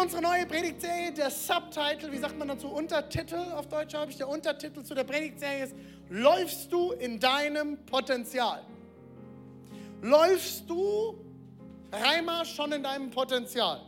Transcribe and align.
unsere 0.00 0.22
neue 0.22 0.46
Predigtserie, 0.46 1.12
der 1.12 1.30
Subtitle, 1.30 2.12
wie 2.12 2.18
sagt 2.18 2.38
man 2.38 2.48
dazu, 2.48 2.68
Untertitel 2.68 3.52
auf 3.54 3.66
Deutsch 3.68 3.94
habe 3.94 4.10
ich, 4.10 4.16
der 4.16 4.28
Untertitel 4.28 4.82
zu 4.82 4.94
der 4.94 5.04
Predigtserie 5.04 5.64
ist, 5.64 5.74
läufst 6.08 6.72
du 6.72 6.92
in 6.92 7.18
deinem 7.18 7.84
Potenzial? 7.84 8.62
Läufst 10.02 10.68
du, 10.70 11.18
Reimer, 11.92 12.44
schon 12.44 12.72
in 12.72 12.82
deinem 12.82 13.10
Potenzial? 13.10 13.82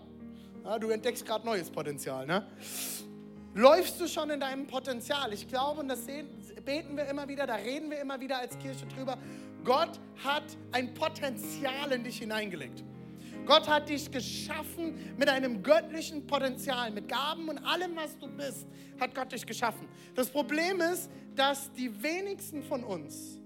Ja, 0.64 0.78
du 0.78 0.90
entdeckst 0.90 1.24
gerade 1.24 1.46
neues 1.46 1.70
Potenzial, 1.70 2.26
ne? 2.26 2.46
Läufst 3.54 4.00
du 4.00 4.06
schon 4.06 4.30
in 4.30 4.40
deinem 4.40 4.66
Potenzial? 4.66 5.32
Ich 5.32 5.48
glaube, 5.48 5.80
und 5.80 5.88
das 5.88 6.04
sehen, 6.04 6.28
beten 6.64 6.96
wir 6.96 7.06
immer 7.06 7.28
wieder, 7.28 7.46
da 7.46 7.56
reden 7.56 7.90
wir 7.90 8.00
immer 8.00 8.20
wieder 8.20 8.38
als 8.38 8.58
Kirche 8.58 8.86
drüber. 8.86 9.16
Gott 9.64 9.98
hat 10.24 10.44
ein 10.72 10.94
Potenzial 10.94 11.92
in 11.92 12.04
dich 12.04 12.18
hineingelegt. 12.18 12.84
Gott 13.46 13.68
hat 13.68 13.88
dich 13.88 14.10
geschaffen 14.10 14.94
mit 15.16 15.28
einem 15.28 15.62
göttlichen 15.62 16.26
Potenzial, 16.26 16.90
mit 16.90 17.08
Gaben 17.08 17.48
und 17.48 17.58
allem, 17.58 17.96
was 17.96 18.16
du 18.18 18.28
bist, 18.28 18.66
hat 18.98 19.14
Gott 19.14 19.32
dich 19.32 19.46
geschaffen. 19.46 19.88
Das 20.14 20.28
Problem 20.28 20.80
ist, 20.80 21.10
dass 21.34 21.72
die 21.72 21.90
wenigsten 22.02 22.62
von 22.62 22.84
uns 22.84 23.40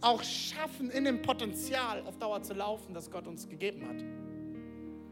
auch 0.00 0.22
schaffen, 0.22 0.90
in 0.90 1.04
dem 1.04 1.22
Potenzial 1.22 2.02
auf 2.06 2.18
Dauer 2.18 2.42
zu 2.42 2.54
laufen, 2.54 2.92
das 2.92 3.10
Gott 3.10 3.26
uns 3.26 3.48
gegeben 3.48 3.88
hat. 3.88 4.04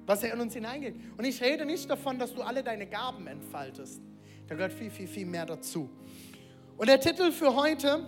Was 0.06 0.22
er 0.22 0.34
in 0.34 0.40
uns 0.40 0.54
hineingeht. 0.54 0.96
Und 1.16 1.24
ich 1.24 1.40
rede 1.40 1.64
nicht 1.64 1.88
davon, 1.88 2.18
dass 2.18 2.34
du 2.34 2.42
alle 2.42 2.62
deine 2.62 2.86
Gaben 2.86 3.26
entfaltest. 3.28 4.02
Da 4.48 4.56
gehört 4.56 4.72
viel, 4.72 4.90
viel, 4.90 5.06
viel 5.06 5.26
mehr 5.26 5.46
dazu. 5.46 5.88
Und 6.76 6.88
der 6.88 6.98
Titel 6.98 7.30
für 7.30 7.54
heute, 7.54 8.04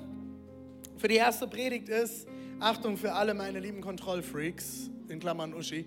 für 0.97 1.07
die 1.07 1.17
erste 1.17 1.47
Predigt 1.47 1.89
ist, 1.89 2.27
Achtung 2.63 2.97
für 2.97 3.13
alle 3.13 3.35
meine 3.35 3.59
lieben 3.59 3.81
Kontrollfreaks, 3.81 4.89
in 5.09 5.19
Klammern 5.19 5.53
Uschi. 5.53 5.85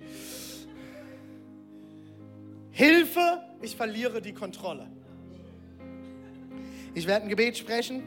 Hilfe, 2.72 3.42
ich 3.62 3.78
verliere 3.78 4.22
die 4.22 4.34
Kontrolle. 4.34 4.92
Ich 6.94 7.08
werde 7.08 7.24
ein 7.24 7.30
Gebet 7.30 7.58
sprechen 7.58 8.04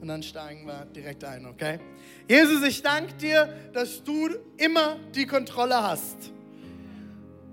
und 0.00 0.08
dann 0.08 0.22
steigen 0.22 0.66
wir 0.66 0.86
direkt 0.86 1.22
ein, 1.24 1.44
okay? 1.44 1.80
Jesus, 2.26 2.62
ich 2.66 2.80
danke 2.80 3.12
dir, 3.14 3.52
dass 3.74 4.02
du 4.02 4.30
immer 4.56 4.96
die 5.14 5.26
Kontrolle 5.26 5.82
hast 5.82 6.32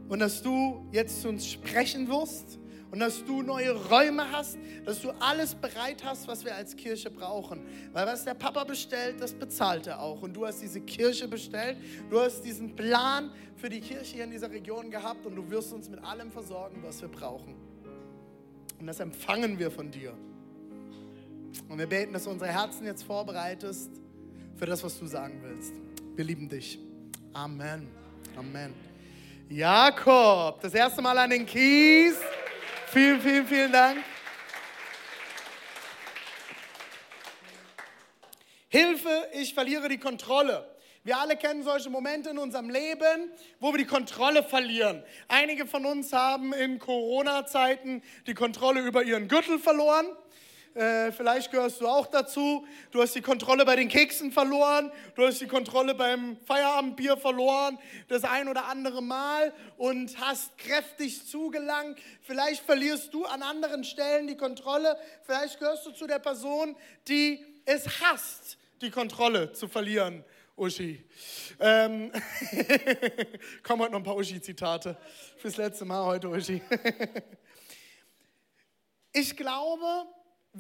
und 0.08 0.20
dass 0.20 0.42
du 0.42 0.88
jetzt 0.94 1.22
zu 1.22 1.28
uns 1.28 1.52
sprechen 1.52 2.08
wirst 2.08 2.60
und 2.92 3.00
dass 3.00 3.24
du 3.24 3.42
neue 3.42 3.72
Räume 3.72 4.32
hast, 4.32 4.58
dass 4.86 5.02
du 5.02 5.12
alles 5.20 5.54
bereit 5.54 6.04
hast, 6.04 6.28
was 6.28 6.44
wir 6.44 6.56
als 6.56 6.76
Kirche 6.76 7.12
brauchen. 7.12 7.62
Weil 7.94 8.08
was 8.08 8.26
der 8.26 8.34
Papa 8.34 8.64
bestellt, 8.64 9.22
das 9.22 9.34
bezahlt 9.34 9.88
er 9.88 10.02
auch. 10.02 10.22
Und 10.22 10.34
du 10.34 10.46
hast 10.46 10.62
diese 10.62 10.82
Kirche 10.82 11.28
bestellt, 11.28 11.78
du 12.10 12.20
hast 12.20 12.42
diesen 12.42 12.76
Plan 12.76 13.32
für 13.58 13.70
die 13.70 13.80
Kirche 13.80 14.16
hier 14.16 14.24
in 14.24 14.32
dieser 14.32 14.50
Region 14.50 14.90
gehabt 14.90 15.26
und 15.26 15.36
du 15.36 15.50
wirst 15.50 15.72
uns 15.72 15.90
mit 15.90 16.04
allem 16.04 16.32
versorgen, 16.32 16.82
was 16.84 17.02
wir 17.02 17.10
brauchen. 17.10 17.56
Und 18.80 18.88
das 18.88 19.00
empfangen 19.00 19.60
wir 19.60 19.70
von 19.70 19.92
dir. 19.92 20.14
Und 21.68 21.78
wir 21.78 21.88
beten, 21.88 22.14
dass 22.14 22.24
du 22.24 22.32
unsere 22.32 22.52
Herzen 22.52 22.86
jetzt 22.86 23.04
vorbereitest 23.04 23.92
für 24.56 24.66
das, 24.66 24.84
was 24.84 24.98
du 24.98 25.06
sagen 25.06 25.40
willst. 25.44 25.74
Wir 26.16 26.26
lieben 26.26 26.50
dich. 26.50 26.80
Amen. 27.34 27.88
Amen. 28.36 28.74
Jakob, 29.50 30.62
das 30.62 30.74
erste 30.74 31.02
Mal 31.02 31.18
an 31.18 31.30
den 31.30 31.46
Kies. 31.46 32.16
Vielen, 32.92 33.22
vielen, 33.22 33.46
vielen 33.46 33.72
Dank. 33.72 34.04
Hilfe, 38.70 39.30
ich 39.34 39.54
verliere 39.54 39.90
die 39.90 40.00
Kontrolle. 40.00 40.76
Wir 41.04 41.20
alle 41.20 41.38
kennen 41.38 41.62
solche 41.62 41.92
Momente 41.92 42.32
in 42.32 42.40
unserem 42.40 42.72
Leben, 42.72 43.32
wo 43.60 43.72
wir 43.72 43.78
die 43.78 43.86
Kontrolle 43.86 44.42
verlieren. 44.42 45.04
Einige 45.28 45.68
von 45.68 45.86
uns 45.86 46.14
haben 46.14 46.52
in 46.52 46.80
Corona-Zeiten 46.80 48.02
die 48.26 48.34
Kontrolle 48.34 48.82
über 48.82 49.04
ihren 49.04 49.28
Gürtel 49.28 49.60
verloren. 49.60 50.08
Äh, 50.76 51.12
vielleicht 51.12 51.52
gehörst 51.52 51.82
du 51.82 51.88
auch 51.88 52.08
dazu. 52.08 52.66
Du 52.92 53.02
hast 53.02 53.16
die 53.16 53.22
Kontrolle 53.22 53.66
bei 53.66 53.76
den 53.76 53.88
Keksen 53.88 54.32
verloren. 54.32 54.92
Du 55.16 55.26
hast 55.26 55.42
die 55.42 55.48
Kontrolle 55.48 55.96
beim 55.96 56.38
Feierabendbier 56.46 57.18
verloren. 57.18 57.80
Das 58.08 58.24
ein 58.24 58.48
oder 58.48 58.66
andere 58.66 59.02
Mal 59.02 59.54
und 59.78 60.20
hast 60.20 60.58
kräftig 60.58 61.28
zugelangt. 61.28 62.00
Vielleicht 62.22 62.64
verlierst 62.64 63.14
du 63.14 63.26
an 63.26 63.42
anderen 63.42 63.84
Stellen 63.84 64.28
die 64.28 64.38
Kontrolle. 64.38 64.98
Vielleicht 65.24 65.60
gehörst 65.60 65.86
du 65.86 65.92
zu 65.92 66.08
der 66.08 66.20
Person, 66.20 66.76
die 67.08 67.44
es 67.66 68.02
hasst, 68.02 68.58
die 68.82 68.92
Kontrolle 68.92 69.52
zu 69.54 69.68
verlieren. 69.68 70.24
Uschi. 70.56 71.04
Ähm, 71.60 72.12
kommen 73.64 73.82
heute 73.82 73.92
noch 73.94 74.00
ein 74.00 74.04
paar 74.04 74.18
Uschi-Zitate. 74.18 74.98
Fürs 75.38 75.56
letzte 75.56 75.86
Mal 75.86 76.04
heute, 76.04 76.28
Uschi. 76.28 76.62
ich 79.14 79.38
glaube, 79.38 80.06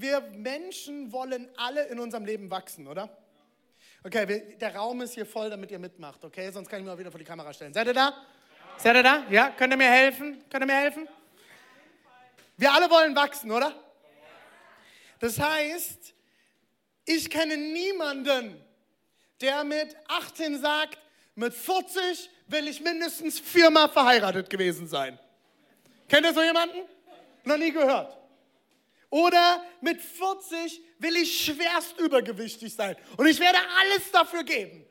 wir 0.01 0.21
Menschen 0.21 1.11
wollen 1.11 1.49
alle 1.57 1.87
in 1.87 1.99
unserem 1.99 2.25
Leben 2.25 2.49
wachsen, 2.49 2.87
oder? 2.87 3.09
Okay, 4.03 4.55
der 4.57 4.75
Raum 4.75 5.01
ist 5.01 5.13
hier 5.13 5.25
voll, 5.25 5.49
damit 5.49 5.71
ihr 5.71 5.79
mitmacht, 5.79 6.23
okay? 6.23 6.51
Sonst 6.51 6.69
kann 6.69 6.79
ich 6.79 6.85
mich 6.85 6.93
auch 6.93 6.97
wieder 6.97 7.11
vor 7.11 7.19
die 7.19 7.25
Kamera 7.25 7.51
stellen. 7.51 7.73
Seid 7.73 7.87
ihr 7.87 7.93
da? 7.93 8.09
Ja. 8.09 8.15
Seid 8.77 8.95
ihr 8.95 9.03
da? 9.03 9.23
Ja? 9.29 9.49
Könnt 9.51 9.73
ihr 9.73 9.77
mir 9.77 9.89
helfen? 9.89 10.43
Könnt 10.49 10.63
ihr 10.63 10.67
mir 10.67 10.79
helfen? 10.79 11.07
Wir 12.55 12.73
alle 12.73 12.89
wollen 12.89 13.15
wachsen, 13.15 13.51
oder? 13.51 13.73
Das 15.19 15.37
heißt, 15.37 16.13
ich 17.05 17.29
kenne 17.29 17.57
niemanden, 17.57 18.61
der 19.41 19.63
mit 19.63 19.95
18 20.07 20.59
sagt, 20.59 20.97
mit 21.35 21.53
40 21.53 22.29
will 22.47 22.67
ich 22.67 22.81
mindestens 22.81 23.39
viermal 23.39 23.89
verheiratet 23.89 24.49
gewesen 24.49 24.87
sein. 24.87 25.17
Kennt 26.07 26.25
ihr 26.25 26.33
so 26.33 26.41
jemanden? 26.41 26.79
Noch 27.43 27.57
nie 27.57 27.71
gehört. 27.71 28.18
Oder 29.09 29.63
mit 29.81 30.01
40 30.01 30.81
will 30.99 31.15
ich 31.17 31.45
schwerst 31.45 31.99
übergewichtig 31.99 32.73
sein 32.73 32.95
und 33.17 33.25
ich 33.25 33.39
werde 33.39 33.57
alles 33.79 34.11
dafür 34.11 34.43
geben, 34.43 34.85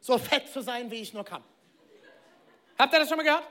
so 0.00 0.16
fett 0.18 0.48
zu 0.48 0.60
sein, 0.60 0.90
wie 0.90 1.00
ich 1.00 1.12
nur 1.12 1.24
kann. 1.24 1.42
Habt 2.78 2.92
ihr 2.92 3.00
das 3.00 3.08
schon 3.08 3.16
mal 3.16 3.24
gehört? 3.24 3.48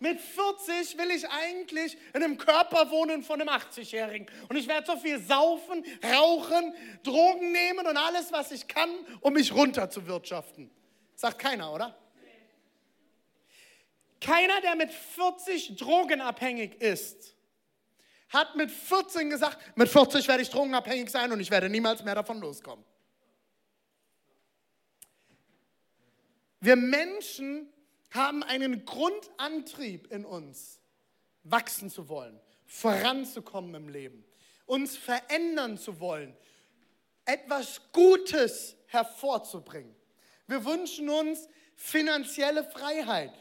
Mit 0.00 0.20
40 0.20 0.98
will 0.98 1.10
ich 1.12 1.28
eigentlich 1.28 1.96
in 2.12 2.22
einem 2.22 2.36
Körper 2.36 2.90
wohnen 2.90 3.22
von 3.22 3.40
einem 3.40 3.48
80-Jährigen. 3.48 4.26
Und 4.48 4.56
ich 4.56 4.66
werde 4.66 4.86
so 4.86 4.98
viel 4.98 5.18
saufen, 5.20 5.84
rauchen, 6.02 6.74
Drogen 7.02 7.52
nehmen 7.52 7.86
und 7.86 7.96
alles, 7.96 8.32
was 8.32 8.52
ich 8.52 8.66
kann, 8.66 8.90
um 9.20 9.32
mich 9.32 9.54
runterzuwirtschaften. 9.54 10.70
Sagt 11.14 11.38
keiner, 11.38 11.72
oder? 11.72 11.96
Keiner, 14.20 14.60
der 14.62 14.74
mit 14.74 14.90
40 14.90 15.76
drogenabhängig 15.76 16.80
ist, 16.80 17.34
hat 18.34 18.56
mit 18.56 18.70
14 18.70 19.30
gesagt, 19.30 19.58
mit 19.76 19.88
40 19.88 20.28
werde 20.28 20.42
ich 20.42 20.50
drogenabhängig 20.50 21.10
sein 21.10 21.32
und 21.32 21.40
ich 21.40 21.50
werde 21.50 21.70
niemals 21.70 22.04
mehr 22.04 22.14
davon 22.14 22.40
loskommen. 22.40 22.84
Wir 26.60 26.76
Menschen 26.76 27.72
haben 28.10 28.42
einen 28.42 28.84
Grundantrieb 28.84 30.10
in 30.10 30.24
uns, 30.24 30.80
wachsen 31.42 31.90
zu 31.90 32.08
wollen, 32.08 32.40
voranzukommen 32.66 33.74
im 33.74 33.88
Leben, 33.88 34.24
uns 34.66 34.96
verändern 34.96 35.76
zu 35.76 36.00
wollen, 36.00 36.36
etwas 37.26 37.80
Gutes 37.92 38.76
hervorzubringen. 38.86 39.94
Wir 40.46 40.64
wünschen 40.64 41.08
uns 41.08 41.48
finanzielle 41.76 42.64
Freiheit. 42.64 43.32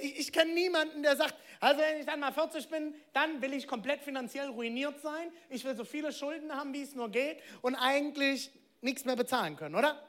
Ich, 0.00 0.20
ich 0.20 0.32
kenne 0.32 0.52
niemanden, 0.52 1.02
der 1.02 1.16
sagt, 1.16 1.34
also 1.62 1.80
wenn 1.80 2.00
ich 2.00 2.06
dann 2.06 2.18
mal 2.18 2.32
40 2.32 2.68
bin, 2.70 2.92
dann 3.12 3.40
will 3.40 3.52
ich 3.52 3.68
komplett 3.68 4.02
finanziell 4.02 4.48
ruiniert 4.48 5.00
sein. 5.00 5.30
Ich 5.48 5.64
will 5.64 5.76
so 5.76 5.84
viele 5.84 6.12
Schulden 6.12 6.52
haben, 6.52 6.74
wie 6.74 6.82
es 6.82 6.96
nur 6.96 7.08
geht 7.08 7.38
und 7.60 7.76
eigentlich 7.76 8.50
nichts 8.80 9.04
mehr 9.04 9.14
bezahlen 9.14 9.54
können, 9.54 9.76
oder? 9.76 10.02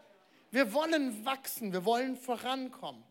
Wir 0.50 0.74
wollen 0.74 1.24
wachsen, 1.24 1.72
wir 1.72 1.86
wollen 1.86 2.18
vorankommen. 2.18 3.04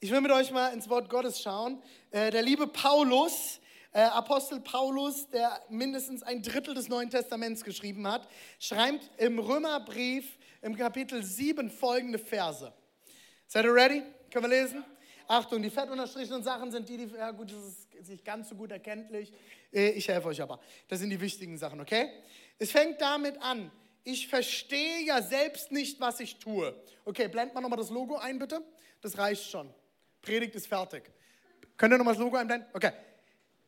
Ich 0.00 0.10
will 0.10 0.20
mit 0.20 0.32
euch 0.32 0.50
mal 0.50 0.72
ins 0.72 0.88
Wort 0.88 1.08
Gottes 1.08 1.40
schauen. 1.40 1.80
Äh, 2.10 2.32
der 2.32 2.42
liebe 2.42 2.66
Paulus, 2.66 3.60
äh, 3.92 4.00
Apostel 4.00 4.58
Paulus, 4.58 5.28
der 5.30 5.62
mindestens 5.68 6.24
ein 6.24 6.42
Drittel 6.42 6.74
des 6.74 6.88
Neuen 6.88 7.08
Testaments 7.08 7.62
geschrieben 7.62 8.04
hat, 8.08 8.26
schreibt 8.58 9.08
im 9.18 9.38
Römerbrief 9.38 10.38
im 10.60 10.76
Kapitel 10.76 11.22
7 11.22 11.70
folgende 11.70 12.18
Verse. 12.18 12.72
Seid 13.46 13.64
ihr 13.64 13.72
ready? 13.72 14.02
Können 14.32 14.50
wir 14.50 14.60
lesen? 14.60 14.84
Achtung, 15.28 15.62
die 15.62 15.70
fett 15.70 15.90
unterstrichenen 15.90 16.42
Sachen 16.42 16.70
sind 16.70 16.88
die, 16.88 16.96
die, 16.96 17.14
ja 17.14 17.30
gut, 17.30 17.50
das 17.50 18.00
ist 18.00 18.08
nicht 18.08 18.24
ganz 18.24 18.48
so 18.48 18.54
gut 18.54 18.70
erkenntlich. 18.70 19.32
Äh, 19.72 19.90
Ich 19.90 20.08
helfe 20.08 20.28
euch 20.28 20.40
aber. 20.40 20.60
Das 20.88 21.00
sind 21.00 21.10
die 21.10 21.20
wichtigen 21.20 21.56
Sachen, 21.58 21.80
okay? 21.80 22.10
Es 22.58 22.70
fängt 22.70 23.00
damit 23.00 23.40
an. 23.42 23.70
Ich 24.04 24.28
verstehe 24.28 25.00
ja 25.04 25.22
selbst 25.22 25.72
nicht, 25.72 25.98
was 26.00 26.20
ich 26.20 26.36
tue. 26.36 26.74
Okay, 27.04 27.28
blend 27.28 27.54
mal 27.54 27.60
nochmal 27.60 27.78
das 27.78 27.90
Logo 27.90 28.16
ein, 28.16 28.38
bitte. 28.38 28.62
Das 29.00 29.16
reicht 29.16 29.50
schon. 29.50 29.72
Predigt 30.20 30.54
ist 30.54 30.66
fertig. 30.66 31.04
Könnt 31.76 31.94
ihr 31.94 31.98
nochmal 31.98 32.14
das 32.14 32.22
Logo 32.22 32.36
einblenden? 32.36 32.68
Okay. 32.74 32.92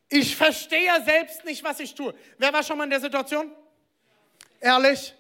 Ich 0.09 0.37
verstehe 0.37 0.85
ja 0.87 1.03
selbst 1.03 1.45
nicht, 1.45 1.65
was 1.65 1.81
ich 1.81 1.95
tue. 1.95 2.15
Wer 2.39 2.53
war 2.53 2.63
schon 2.63 2.79
mal 2.79 2.85
in 2.85 2.91
der 2.91 3.01
Situation? 3.01 3.51
Ehrlich? 4.61 5.15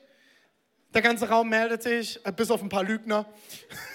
Der 0.96 1.02
ganze 1.02 1.28
Raum 1.28 1.50
meldet 1.50 1.82
sich, 1.82 2.18
äh, 2.24 2.32
bis 2.32 2.50
auf 2.50 2.62
ein 2.62 2.70
paar 2.70 2.82
Lügner. 2.82 3.26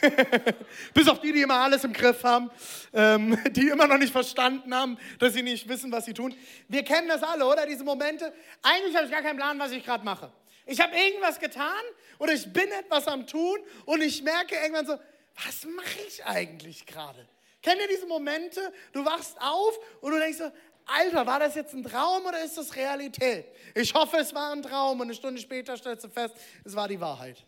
bis 0.94 1.08
auf 1.08 1.20
die, 1.20 1.34
die 1.34 1.42
immer 1.42 1.56
alles 1.56 1.84
im 1.84 1.94
Griff 1.94 2.24
haben, 2.24 2.52
ähm, 2.94 3.40
die 3.54 3.70
immer 3.70 3.88
noch 3.88 3.98
nicht 3.98 4.12
verstanden 4.12 4.72
haben, 4.72 5.00
dass 5.18 5.34
sie 5.34 5.42
nicht 5.42 5.68
wissen, 5.68 5.92
was 5.92 6.06
sie 6.06 6.14
tun. 6.14 6.32
Wir 6.68 6.84
kennen 6.84 7.08
das 7.08 7.24
alle, 7.24 7.44
oder? 7.44 7.66
Diese 7.66 7.84
Momente. 7.84 8.32
Eigentlich 8.62 8.96
habe 8.96 9.06
ich 9.08 9.12
gar 9.12 9.24
keinen 9.24 9.38
Plan, 9.38 9.58
was 9.58 9.72
ich 9.72 9.84
gerade 9.84 10.06
mache. 10.06 10.32
Ich 10.68 10.80
habe 10.80 10.96
irgendwas 10.96 11.40
getan 11.40 11.82
oder 12.20 12.34
ich 12.34 12.54
bin 12.54 12.70
etwas 12.72 13.08
am 13.08 13.26
Tun 13.26 13.58
und 13.86 14.04
ich 14.04 14.22
merke 14.22 14.54
irgendwann 14.54 14.86
so, 14.86 15.00
was 15.44 15.66
mache 15.66 15.98
ich 16.08 16.24
eigentlich 16.24 16.86
gerade? 16.86 17.28
Kennt 17.64 17.82
ihr 17.82 17.88
diese 17.88 18.06
Momente? 18.06 18.72
Du 18.92 19.04
wachst 19.04 19.42
auf 19.42 19.80
und 20.02 20.12
du 20.12 20.20
denkst 20.20 20.38
so, 20.38 20.52
Alter, 20.86 21.26
war 21.26 21.40
das 21.40 21.56
jetzt 21.56 21.74
ein 21.74 21.84
Traum 21.84 22.26
oder 22.26 22.44
ist 22.44 22.58
das 22.58 22.76
Realität? 22.76 23.46
Ich 23.76 23.94
hoffe, 23.94 24.18
es 24.18 24.34
war 24.34 24.52
ein 24.52 24.62
Traum 24.62 25.00
und 25.00 25.08
eine 25.08 25.16
Stunde 25.16 25.40
später 25.40 25.78
stellst 25.78 26.04
du 26.04 26.10
fest, 26.10 26.36
es 26.64 26.76
war 26.76 26.88
die 26.88 27.00
Wahrheit. 27.00 27.46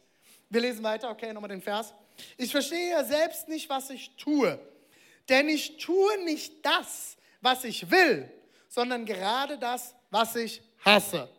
Wir 0.50 0.62
lesen 0.62 0.84
weiter, 0.84 1.10
okay, 1.10 1.34
nochmal 1.34 1.50
den 1.50 1.62
Vers. 1.62 1.94
Ich 2.38 2.52
verstehe 2.52 2.92
ja 2.92 3.04
selbst 3.04 3.48
nicht, 3.48 3.70
was 3.70 3.90
ich 3.90 4.16
tue, 4.16 4.60
denn 5.28 5.50
ich 5.50 5.78
tue 5.78 6.24
nicht 6.26 6.66
das, 6.66 7.18
was 7.42 7.64
ich 7.64 7.90
will, 7.90 8.32
sondern 8.70 9.06
gerade 9.06 9.58
das, 9.58 9.96
was 10.10 10.36
ich 10.36 10.62
hasse. 10.84 11.30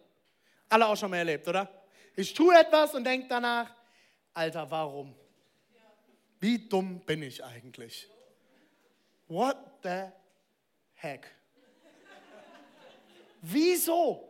Alle 0.69 0.87
auch 0.87 0.97
schon 0.97 1.11
mal 1.11 1.19
erlebt, 1.19 1.47
oder? 1.47 1.69
Ich 2.17 2.35
tue 2.35 2.55
etwas 2.55 2.95
und 2.95 3.05
denke 3.05 3.29
danach, 3.29 3.71
Alter, 4.33 4.71
warum? 4.71 5.15
Wie 6.41 6.69
dumm 6.69 7.01
bin 7.01 7.23
ich 7.23 7.43
eigentlich? 7.43 8.09
What 9.29 9.57
the 9.83 10.09
heck? 10.95 11.27
Wieso? 13.47 14.27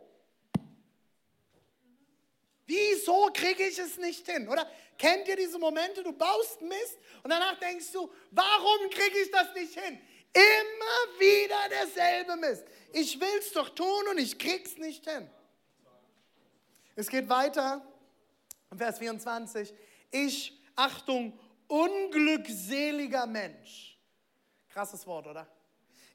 Wieso 2.65 3.29
kriege 3.33 3.63
ich 3.63 3.79
es 3.79 3.97
nicht 3.97 4.29
hin? 4.29 4.49
Oder 4.49 4.69
kennt 4.97 5.25
ihr 5.29 5.37
diese 5.37 5.57
Momente, 5.57 6.03
du 6.03 6.11
baust 6.11 6.61
Mist 6.61 6.97
und 7.23 7.29
danach 7.29 7.57
denkst 7.59 7.91
du, 7.93 8.11
warum 8.31 8.89
kriege 8.89 9.17
ich 9.19 9.31
das 9.31 9.53
nicht 9.53 9.79
hin? 9.79 10.01
Immer 10.33 11.19
wieder 11.19 11.69
derselbe 11.69 12.35
Mist. 12.35 12.65
Ich 12.91 13.17
will 13.17 13.39
es 13.39 13.53
doch 13.53 13.69
tun 13.69 14.07
und 14.11 14.17
ich 14.17 14.37
krieg's 14.37 14.77
nicht 14.77 15.09
hin. 15.09 15.29
Es 16.97 17.07
geht 17.07 17.29
weiter, 17.29 17.85
Vers 18.75 18.99
24. 18.99 19.73
Ich, 20.11 20.61
Achtung, 20.75 21.39
unglückseliger 21.67 23.27
Mensch. 23.27 23.97
Krasses 24.69 25.07
Wort, 25.07 25.27
oder? 25.27 25.47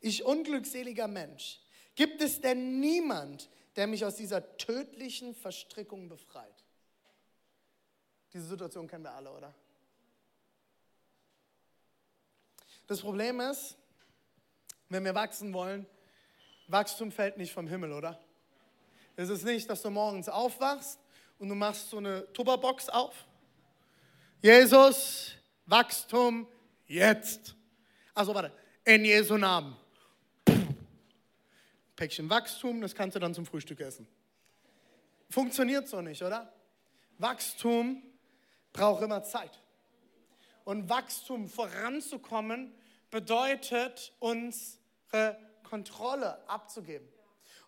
Ich, 0.02 0.22
unglückseliger 0.22 1.08
Mensch. 1.08 1.60
Gibt 2.00 2.22
es 2.22 2.40
denn 2.40 2.80
niemand, 2.80 3.50
der 3.76 3.86
mich 3.86 4.06
aus 4.06 4.16
dieser 4.16 4.56
tödlichen 4.56 5.34
Verstrickung 5.34 6.08
befreit? 6.08 6.64
Diese 8.32 8.46
Situation 8.46 8.88
kennen 8.88 9.04
wir 9.04 9.12
alle, 9.12 9.30
oder? 9.30 9.54
Das 12.86 13.02
Problem 13.02 13.40
ist, 13.40 13.76
wenn 14.88 15.04
wir 15.04 15.14
wachsen 15.14 15.52
wollen, 15.52 15.84
Wachstum 16.68 17.12
fällt 17.12 17.36
nicht 17.36 17.52
vom 17.52 17.68
Himmel, 17.68 17.92
oder? 17.92 18.18
Es 19.14 19.28
ist 19.28 19.44
nicht, 19.44 19.68
dass 19.68 19.82
du 19.82 19.90
morgens 19.90 20.30
aufwachst 20.30 20.98
und 21.38 21.50
du 21.50 21.54
machst 21.54 21.90
so 21.90 21.98
eine 21.98 22.32
Tupperbox 22.32 22.88
auf. 22.88 23.26
Jesus, 24.40 25.32
Wachstum 25.66 26.48
jetzt. 26.86 27.54
Also 28.14 28.34
warte, 28.34 28.54
in 28.86 29.04
Jesu 29.04 29.36
Namen. 29.36 29.76
Päckchen 32.00 32.30
Wachstum, 32.30 32.80
das 32.80 32.94
kannst 32.94 33.14
du 33.14 33.20
dann 33.20 33.34
zum 33.34 33.44
Frühstück 33.44 33.78
essen. 33.80 34.08
Funktioniert 35.28 35.86
so 35.86 36.00
nicht, 36.00 36.22
oder? 36.22 36.50
Wachstum 37.18 38.02
braucht 38.72 39.02
immer 39.02 39.22
Zeit. 39.22 39.60
Und 40.64 40.88
Wachstum 40.88 41.46
voranzukommen 41.46 42.74
bedeutet, 43.10 44.14
unsere 44.18 45.36
Kontrolle 45.62 46.42
abzugeben. 46.48 47.06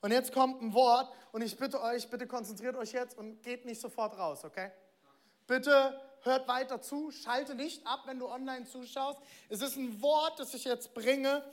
Und 0.00 0.12
jetzt 0.12 0.32
kommt 0.32 0.62
ein 0.62 0.72
Wort 0.72 1.12
und 1.32 1.42
ich 1.42 1.58
bitte 1.58 1.82
euch, 1.82 2.08
bitte 2.08 2.26
konzentriert 2.26 2.76
euch 2.76 2.92
jetzt 2.92 3.18
und 3.18 3.42
geht 3.42 3.66
nicht 3.66 3.82
sofort 3.82 4.16
raus, 4.16 4.46
okay? 4.46 4.70
Bitte 5.46 6.00
hört 6.22 6.48
weiter 6.48 6.80
zu, 6.80 7.10
schalte 7.10 7.54
nicht 7.54 7.86
ab, 7.86 8.04
wenn 8.06 8.18
du 8.18 8.28
online 8.28 8.64
zuschaust. 8.64 9.18
Es 9.50 9.60
ist 9.60 9.76
ein 9.76 10.00
Wort, 10.00 10.40
das 10.40 10.54
ich 10.54 10.64
jetzt 10.64 10.94
bringe, 10.94 11.44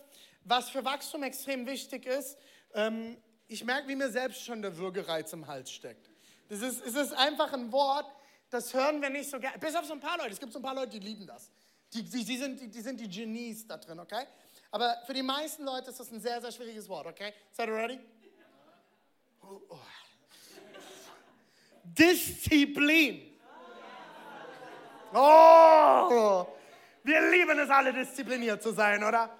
was 0.45 0.69
für 0.69 0.85
Wachstum 0.85 1.23
extrem 1.23 1.65
wichtig 1.65 2.05
ist. 2.05 2.37
Ähm, 2.73 3.17
ich 3.47 3.63
merke, 3.63 3.87
wie 3.87 3.95
mir 3.95 4.09
selbst 4.09 4.43
schon 4.43 4.61
der 4.61 4.77
Würgereiz 4.77 5.33
im 5.33 5.47
Hals 5.47 5.71
steckt. 5.71 6.09
Das 6.49 6.61
ist, 6.61 6.85
es 6.85 6.95
ist 6.95 7.13
einfach 7.13 7.51
ein 7.53 7.71
Wort, 7.71 8.05
das 8.49 8.73
hören 8.73 9.01
wir 9.01 9.09
nicht 9.09 9.29
so 9.29 9.39
gerne. 9.39 9.57
Bis 9.59 9.75
auf 9.75 9.85
so 9.85 9.93
ein 9.93 9.99
paar 9.99 10.17
Leute. 10.17 10.31
Es 10.31 10.39
gibt 10.39 10.51
so 10.51 10.59
ein 10.59 10.63
paar 10.63 10.75
Leute, 10.75 10.89
die 10.89 10.99
lieben 10.99 11.25
das. 11.27 11.51
Die, 11.93 12.03
die, 12.03 12.23
die, 12.23 12.37
sind, 12.37 12.59
die, 12.59 12.67
die 12.67 12.81
sind 12.81 12.99
die 12.99 13.09
Genies 13.09 13.65
da 13.65 13.77
drin, 13.77 13.99
okay? 13.99 14.25
Aber 14.71 15.01
für 15.05 15.13
die 15.13 15.23
meisten 15.23 15.63
Leute 15.63 15.89
ist 15.89 15.99
das 15.99 16.11
ein 16.11 16.21
sehr, 16.21 16.39
sehr 16.41 16.51
schwieriges 16.51 16.87
Wort, 16.87 17.07
okay? 17.07 17.33
Seid 17.51 17.69
ihr 17.69 17.75
ready? 17.75 17.99
Oh, 19.41 19.61
oh. 19.69 19.79
Disziplin. 21.83 23.39
Oh, 25.11 26.45
wir 27.03 27.31
lieben 27.31 27.57
es 27.57 27.69
alle, 27.69 27.91
diszipliniert 27.91 28.61
zu 28.61 28.71
sein, 28.73 29.03
oder? 29.03 29.38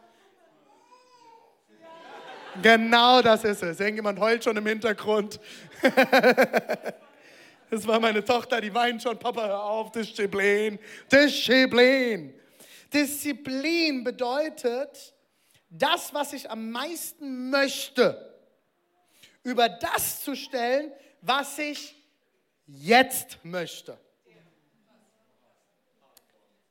Genau 2.62 3.22
das 3.22 3.44
ist 3.44 3.64
es. 3.64 3.80
Irgendjemand 3.80 4.20
heult 4.20 4.44
schon 4.44 4.58
im 4.58 4.66
Hintergrund. 4.66 5.40
Das 7.70 7.86
war 7.86 8.00
meine 8.00 8.26
Tochter, 8.26 8.60
die 8.60 8.74
weint 8.74 9.02
schon. 9.04 9.20
Papa, 9.20 9.46
hör 9.46 9.64
auf, 9.64 9.92
Disziplin. 9.92 10.80
Disziplin. 11.12 12.34
Disziplin 12.92 14.04
bedeutet, 14.04 15.14
das, 15.70 16.12
was 16.14 16.34
ich 16.34 16.50
am 16.50 16.72
meisten 16.72 17.52
möchte, 17.52 18.36
über 19.44 19.70
das 19.70 20.24
zu 20.24 20.36
stellen, 20.36 20.92
was 21.22 21.60
ich 21.60 21.96
jetzt 22.66 23.38
möchte. 23.44 23.92
Als 23.92 24.00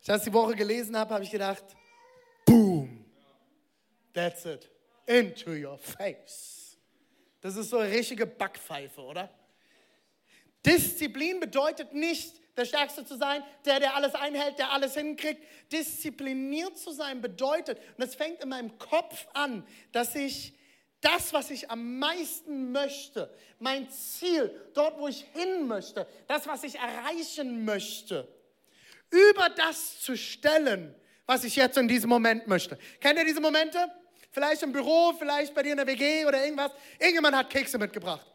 ich 0.00 0.06
das 0.06 0.24
die 0.24 0.32
Woche 0.32 0.56
gelesen 0.56 0.96
habe, 0.96 1.14
habe 1.14 1.22
ich 1.22 1.30
gedacht, 1.30 1.64
boom, 2.44 3.04
that's 4.12 4.44
it, 4.46 4.68
into 5.08 5.50
your 5.50 5.78
face. 5.78 6.76
Das 7.40 7.56
ist 7.56 7.70
so 7.70 7.78
eine 7.78 7.90
richtige 7.90 8.26
Backpfeife, 8.26 9.00
oder? 9.00 9.30
Disziplin 10.64 11.40
bedeutet 11.40 11.94
nicht, 11.94 12.40
der 12.56 12.64
Stärkste 12.64 13.04
zu 13.04 13.16
sein, 13.16 13.42
der, 13.64 13.78
der 13.78 13.94
alles 13.94 14.14
einhält, 14.14 14.58
der 14.58 14.72
alles 14.72 14.94
hinkriegt. 14.94 15.40
Diszipliniert 15.72 16.76
zu 16.76 16.92
sein 16.92 17.20
bedeutet, 17.20 17.78
und 17.96 18.04
es 18.04 18.16
fängt 18.16 18.42
in 18.42 18.48
meinem 18.48 18.76
Kopf 18.78 19.26
an, 19.32 19.66
dass 19.92 20.14
ich 20.16 20.54
das, 21.00 21.32
was 21.32 21.50
ich 21.50 21.70
am 21.70 21.98
meisten 21.98 22.72
möchte, 22.72 23.32
mein 23.60 23.88
Ziel, 23.88 24.50
dort, 24.74 24.98
wo 24.98 25.06
ich 25.06 25.24
hin 25.32 25.68
möchte, 25.68 26.06
das, 26.26 26.48
was 26.48 26.64
ich 26.64 26.74
erreichen 26.74 27.64
möchte, 27.64 28.26
über 29.10 29.48
das 29.50 30.00
zu 30.00 30.16
stellen, 30.16 30.94
was 31.26 31.44
ich 31.44 31.54
jetzt 31.54 31.78
in 31.78 31.86
diesem 31.86 32.10
Moment 32.10 32.48
möchte. 32.48 32.76
Kennt 33.00 33.18
ihr 33.18 33.24
diese 33.24 33.40
Momente? 33.40 33.78
Vielleicht 34.30 34.62
im 34.62 34.72
Büro, 34.72 35.14
vielleicht 35.18 35.54
bei 35.54 35.62
dir 35.62 35.72
in 35.72 35.78
der 35.78 35.86
WG 35.86 36.24
oder 36.26 36.42
irgendwas. 36.42 36.72
Irgendjemand 36.98 37.36
hat 37.36 37.50
Kekse 37.50 37.78
mitgebracht. 37.78 38.26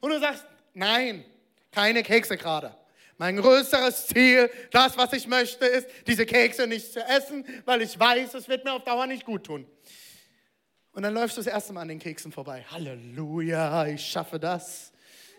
Und 0.00 0.10
du 0.10 0.20
sagst, 0.20 0.44
nein, 0.74 1.24
keine 1.70 2.02
Kekse 2.02 2.36
gerade. 2.36 2.74
Mein 3.18 3.36
größeres 3.36 4.06
Ziel, 4.06 4.48
das, 4.70 4.96
was 4.96 5.12
ich 5.12 5.26
möchte, 5.26 5.64
ist, 5.66 5.88
diese 6.06 6.24
Kekse 6.24 6.66
nicht 6.66 6.92
zu 6.92 7.00
essen, 7.00 7.44
weil 7.64 7.82
ich 7.82 7.98
weiß, 7.98 8.34
es 8.34 8.48
wird 8.48 8.64
mir 8.64 8.72
auf 8.72 8.84
Dauer 8.84 9.06
nicht 9.06 9.24
gut 9.24 9.44
tun. 9.44 9.66
Und 10.92 11.02
dann 11.02 11.14
läufst 11.14 11.36
du 11.36 11.40
das 11.40 11.52
erste 11.52 11.72
Mal 11.72 11.82
an 11.82 11.88
den 11.88 11.98
Keksen 11.98 12.30
vorbei. 12.30 12.64
Halleluja, 12.70 13.86
ich 13.86 14.04
schaffe 14.04 14.38
das. 14.38 14.92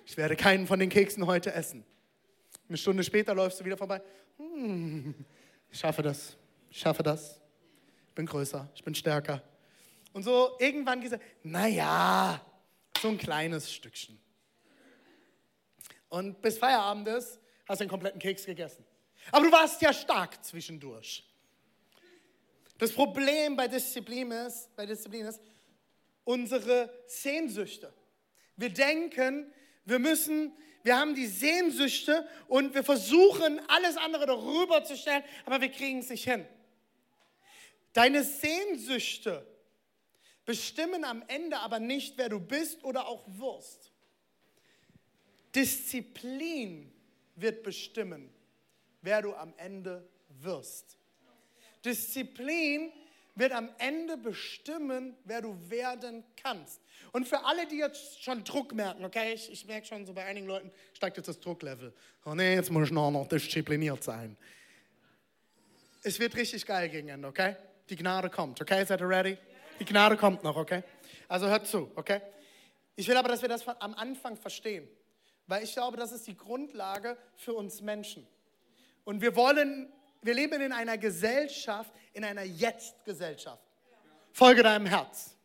Ich 0.05 0.17
werde 0.17 0.35
keinen 0.35 0.67
von 0.67 0.79
den 0.79 0.89
Keksen 0.89 1.25
heute 1.25 1.53
essen. 1.53 1.85
Eine 2.67 2.77
Stunde 2.77 3.03
später 3.03 3.33
läufst 3.33 3.59
du 3.59 3.65
wieder 3.65 3.77
vorbei. 3.77 4.01
Hm, 4.37 5.13
ich 5.71 5.79
schaffe 5.79 6.01
das, 6.01 6.35
ich 6.69 6.79
schaffe 6.79 7.03
das. 7.03 7.39
Ich 8.09 8.15
bin 8.15 8.25
größer, 8.25 8.69
ich 8.75 8.83
bin 8.83 8.93
stärker. 8.93 9.41
Und 10.19 10.23
so 10.23 10.57
irgendwann 10.59 10.99
gesagt, 10.99 11.23
naja, 11.43 12.45
so 13.01 13.07
ein 13.07 13.17
kleines 13.17 13.71
Stückchen. 13.71 14.19
Und 16.09 16.41
bis 16.41 16.57
Feierabend 16.57 17.07
ist, 17.07 17.39
hast 17.65 17.79
du 17.79 17.85
den 17.85 17.89
kompletten 17.89 18.19
Keks 18.19 18.43
gegessen. 18.43 18.83
Aber 19.31 19.45
du 19.45 19.51
warst 19.53 19.81
ja 19.81 19.93
stark 19.93 20.43
zwischendurch. 20.43 21.23
Das 22.77 22.91
Problem 22.91 23.55
bei 23.55 23.69
Disziplin 23.69 24.31
ist, 24.31 24.75
bei 24.75 24.85
Disziplin 24.85 25.25
ist 25.25 25.39
unsere 26.25 26.93
Sehnsüchte. 27.07 27.93
Wir 28.57 28.73
denken, 28.73 29.49
wir 29.85 29.99
müssen, 29.99 30.51
wir 30.83 30.97
haben 30.97 31.15
die 31.15 31.27
Sehnsüchte 31.27 32.27
und 32.49 32.73
wir 32.75 32.83
versuchen, 32.83 33.61
alles 33.69 33.95
andere 33.95 34.25
darüber 34.25 34.83
zu 34.83 34.97
stellen, 34.97 35.23
aber 35.45 35.61
wir 35.61 35.71
kriegen 35.71 35.99
es 35.99 36.09
nicht 36.09 36.25
hin. 36.25 36.45
Deine 37.93 38.25
Sehnsüchte 38.25 39.47
bestimmen 40.49 41.03
am 41.03 41.23
Ende 41.27 41.59
aber 41.59 41.79
nicht, 41.79 42.17
wer 42.17 42.27
du 42.27 42.39
bist 42.39 42.83
oder 42.83 43.07
auch 43.07 43.23
wirst. 43.37 43.91
Disziplin 45.53 46.91
wird 47.35 47.61
bestimmen, 47.61 48.31
wer 49.03 49.21
du 49.21 49.35
am 49.35 49.53
Ende 49.57 50.09
wirst. 50.41 50.97
Disziplin 51.85 52.91
wird 53.35 53.51
am 53.51 53.69
Ende 53.77 54.17
bestimmen, 54.17 55.15
wer 55.23 55.43
du 55.43 55.55
werden 55.69 56.23
kannst. 56.35 56.81
Und 57.11 57.27
für 57.27 57.45
alle, 57.45 57.67
die 57.67 57.77
jetzt 57.77 58.23
schon 58.23 58.43
Druck 58.43 58.73
merken, 58.73 59.05
okay, 59.05 59.33
ich, 59.33 59.51
ich 59.51 59.67
merke 59.67 59.85
schon 59.85 60.07
so 60.07 60.13
bei 60.13 60.25
einigen 60.25 60.47
Leuten, 60.47 60.71
steigt 60.93 61.17
jetzt 61.17 61.27
das 61.27 61.39
Drucklevel. 61.39 61.93
Oh 62.25 62.33
nee, 62.33 62.55
jetzt 62.55 62.71
muss 62.71 62.87
ich 62.87 62.91
noch, 62.91 63.11
noch 63.11 63.27
diszipliniert 63.27 64.03
sein. 64.03 64.35
Es 66.01 66.19
wird 66.19 66.35
richtig 66.35 66.65
geil 66.65 66.89
gegen 66.89 67.09
Ende, 67.09 67.27
okay? 67.27 67.55
Die 67.87 67.95
Gnade 67.95 68.31
kommt, 68.31 68.59
okay? 68.59 68.83
Seid 68.83 68.99
ihr 68.99 69.09
ready? 69.09 69.37
Die 69.79 69.86
Gnade 69.86 70.17
kommt 70.17 70.43
noch, 70.43 70.55
okay? 70.55 70.83
Also 71.27 71.48
hört 71.48 71.67
zu, 71.67 71.91
okay? 71.95 72.21
Ich 72.95 73.07
will 73.07 73.15
aber, 73.15 73.29
dass 73.29 73.41
wir 73.41 73.50
das 73.50 73.65
am 73.67 73.93
Anfang 73.93 74.36
verstehen, 74.36 74.88
weil 75.48 75.63
ich 75.63 75.74
glaube, 75.74 75.95
das 75.95 76.12
ist 76.12 76.27
die 76.27 76.36
Grundlage 76.36 77.17
für 77.36 77.53
uns 77.53 77.81
Menschen. 77.81 78.27
Und 79.05 79.21
wir 79.21 79.36
wollen, 79.36 79.91
wir 80.21 80.33
leben 80.33 80.62
in 80.62 80.74
einer 80.74 80.98
Gesellschaft, 80.98 81.91
in 82.13 82.25
einer 82.25 82.43
Jetzt-Gesellschaft. 82.43 83.63
Folge 84.33 84.63
deinem 84.63 84.86
Herz. 84.86 85.36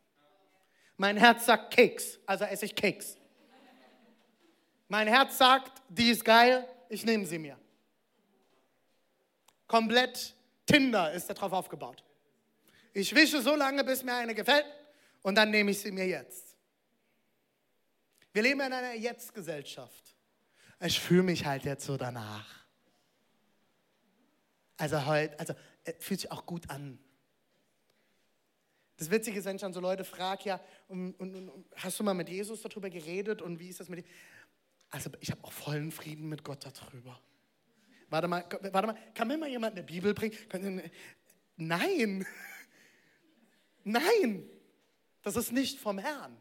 Mein 0.96 1.16
Herz 1.16 1.46
sagt 1.46 1.72
Keks, 1.72 2.18
also 2.26 2.44
esse 2.44 2.66
ich 2.66 2.74
Keks. 2.74 3.16
Mein 4.88 5.08
Herz 5.08 5.38
sagt, 5.38 5.82
die 5.88 6.10
ist 6.10 6.24
geil, 6.24 6.68
ich 6.88 7.04
nehme 7.04 7.24
sie 7.26 7.38
mir. 7.38 7.58
Komplett 9.66 10.34
Tinder 10.66 11.12
ist 11.12 11.28
darauf 11.30 11.52
aufgebaut. 11.52 12.04
Ich 12.94 13.14
wische 13.14 13.42
so 13.42 13.56
lange, 13.56 13.82
bis 13.84 14.02
mir 14.04 14.14
eine 14.14 14.34
gefällt 14.34 14.64
und 15.22 15.34
dann 15.34 15.50
nehme 15.50 15.72
ich 15.72 15.80
sie 15.80 15.90
mir 15.90 16.06
jetzt. 16.06 16.56
Wir 18.32 18.42
leben 18.42 18.60
in 18.60 18.72
einer 18.72 18.94
Jetzt-Gesellschaft. 18.94 20.16
Ich 20.80 21.00
fühle 21.00 21.24
mich 21.24 21.44
halt 21.44 21.64
jetzt 21.64 21.84
so 21.84 21.96
danach. 21.96 22.64
Also 24.76 25.04
heute, 25.06 25.38
also 25.38 25.54
fühlt 25.98 26.20
sich 26.20 26.30
auch 26.30 26.46
gut 26.46 26.70
an. 26.70 26.98
Das 28.96 29.10
Witzige 29.10 29.38
ist, 29.38 29.44
wenn 29.44 29.56
ich 29.56 29.62
dann 29.62 29.72
so 29.72 29.80
Leute 29.80 30.04
frage, 30.04 30.44
ja, 30.44 30.60
und, 30.86 31.14
und, 31.14 31.34
und, 31.34 31.66
hast 31.74 31.98
du 31.98 32.04
mal 32.04 32.14
mit 32.14 32.28
Jesus 32.28 32.62
darüber 32.62 32.90
geredet 32.90 33.42
und 33.42 33.58
wie 33.58 33.68
ist 33.68 33.80
das 33.80 33.88
mit 33.88 34.04
dir? 34.04 34.10
Also 34.90 35.10
ich 35.18 35.32
habe 35.32 35.42
auch 35.42 35.52
vollen 35.52 35.90
Frieden 35.90 36.28
mit 36.28 36.44
Gott 36.44 36.64
darüber. 36.64 37.20
Warte 38.08 38.28
mal, 38.28 38.44
warte 38.70 38.86
mal, 38.86 38.96
kann 39.14 39.26
mir 39.26 39.36
mal 39.36 39.48
jemand 39.48 39.76
eine 39.76 39.84
Bibel 39.84 40.14
bringen? 40.14 40.82
Nein, 41.56 42.24
nein, 43.84 44.48
das 45.22 45.36
ist 45.36 45.52
nicht 45.52 45.78
vom 45.78 45.98
Herrn. 45.98 46.36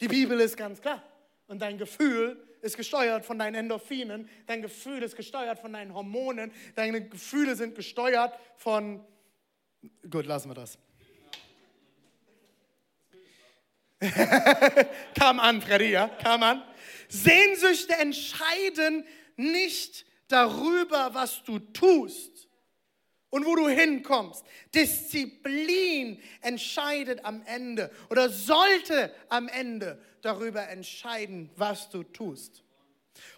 Die 0.00 0.08
Bibel 0.08 0.40
ist 0.40 0.56
ganz 0.56 0.80
klar. 0.80 1.02
Und 1.46 1.60
dein 1.60 1.78
Gefühl 1.78 2.42
ist 2.62 2.76
gesteuert 2.76 3.24
von 3.24 3.38
deinen 3.38 3.54
Endorphinen, 3.56 4.28
dein 4.46 4.62
Gefühl 4.62 5.02
ist 5.02 5.16
gesteuert 5.16 5.58
von 5.58 5.72
deinen 5.72 5.92
Hormonen, 5.92 6.52
deine 6.74 7.06
Gefühle 7.08 7.56
sind 7.56 7.74
gesteuert 7.74 8.38
von... 8.56 9.04
Gut, 10.08 10.26
lassen 10.26 10.48
wir 10.48 10.54
das. 10.54 10.78
kam 15.18 15.38
an, 15.40 15.60
Freddy, 15.60 15.90
ja, 15.90 16.08
kam 16.08 16.42
an. 16.42 16.62
Sehnsüchte 17.08 17.94
entscheiden 17.94 19.04
nicht 19.36 20.06
darüber, 20.28 21.14
was 21.14 21.42
du 21.44 21.58
tust 21.58 22.48
und 23.32 23.46
wo 23.46 23.56
du 23.56 23.66
hinkommst. 23.66 24.44
Disziplin 24.74 26.22
entscheidet 26.42 27.24
am 27.24 27.42
Ende 27.46 27.90
oder 28.10 28.28
sollte 28.28 29.12
am 29.30 29.48
Ende 29.48 29.98
darüber 30.20 30.68
entscheiden, 30.68 31.50
was 31.56 31.88
du 31.88 32.02
tust. 32.02 32.62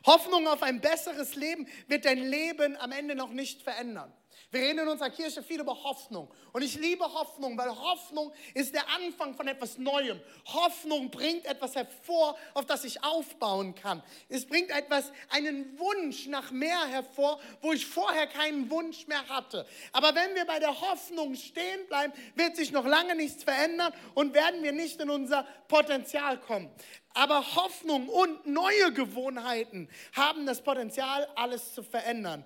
Hoffnung 0.04 0.48
auf 0.48 0.62
ein 0.62 0.80
besseres 0.80 1.36
Leben 1.36 1.68
wird 1.86 2.04
dein 2.04 2.18
Leben 2.18 2.76
am 2.76 2.90
Ende 2.90 3.14
noch 3.14 3.30
nicht 3.30 3.62
verändern. 3.62 4.12
Wir 4.54 4.61
reden 4.61 4.78
in 4.78 4.88
unserer 4.88 5.11
Kirche 5.11 5.42
viel 5.42 5.58
über 5.58 5.82
Hoffnung. 5.82 6.28
Und 6.52 6.62
ich 6.62 6.76
liebe 6.76 7.04
Hoffnung, 7.04 7.58
weil 7.58 7.70
Hoffnung 7.70 8.32
ist 8.54 8.73
der 8.73 8.88
Anfang 8.88 9.34
von 9.34 9.49
etwas 9.49 9.78
Neuem. 9.78 10.20
Hoffnung 10.46 11.11
bringt 11.11 11.44
etwas 11.44 11.75
hervor, 11.75 12.38
auf 12.54 12.64
das 12.64 12.84
ich 12.84 13.02
aufbauen 13.02 13.75
kann. 13.75 14.00
Es 14.28 14.46
bringt 14.46 14.70
etwas, 14.70 15.11
einen 15.30 15.76
Wunsch 15.76 16.28
nach 16.28 16.52
mehr 16.52 16.87
hervor, 16.87 17.40
wo 17.62 17.73
ich 17.73 17.84
vorher 17.84 18.28
keinen 18.28 18.70
Wunsch 18.70 19.08
mehr 19.08 19.26
hatte. 19.28 19.66
Aber 19.90 20.14
wenn 20.14 20.37
wir 20.37 20.44
bei 20.44 20.61
der 20.61 20.80
Hoffnung 20.80 21.34
stehen 21.34 21.88
bleiben, 21.88 22.12
wird 22.37 22.54
sich 22.54 22.70
noch 22.70 22.87
lange 22.87 23.16
nichts 23.16 23.42
verändern 23.42 23.92
und 24.14 24.34
werden 24.34 24.62
wir 24.62 24.73
nicht 24.73 25.00
in 25.00 25.11
unser 25.11 25.42
Potenzial 25.66 26.38
kommen. 26.38 26.70
Aber 27.12 27.56
Hoffnung 27.56 28.08
und 28.08 28.46
neue 28.46 28.92
Gewohnheiten 28.92 29.88
haben 30.12 30.46
das 30.46 30.62
Potenzial, 30.62 31.28
alles 31.34 31.75
zu 31.75 31.82
verändern. 31.82 32.44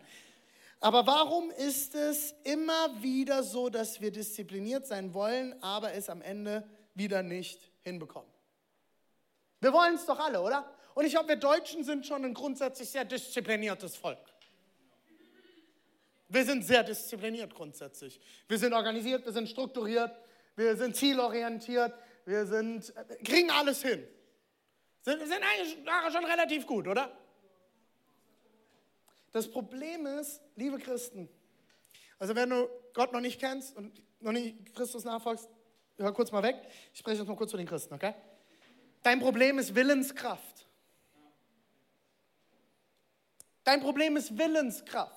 Aber 0.81 1.07
warum 1.07 1.51
ist 1.51 1.95
es 1.95 2.35
immer 2.45 3.03
wieder 3.03 3.43
so, 3.43 3.69
dass 3.69 4.01
wir 4.01 4.13
diszipliniert 4.13 4.87
sein 4.87 5.13
wollen, 5.13 5.61
aber 5.63 5.93
es 5.93 6.09
am 6.09 6.23
Ende 6.23 6.69
wieder 6.95 7.23
nicht 7.23 7.71
hinbekommen? 7.83 8.31
Wir 9.61 9.73
wollen 9.73 9.95
es 9.95 10.07
doch 10.07 10.21
alle, 10.21 10.41
oder? 10.41 10.71
Und 10.95 11.05
ich 11.05 11.13
glaube, 11.13 11.29
wir 11.29 11.37
Deutschen 11.37 11.83
sind 11.83 12.07
schon 12.07 12.25
ein 12.25 12.35
grundsätzlich 12.35 12.89
sehr 12.91 13.05
diszipliniertes 13.05 13.97
Volk. 13.97 14.19
Wir 16.29 16.45
sind 16.45 16.65
sehr 16.65 16.85
diszipliniert 16.85 17.55
grundsätzlich. 17.55 18.21
Wir 18.47 18.59
sind 18.59 18.73
organisiert, 18.73 19.25
wir 19.25 19.33
sind 19.33 19.49
strukturiert, 19.49 20.15
wir 20.55 20.77
sind 20.77 20.95
zielorientiert, 20.95 21.95
wir 22.25 22.47
sind, 22.47 22.95
äh, 22.95 23.17
kriegen 23.25 23.51
alles 23.51 23.83
hin. 23.83 24.07
Sind, 25.01 25.21
sind 25.21 25.43
eigentlich 25.43 25.79
schon 26.13 26.25
relativ 26.25 26.67
gut, 26.67 26.87
oder? 26.87 27.17
Das 29.33 29.51
Problem 29.51 30.07
ist, 30.07 30.41
liebe 30.57 30.79
Christen, 30.79 31.29
also 32.19 32.35
wenn 32.35 32.51
du 32.51 32.69
Gott 32.95 33.13
noch 33.13 33.21
nicht 33.21 33.39
kennst 33.41 33.77
und 33.77 34.03
noch 34.21 34.33
nicht 34.33 34.75
Christus 34.75 35.05
nachfolgst, 35.05 35.49
hör 35.99 36.13
kurz 36.13 36.33
mal 36.33 36.43
weg. 36.43 36.57
Ich 36.93 36.99
spreche 37.01 37.19
jetzt 37.19 37.29
mal 37.29 37.37
kurz 37.37 37.51
zu 37.51 37.57
den 37.57 37.67
Christen, 37.67 37.95
okay? 37.95 38.15
Dein 39.03 39.21
Problem 39.21 39.59
ist 39.59 39.75
Willenskraft. 39.75 40.67
Dein 43.65 43.81
Problem 43.81 44.17
ist 44.17 44.37
Willenskraft. 44.37 45.15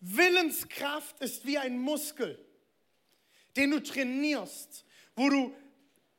Willenskraft 0.00 1.20
ist 1.20 1.46
wie 1.46 1.58
ein 1.58 1.78
Muskel, 1.78 2.44
den 3.56 3.70
du 3.70 3.80
trainierst, 3.80 4.84
wo 5.14 5.28
du 5.28 5.54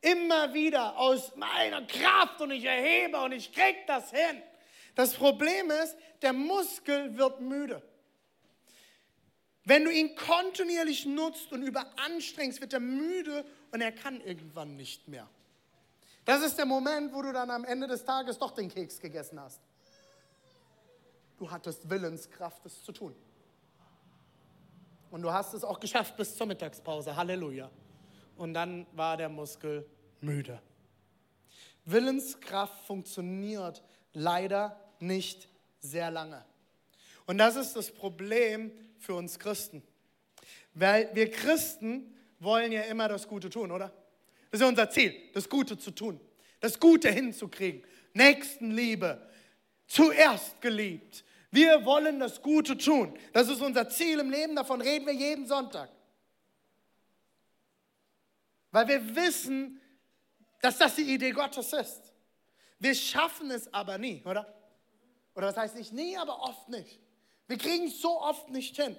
immer 0.00 0.54
wieder 0.54 0.98
aus 0.98 1.36
meiner 1.36 1.86
Kraft 1.86 2.40
und 2.40 2.50
ich 2.50 2.64
erhebe 2.64 3.20
und 3.20 3.32
ich 3.32 3.52
krieg 3.52 3.86
das 3.86 4.10
hin 4.10 4.42
das 4.94 5.14
Problem 5.14 5.70
ist, 5.70 5.96
der 6.22 6.32
Muskel 6.32 7.16
wird 7.16 7.40
müde. 7.40 7.82
Wenn 9.64 9.84
du 9.84 9.90
ihn 9.90 10.14
kontinuierlich 10.14 11.06
nutzt 11.06 11.50
und 11.52 11.62
überanstrengst, 11.62 12.60
wird 12.60 12.74
er 12.74 12.80
müde 12.80 13.44
und 13.72 13.80
er 13.80 13.92
kann 13.92 14.20
irgendwann 14.20 14.76
nicht 14.76 15.08
mehr. 15.08 15.28
Das 16.24 16.42
ist 16.42 16.56
der 16.56 16.66
Moment, 16.66 17.12
wo 17.12 17.22
du 17.22 17.32
dann 17.32 17.50
am 17.50 17.64
Ende 17.64 17.86
des 17.86 18.04
Tages 18.04 18.38
doch 18.38 18.50
den 18.50 18.68
Keks 18.68 19.00
gegessen 19.00 19.40
hast. 19.40 19.60
Du 21.38 21.50
hattest 21.50 21.88
Willenskraft, 21.88 22.64
es 22.66 22.82
zu 22.82 22.92
tun. 22.92 23.14
Und 25.10 25.22
du 25.22 25.32
hast 25.32 25.54
es 25.54 25.64
auch 25.64 25.80
geschafft 25.80 26.16
bis 26.16 26.36
zur 26.36 26.46
Mittagspause. 26.46 27.16
Halleluja. 27.16 27.70
Und 28.36 28.54
dann 28.54 28.86
war 28.92 29.16
der 29.16 29.28
Muskel 29.28 29.86
müde. 30.20 30.60
Willenskraft 31.84 32.84
funktioniert 32.84 33.82
leider 34.12 34.80
nicht 35.00 35.48
sehr 35.80 36.10
lange. 36.10 36.44
Und 37.26 37.38
das 37.38 37.56
ist 37.56 37.74
das 37.74 37.90
Problem 37.90 38.72
für 38.98 39.14
uns 39.14 39.38
Christen. 39.38 39.82
Weil 40.74 41.10
wir 41.14 41.30
Christen 41.30 42.14
wollen 42.40 42.72
ja 42.72 42.82
immer 42.82 43.08
das 43.08 43.26
Gute 43.28 43.48
tun, 43.48 43.70
oder? 43.70 43.92
Das 44.50 44.60
ist 44.60 44.66
unser 44.66 44.90
Ziel, 44.90 45.14
das 45.32 45.48
Gute 45.48 45.78
zu 45.78 45.90
tun, 45.90 46.20
das 46.60 46.78
Gute 46.78 47.10
hinzukriegen. 47.10 47.82
Nächstenliebe, 48.12 49.20
zuerst 49.86 50.60
geliebt. 50.60 51.24
Wir 51.50 51.84
wollen 51.84 52.20
das 52.20 52.40
Gute 52.40 52.76
tun. 52.76 53.18
Das 53.32 53.48
ist 53.48 53.60
unser 53.60 53.88
Ziel 53.88 54.20
im 54.20 54.30
Leben, 54.30 54.54
davon 54.56 54.80
reden 54.80 55.06
wir 55.06 55.14
jeden 55.14 55.46
Sonntag. 55.46 55.90
Weil 58.70 58.88
wir 58.88 59.16
wissen, 59.16 59.80
dass 60.60 60.78
das 60.78 60.96
die 60.96 61.14
Idee 61.14 61.30
Gottes 61.30 61.72
ist. 61.72 62.12
Wir 62.78 62.94
schaffen 62.94 63.50
es 63.50 63.72
aber 63.72 63.98
nie, 63.98 64.22
oder? 64.24 64.52
Oder 65.34 65.48
was 65.48 65.56
heißt 65.56 65.74
nicht 65.74 65.92
nie, 65.92 66.16
aber 66.16 66.40
oft 66.42 66.68
nicht. 66.68 67.00
Wir 67.46 67.58
kriegen 67.58 67.88
es 67.88 68.00
so 68.00 68.20
oft 68.20 68.48
nicht 68.50 68.76
hin. 68.76 68.96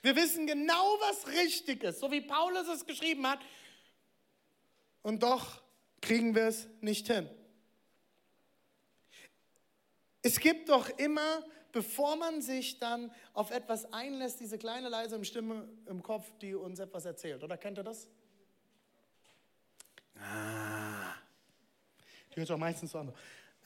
Wir 0.00 0.16
wissen 0.16 0.46
genau, 0.46 0.96
was 1.00 1.28
richtig 1.28 1.84
ist, 1.84 2.00
so 2.00 2.10
wie 2.10 2.20
Paulus 2.20 2.66
es 2.68 2.86
geschrieben 2.86 3.26
hat. 3.26 3.40
Und 5.02 5.22
doch 5.22 5.62
kriegen 6.00 6.34
wir 6.34 6.46
es 6.46 6.66
nicht 6.80 7.06
hin. 7.06 7.28
Es 10.22 10.38
gibt 10.38 10.68
doch 10.68 10.88
immer, 10.98 11.44
bevor 11.72 12.16
man 12.16 12.42
sich 12.42 12.78
dann 12.78 13.12
auf 13.32 13.50
etwas 13.50 13.92
einlässt, 13.92 14.40
diese 14.40 14.58
kleine 14.58 14.88
leise 14.88 15.24
Stimme 15.24 15.68
im 15.86 16.02
Kopf, 16.02 16.26
die 16.40 16.54
uns 16.54 16.78
etwas 16.78 17.04
erzählt. 17.04 17.42
Oder 17.42 17.56
kennt 17.56 17.78
ihr 17.78 17.84
das? 17.84 18.08
Ah. 20.20 21.14
Die 22.34 22.40
hört 22.40 22.50
auch 22.50 22.58
meistens 22.58 22.92
so 22.92 22.98
an. 22.98 23.12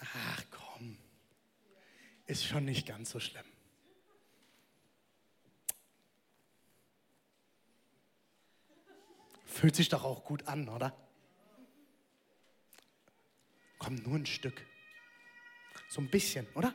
Ach 0.01 0.43
komm, 0.51 0.66
ist 2.27 2.45
schon 2.45 2.65
nicht 2.65 2.87
ganz 2.87 3.11
so 3.11 3.21
schlimm. 3.21 3.45
Fühlt 9.47 9.75
sich 9.75 9.89
doch 9.89 10.05
auch 10.05 10.25
gut 10.25 10.47
an, 10.49 10.69
oder? 10.69 10.95
Komm, 13.79 13.97
nur 13.97 14.17
ein 14.17 14.27
Stück. 14.27 14.67
So 15.89 16.01
ein 16.01 16.11
bisschen, 16.11 16.47
oder? 16.55 16.75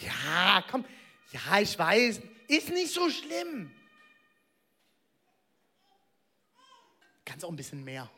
Ja, 0.00 0.64
komm. 0.68 0.84
Ja, 1.32 1.60
ich 1.60 1.78
weiß. 1.78 2.20
Ist 2.48 2.70
nicht 2.70 2.92
so 2.92 3.10
schlimm. 3.10 3.70
Ganz 7.24 7.44
auch 7.44 7.50
ein 7.50 7.56
bisschen 7.56 7.84
mehr. 7.84 8.10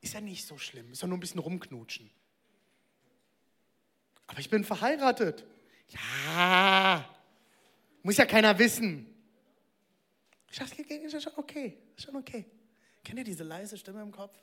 Ist 0.00 0.14
ja 0.14 0.20
nicht 0.20 0.46
so 0.46 0.58
schlimm. 0.58 0.92
Ist 0.92 1.02
ja 1.02 1.08
nur 1.08 1.16
ein 1.16 1.20
bisschen 1.20 1.40
rumknutschen. 1.40 2.10
Aber 4.32 4.40
ich 4.40 4.48
bin 4.48 4.64
verheiratet. 4.64 5.44
Ja, 5.88 7.06
muss 8.02 8.16
ja 8.16 8.24
keiner 8.24 8.58
wissen. 8.58 9.06
Schatz, 10.50 10.72
ist 10.72 11.22
schon 11.22 11.34
okay, 11.36 11.76
ist 11.94 12.04
schon 12.04 12.16
okay. 12.16 12.46
Kennt 13.04 13.18
ihr 13.18 13.24
diese 13.24 13.44
leise 13.44 13.76
Stimme 13.76 14.00
im 14.00 14.10
Kopf? 14.10 14.34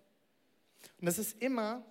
Und 1.00 1.08
das 1.08 1.17
ist 1.17 1.41
immer, 1.41 1.84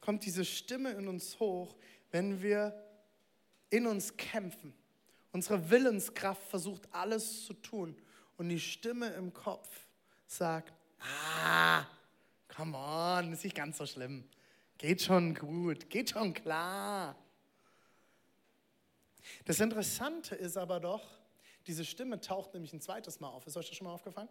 kommt 0.00 0.24
diese 0.24 0.44
Stimme 0.44 0.92
in 0.92 1.08
uns 1.08 1.40
hoch, 1.40 1.74
wenn 2.12 2.42
wir 2.42 2.80
in 3.70 3.88
uns 3.88 4.16
kämpfen. 4.16 4.72
Unsere 5.32 5.68
Willenskraft 5.68 6.44
versucht 6.44 6.82
alles 6.92 7.44
zu 7.44 7.54
tun. 7.54 7.96
Und 8.36 8.50
die 8.50 8.60
Stimme 8.60 9.08
im 9.14 9.32
Kopf 9.32 9.68
sagt, 10.28 10.72
ah, 11.00 11.84
come 12.54 12.76
on, 12.78 13.32
ist 13.32 13.42
nicht 13.42 13.56
ganz 13.56 13.78
so 13.78 13.86
schlimm. 13.86 14.28
Geht 14.78 15.02
schon 15.02 15.34
gut, 15.34 15.88
geht 15.88 16.10
schon 16.10 16.34
klar. 16.34 17.16
Das 19.44 19.60
Interessante 19.60 20.34
ist 20.34 20.56
aber 20.56 20.80
doch, 20.80 21.02
diese 21.66 21.84
Stimme 21.84 22.20
taucht 22.20 22.52
nämlich 22.54 22.72
ein 22.72 22.80
zweites 22.80 23.18
Mal 23.18 23.28
auf. 23.28 23.46
Ist 23.46 23.56
euch 23.56 23.68
das 23.68 23.76
schon 23.76 23.86
mal 23.86 23.94
aufgefallen? 23.94 24.28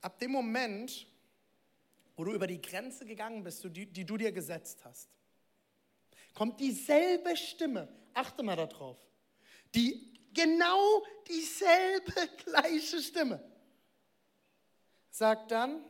Ab 0.00 0.18
dem 0.18 0.32
Moment, 0.32 1.06
wo 2.16 2.24
du 2.24 2.32
über 2.32 2.46
die 2.46 2.60
Grenze 2.60 3.04
gegangen 3.04 3.44
bist, 3.44 3.62
die, 3.64 3.86
die 3.86 4.04
du 4.04 4.16
dir 4.16 4.32
gesetzt 4.32 4.84
hast, 4.84 5.08
kommt 6.34 6.58
dieselbe 6.58 7.36
Stimme, 7.36 7.88
achte 8.14 8.42
mal 8.42 8.56
darauf, 8.56 8.98
die 9.74 10.18
genau 10.32 11.04
dieselbe 11.28 12.28
gleiche 12.44 13.00
Stimme, 13.00 13.42
sagt 15.10 15.50
dann, 15.50 15.84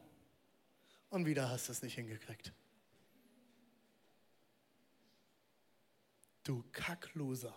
und 1.13 1.27
wieder 1.27 1.49
hast 1.49 1.69
du 1.69 1.73
es 1.73 1.83
nicht 1.83 1.95
hingekriegt. 1.95 2.53
Du 6.43 6.65
Kackloser 6.73 7.57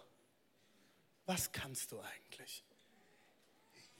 was 1.26 1.52
kannst 1.52 1.92
du 1.92 2.00
eigentlich? 2.00 2.64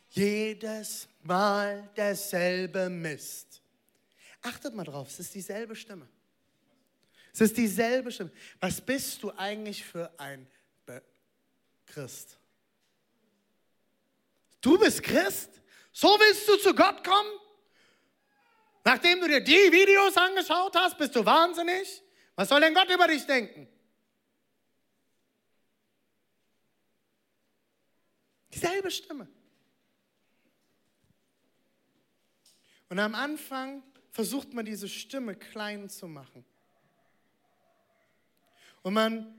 Jedes 0.10 1.08
Mal 1.24 1.90
derselbe 1.96 2.90
Mist. 2.90 3.62
Achtet 4.42 4.76
mal 4.76 4.84
drauf, 4.84 5.10
es 5.10 5.20
ist 5.20 5.34
dieselbe 5.34 5.76
Stimme. 5.76 6.08
Es 7.34 7.42
ist 7.42 7.58
dieselbe 7.58 8.12
Stimme. 8.12 8.32
Was 8.60 8.80
bist 8.80 9.22
du 9.24 9.32
eigentlich 9.32 9.84
für 9.84 10.12
ein 10.20 10.48
Be 10.86 11.02
Christ? 11.88 12.38
Du 14.62 14.78
bist 14.78 15.04
Christ? 15.04 15.50
So 15.92 16.08
willst 16.08 16.48
du 16.48 16.58
zu 16.58 16.74
Gott 16.76 17.04
kommen? 17.04 17.40
Nachdem 18.86 19.20
du 19.20 19.28
dir 19.28 19.42
die 19.42 19.52
Videos 19.52 20.16
angeschaut 20.16 20.76
hast, 20.76 20.98
bist 21.00 21.16
du 21.16 21.26
wahnsinnig? 21.26 22.04
Was 22.36 22.50
soll 22.50 22.62
denn 22.62 22.76
Gott 22.76 22.90
über 22.90 23.08
dich 23.08 23.26
denken? 23.26 23.68
Dieselbe 28.54 28.92
Stimme. 28.92 29.28
Und 32.90 33.00
am 33.00 33.16
Anfang 33.16 33.82
versucht 34.12 34.54
man 34.54 34.66
diese 34.66 34.88
Stimme 34.88 35.36
klein 35.36 35.90
zu 35.90 36.08
machen. 36.08 36.46
Und 38.84 38.94
man 38.94 39.36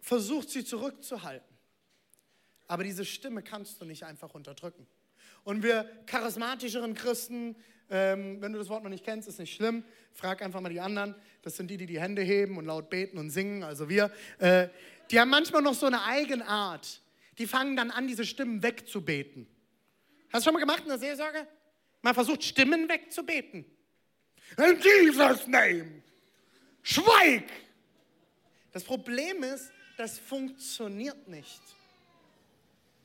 versucht 0.00 0.50
sie 0.50 0.64
zurückzuhalten. 0.64 1.56
Aber 2.66 2.82
diese 2.82 3.04
Stimme 3.04 3.42
kannst 3.44 3.80
du 3.80 3.84
nicht 3.84 4.04
einfach 4.04 4.34
unterdrücken. 4.34 4.88
Und 5.44 5.62
wir 5.62 5.84
charismatischeren 6.06 6.94
Christen, 6.94 7.56
ähm, 7.90 8.40
wenn 8.40 8.52
du 8.52 8.58
das 8.58 8.68
Wort 8.68 8.82
noch 8.82 8.90
nicht 8.90 9.04
kennst, 9.04 9.28
ist 9.28 9.38
nicht 9.38 9.54
schlimm. 9.54 9.84
Frag 10.12 10.42
einfach 10.42 10.60
mal 10.60 10.68
die 10.68 10.80
anderen. 10.80 11.14
Das 11.42 11.56
sind 11.56 11.70
die, 11.70 11.76
die 11.76 11.86
die 11.86 12.00
Hände 12.00 12.22
heben 12.22 12.56
und 12.56 12.64
laut 12.64 12.90
beten 12.90 13.18
und 13.18 13.30
singen, 13.30 13.62
also 13.62 13.88
wir. 13.88 14.10
Äh, 14.38 14.68
die 15.10 15.18
haben 15.18 15.30
manchmal 15.30 15.62
noch 15.62 15.74
so 15.74 15.86
eine 15.86 16.04
Eigenart 16.04 17.00
die 17.40 17.46
fangen 17.46 17.74
dann 17.74 17.90
an, 17.90 18.06
diese 18.06 18.26
Stimmen 18.26 18.62
wegzubeten. 18.62 19.46
Hast 20.30 20.44
du 20.44 20.48
schon 20.48 20.52
mal 20.52 20.60
gemacht 20.60 20.82
in 20.82 20.88
der 20.88 20.98
Seelsorge? 20.98 21.48
Man 22.02 22.12
versucht, 22.12 22.44
Stimmen 22.44 22.86
wegzubeten. 22.86 23.64
In 24.58 24.78
Jesus' 24.78 25.46
name. 25.46 26.02
Schweig! 26.82 27.44
Das 28.72 28.84
Problem 28.84 29.42
ist, 29.42 29.72
das 29.96 30.18
funktioniert 30.18 31.28
nicht. 31.28 31.62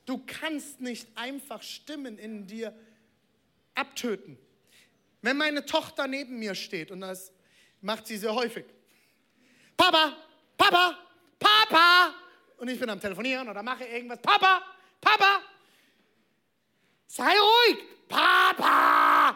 Du 0.06 0.22
kannst 0.28 0.82
nicht 0.82 1.08
einfach 1.16 1.64
Stimmen 1.64 2.18
in 2.18 2.46
dir 2.46 2.78
abtöten. 3.74 4.38
Wenn 5.26 5.38
meine 5.38 5.66
Tochter 5.66 6.06
neben 6.08 6.38
mir 6.38 6.54
steht, 6.54 6.92
und 6.92 7.02
das 7.02 7.32
macht 7.82 8.06
sie 8.06 8.16
sehr 8.16 8.36
häufig, 8.36 8.64
Papa, 9.76 10.16
Papa, 10.56 11.00
Papa, 11.40 12.14
und 12.58 12.68
ich 12.68 12.80
bin 12.80 12.88
am 12.92 13.00
Telefonieren 13.00 13.50
oder 13.50 13.64
mache 13.64 13.86
irgendwas. 13.86 14.22
Papa, 14.22 14.62
Papa, 15.02 15.42
sei 17.08 17.24
ruhig, 17.24 17.84
Papa. 18.08 19.36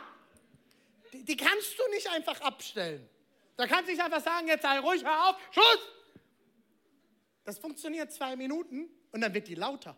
Die, 1.12 1.26
die 1.26 1.36
kannst 1.36 1.80
du 1.80 1.82
nicht 1.92 2.08
einfach 2.08 2.40
abstellen. 2.42 3.10
Da 3.58 3.66
kannst 3.66 3.88
du 3.88 3.92
nicht 3.94 4.04
einfach 4.04 4.24
sagen, 4.24 4.48
jetzt 4.48 4.62
sei 4.62 4.78
ruhig, 4.78 5.04
hör 5.04 5.30
auf, 5.30 5.38
Schuss. 5.50 5.80
Das 7.46 7.58
funktioniert 7.58 8.14
zwei 8.14 8.36
Minuten 8.36 8.92
und 9.12 9.22
dann 9.22 9.34
wird 9.34 9.48
die 9.48 9.56
lauter. 9.56 9.98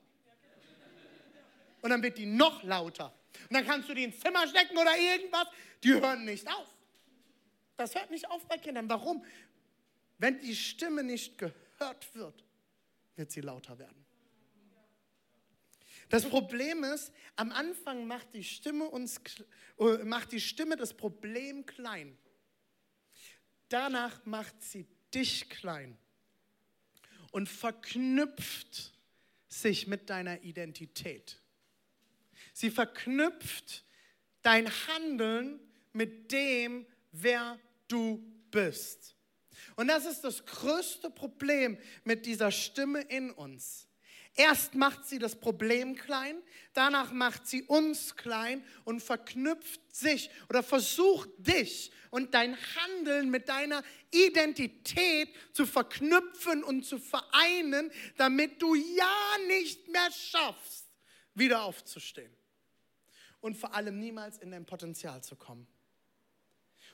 Und 1.81 1.89
dann 1.89 2.01
wird 2.01 2.17
die 2.17 2.27
noch 2.27 2.63
lauter. 2.63 3.13
Und 3.49 3.53
dann 3.53 3.65
kannst 3.65 3.89
du 3.89 3.93
die 3.93 4.03
ins 4.03 4.19
Zimmer 4.19 4.47
stecken 4.47 4.77
oder 4.77 4.97
irgendwas. 4.97 5.47
Die 5.83 5.93
hören 5.93 6.25
nicht 6.25 6.47
auf. 6.47 6.67
Das 7.77 7.95
hört 7.95 8.11
nicht 8.11 8.29
auf 8.29 8.45
bei 8.45 8.57
Kindern. 8.57 8.89
Warum? 8.89 9.25
Wenn 10.17 10.39
die 10.39 10.55
Stimme 10.55 11.03
nicht 11.03 11.37
gehört 11.37 12.13
wird, 12.13 12.43
wird 13.15 13.31
sie 13.31 13.41
lauter 13.41 13.79
werden. 13.79 14.05
Das 16.09 16.27
Problem 16.27 16.83
ist, 16.83 17.11
am 17.37 17.51
Anfang 17.51 18.05
macht 18.05 18.33
die 18.33 18.43
Stimme 18.43 18.83
uns 18.83 19.21
äh, 19.79 20.03
macht 20.03 20.33
die 20.33 20.41
Stimme 20.41 20.75
das 20.75 20.93
Problem 20.93 21.65
klein. 21.65 22.17
Danach 23.69 24.25
macht 24.25 24.61
sie 24.61 24.85
dich 25.13 25.49
klein 25.49 25.97
und 27.31 27.47
verknüpft 27.47 28.93
sich 29.47 29.87
mit 29.87 30.09
deiner 30.09 30.41
Identität. 30.43 31.40
Sie 32.53 32.69
verknüpft 32.69 33.83
dein 34.41 34.69
Handeln 34.87 35.59
mit 35.93 36.31
dem, 36.31 36.85
wer 37.11 37.59
du 37.87 38.23
bist. 38.49 39.15
Und 39.75 39.87
das 39.87 40.05
ist 40.05 40.21
das 40.21 40.45
größte 40.45 41.09
Problem 41.09 41.77
mit 42.03 42.25
dieser 42.25 42.51
Stimme 42.51 43.01
in 43.01 43.31
uns. 43.31 43.87
Erst 44.35 44.75
macht 44.75 45.05
sie 45.05 45.19
das 45.19 45.35
Problem 45.35 45.95
klein, 45.95 46.41
danach 46.73 47.11
macht 47.11 47.47
sie 47.47 47.63
uns 47.63 48.15
klein 48.15 48.65
und 48.85 49.01
verknüpft 49.01 49.93
sich 49.93 50.29
oder 50.47 50.63
versucht 50.63 51.29
dich 51.37 51.91
und 52.11 52.33
dein 52.33 52.55
Handeln 52.75 53.29
mit 53.29 53.49
deiner 53.49 53.83
Identität 54.09 55.29
zu 55.51 55.65
verknüpfen 55.65 56.63
und 56.63 56.85
zu 56.85 56.97
vereinen, 56.97 57.91
damit 58.15 58.61
du 58.61 58.73
ja 58.73 59.37
nicht 59.47 59.89
mehr 59.89 60.09
schaffst, 60.11 60.87
wieder 61.33 61.63
aufzustehen 61.63 62.33
und 63.41 63.57
vor 63.57 63.75
allem 63.75 63.99
niemals 63.99 64.37
in 64.37 64.51
dein 64.51 64.65
Potenzial 64.65 65.23
zu 65.23 65.35
kommen. 65.35 65.67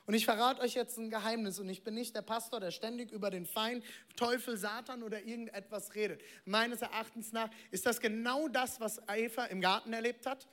Und 0.07 0.13
ich 0.13 0.23
verrate 0.23 0.61
euch 0.61 0.73
jetzt 0.73 0.97
ein 0.97 1.09
Geheimnis 1.09 1.59
und 1.59 1.67
ich 1.67 1.83
bin 1.83 1.93
nicht 1.93 2.15
der 2.15 2.21
Pastor, 2.21 2.61
der 2.61 2.71
ständig 2.71 3.11
über 3.11 3.29
den 3.29 3.45
Feind, 3.45 3.83
Teufel, 4.15 4.55
Satan 4.55 5.03
oder 5.03 5.21
irgendetwas 5.21 5.95
redet. 5.95 6.21
Meines 6.45 6.81
Erachtens 6.81 7.33
nach 7.33 7.49
ist 7.71 7.85
das 7.85 7.99
genau 7.99 8.47
das, 8.47 8.79
was 8.79 9.01
Eva 9.09 9.45
im 9.45 9.59
Garten 9.59 9.91
erlebt 9.91 10.25
hat. 10.25 10.47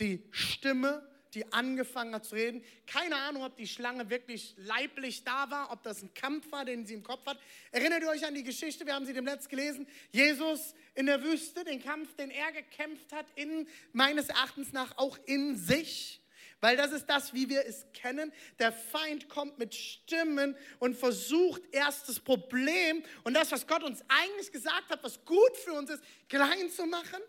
Die 0.00 0.26
Stimme, 0.32 1.08
die 1.34 1.52
angefangen 1.52 2.14
hat 2.14 2.24
zu 2.24 2.34
reden. 2.34 2.64
Keine 2.86 3.16
Ahnung, 3.16 3.44
ob 3.44 3.56
die 3.56 3.68
Schlange 3.68 4.10
wirklich 4.10 4.54
leiblich 4.56 5.24
da 5.24 5.50
war, 5.50 5.70
ob 5.70 5.82
das 5.82 6.02
ein 6.02 6.12
Kampf 6.14 6.50
war, 6.50 6.64
den 6.64 6.86
sie 6.86 6.94
im 6.94 7.02
Kopf 7.02 7.24
hat. 7.26 7.38
Erinnert 7.70 8.02
ihr 8.02 8.08
euch 8.08 8.26
an 8.26 8.34
die 8.34 8.42
Geschichte, 8.42 8.86
wir 8.86 8.94
haben 8.94 9.06
sie 9.06 9.12
dem 9.12 9.24
Letzt 9.24 9.48
gelesen. 9.48 9.86
Jesus 10.10 10.74
in 10.94 11.06
der 11.06 11.22
Wüste, 11.22 11.64
den 11.64 11.82
Kampf, 11.82 12.14
den 12.16 12.30
er 12.30 12.52
gekämpft 12.52 13.12
hat, 13.12 13.26
in, 13.36 13.68
meines 13.92 14.28
Erachtens 14.28 14.72
nach 14.72 14.96
auch 14.98 15.18
in 15.26 15.56
sich. 15.56 16.20
Weil 16.60 16.76
das 16.76 16.92
ist 16.92 17.06
das, 17.06 17.32
wie 17.32 17.48
wir 17.48 17.64
es 17.64 17.86
kennen. 17.94 18.32
Der 18.58 18.72
Feind 18.72 19.28
kommt 19.28 19.58
mit 19.58 19.74
Stimmen 19.74 20.54
und 20.78 20.94
versucht 20.94 21.62
erst 21.72 22.08
das 22.08 22.20
Problem 22.20 23.02
und 23.24 23.34
das, 23.34 23.50
was 23.50 23.66
Gott 23.66 23.82
uns 23.82 24.02
eigentlich 24.08 24.52
gesagt 24.52 24.90
hat, 24.90 25.02
was 25.02 25.24
gut 25.24 25.56
für 25.64 25.72
uns 25.72 25.88
ist, 25.88 26.02
klein 26.28 26.70
zu 26.70 26.84
machen. 26.84 27.20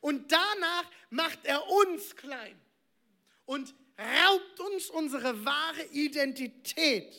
Und 0.00 0.32
danach 0.32 0.90
macht 1.10 1.44
er 1.44 1.64
uns 1.68 2.16
klein 2.16 2.58
und 3.50 3.74
raubt 3.98 4.60
uns 4.60 4.90
unsere 4.90 5.44
wahre 5.44 5.82
Identität. 5.86 7.12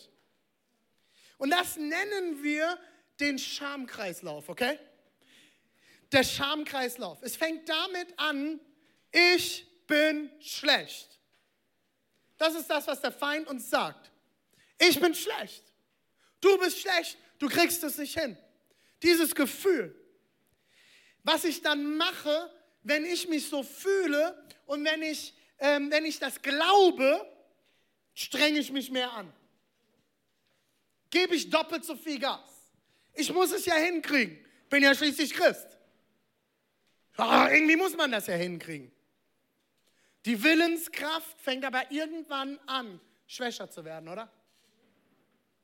Und 1.37 1.49
das 1.49 1.75
nennen 1.75 2.41
wir 2.41 2.79
den 3.19 3.37
Schamkreislauf, 3.37 4.47
okay? 4.47 4.79
Der 6.09 6.23
Schamkreislauf. 6.23 7.17
Es 7.21 7.35
fängt 7.35 7.67
damit 7.67 8.17
an, 8.17 8.61
ich 9.11 9.67
bin 9.87 10.31
schlecht. 10.39 11.19
Das 12.37 12.55
ist 12.55 12.69
das, 12.69 12.87
was 12.87 13.01
der 13.01 13.11
Feind 13.11 13.49
uns 13.49 13.69
sagt. 13.69 14.09
Ich 14.79 15.01
bin 15.01 15.13
schlecht. 15.13 15.65
Du 16.39 16.57
bist 16.59 16.79
schlecht. 16.79 17.17
Du 17.39 17.49
kriegst 17.49 17.83
es 17.83 17.97
nicht 17.97 18.17
hin. 18.17 18.37
Dieses 19.03 19.35
Gefühl. 19.35 19.93
Was 21.23 21.43
ich 21.43 21.61
dann 21.61 21.97
mache, 21.97 22.49
wenn 22.83 23.03
ich 23.03 23.27
mich 23.27 23.49
so 23.49 23.63
fühle 23.63 24.41
und 24.65 24.85
wenn 24.85 25.01
ich, 25.01 25.33
ähm, 25.62 25.91
wenn 25.91 26.06
ich 26.06 26.19
das 26.19 26.41
glaube, 26.41 27.26
strenge 28.13 28.60
ich 28.60 28.71
mich 28.71 28.91
mehr 28.91 29.13
an. 29.13 29.32
Gebe 31.12 31.36
ich 31.36 31.50
doppelt 31.50 31.86
so 31.86 31.95
viel 31.95 32.19
Gas. 32.19 32.39
Ich 33.13 33.32
muss 33.32 33.52
es 33.52 33.65
ja 33.65 33.76
hinkriegen. 33.76 34.43
Bin 34.69 34.84
ja 34.84 34.95
schließlich 34.95 35.34
Christ. 35.34 35.67
Oh, 37.17 37.45
irgendwie 37.50 37.76
muss 37.76 37.95
man 37.95 38.12
das 38.12 38.28
ja 38.28 38.34
hinkriegen. 38.34 38.91
Die 40.26 40.41
Willenskraft 40.43 41.39
fängt 41.41 41.63
aber 41.63 41.91
irgendwann 41.91 42.60
an, 42.65 43.00
schwächer 43.28 43.69
zu 43.69 43.86
werden, 43.86 44.10
oder? 44.10 44.32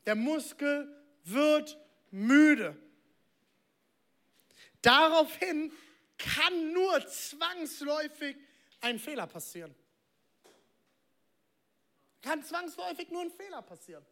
Der 0.05 0.15
Muskel 0.15 0.93
wird 1.23 1.77
müde. 2.11 2.77
Daraufhin 4.81 5.71
kann 6.17 6.73
nur 6.73 7.07
zwangsläufig 7.07 8.35
ein 8.81 8.99
Fehler 8.99 9.27
passieren. 9.27 9.73
Kann 12.21 12.43
zwangsläufig 12.43 13.09
nur 13.09 13.21
ein 13.21 13.31
Fehler 13.31 13.61
passieren. 13.61 14.05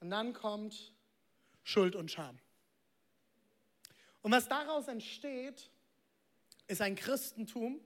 Und 0.00 0.10
dann 0.10 0.32
kommt 0.32 0.92
Schuld 1.62 1.96
und 1.96 2.10
Scham. 2.10 2.38
Und 4.22 4.32
was 4.32 4.48
daraus 4.48 4.88
entsteht, 4.88 5.70
ist 6.66 6.80
ein 6.80 6.94
Christentum, 6.94 7.80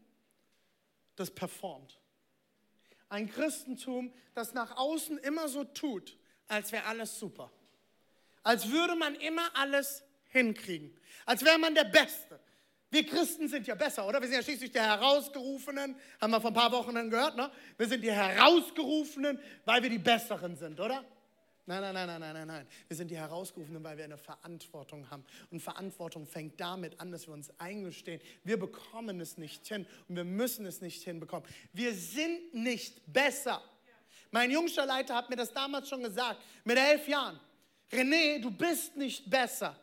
das 1.17 1.31
performt. 1.31 1.99
Ein 3.09 3.31
Christentum, 3.31 4.13
das 4.35 4.53
nach 4.53 4.77
außen 4.77 5.19
immer 5.19 5.49
so 5.49 5.65
tut, 5.65 6.19
als 6.47 6.73
wäre 6.73 6.85
alles 6.85 7.19
super. 7.19 7.51
Als 8.43 8.71
würde 8.71 8.95
man 8.95 9.15
immer 9.17 9.57
alles 9.57 10.05
hinkriegen. 10.29 10.97
Als 11.27 11.45
wäre 11.45 11.59
man 11.59 11.75
der 11.75 11.85
Beste. 11.85 12.41
Wir 12.91 13.05
Christen 13.05 13.49
sind 13.49 13.67
ja 13.67 13.75
besser, 13.75 14.07
oder? 14.07 14.21
Wir 14.21 14.29
sind 14.29 14.37
ja 14.37 14.43
schließlich 14.43 14.73
die 14.73 14.81
Herausgerufenen, 14.81 15.95
haben 16.21 16.31
wir 16.31 16.41
vor 16.41 16.51
ein 16.51 16.55
paar 16.55 16.73
Wochen 16.73 16.95
gehört, 17.11 17.37
ne? 17.37 17.51
Wir 17.77 17.87
sind 17.87 18.03
die 18.03 18.13
Herausgerufenen, 18.13 19.39
weil 19.65 19.83
wir 19.83 19.91
die 19.91 19.99
Besseren 19.99 20.57
sind, 20.57 20.81
oder? 20.81 21.05
Nein, 21.67 21.83
nein, 21.83 21.93
nein, 21.93 22.07
nein, 22.07 22.21
nein, 22.21 22.33
nein, 22.33 22.47
nein. 22.47 22.67
Wir 22.87 22.97
sind 22.97 23.11
die 23.11 23.19
Herausgerufenen, 23.19 23.85
weil 23.85 23.99
wir 23.99 24.05
eine 24.05 24.17
Verantwortung 24.17 25.11
haben. 25.11 25.23
Und 25.51 25.61
Verantwortung 25.61 26.27
fängt 26.27 26.59
damit 26.59 26.99
an, 26.99 27.13
dass 27.13 27.27
wir 27.27 27.35
uns 27.35 27.51
eingestehen. 27.61 28.23
Wir 28.43 28.59
bekommen 28.59 29.21
es 29.21 29.37
nicht 29.37 29.67
hin 29.67 29.87
und 30.09 30.17
wir 30.17 30.25
müssen 30.25 30.65
es 30.65 30.81
nicht 30.81 31.03
hinbekommen. 31.03 31.47
Wir 31.75 31.93
sind 31.93 32.55
nicht 32.55 33.13
besser. 33.13 33.63
Mein 34.31 34.51
jüngster 34.51 34.87
Leiter 34.87 35.15
hat 35.15 35.29
mir 35.29 35.37
das 35.37 35.53
damals 35.53 35.91
schon 35.91 36.03
gesagt, 36.03 36.41
mit 36.65 36.79
elf 36.79 37.07
Jahren. 37.07 37.39
René, 37.93 38.41
du 38.41 38.51
bist 38.51 38.97
nicht 38.97 39.29
besser. 39.29 39.79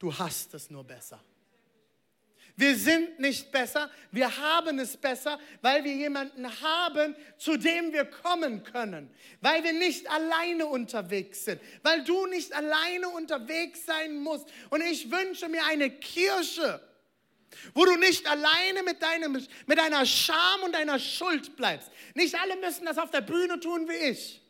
Du 0.00 0.12
hast 0.12 0.52
es 0.54 0.70
nur 0.70 0.82
besser. 0.82 1.22
Wir 2.56 2.76
sind 2.76 3.18
nicht 3.18 3.50
besser, 3.50 3.90
wir 4.10 4.36
haben 4.36 4.78
es 4.78 4.96
besser, 4.96 5.38
weil 5.62 5.84
wir 5.84 5.94
jemanden 5.94 6.46
haben, 6.60 7.16
zu 7.38 7.56
dem 7.56 7.92
wir 7.92 8.04
kommen 8.04 8.62
können, 8.62 9.10
weil 9.40 9.64
wir 9.64 9.72
nicht 9.72 10.10
alleine 10.10 10.66
unterwegs 10.66 11.46
sind, 11.46 11.60
weil 11.82 12.04
du 12.04 12.26
nicht 12.26 12.52
alleine 12.52 13.08
unterwegs 13.08 13.86
sein 13.86 14.16
musst. 14.16 14.46
Und 14.68 14.82
ich 14.82 15.10
wünsche 15.10 15.48
mir 15.48 15.64
eine 15.64 15.90
Kirche, 15.90 16.80
wo 17.72 17.84
du 17.84 17.96
nicht 17.96 18.26
alleine 18.28 18.82
mit, 18.82 19.02
deinem, 19.02 19.32
mit 19.66 19.78
deiner 19.78 20.04
Scham 20.04 20.62
und 20.62 20.74
deiner 20.74 20.98
Schuld 20.98 21.56
bleibst. 21.56 21.90
Nicht 22.14 22.38
alle 22.38 22.56
müssen 22.56 22.84
das 22.84 22.98
auf 22.98 23.10
der 23.10 23.22
Bühne 23.22 23.60
tun 23.60 23.88
wie 23.88 24.10
ich. 24.10 24.42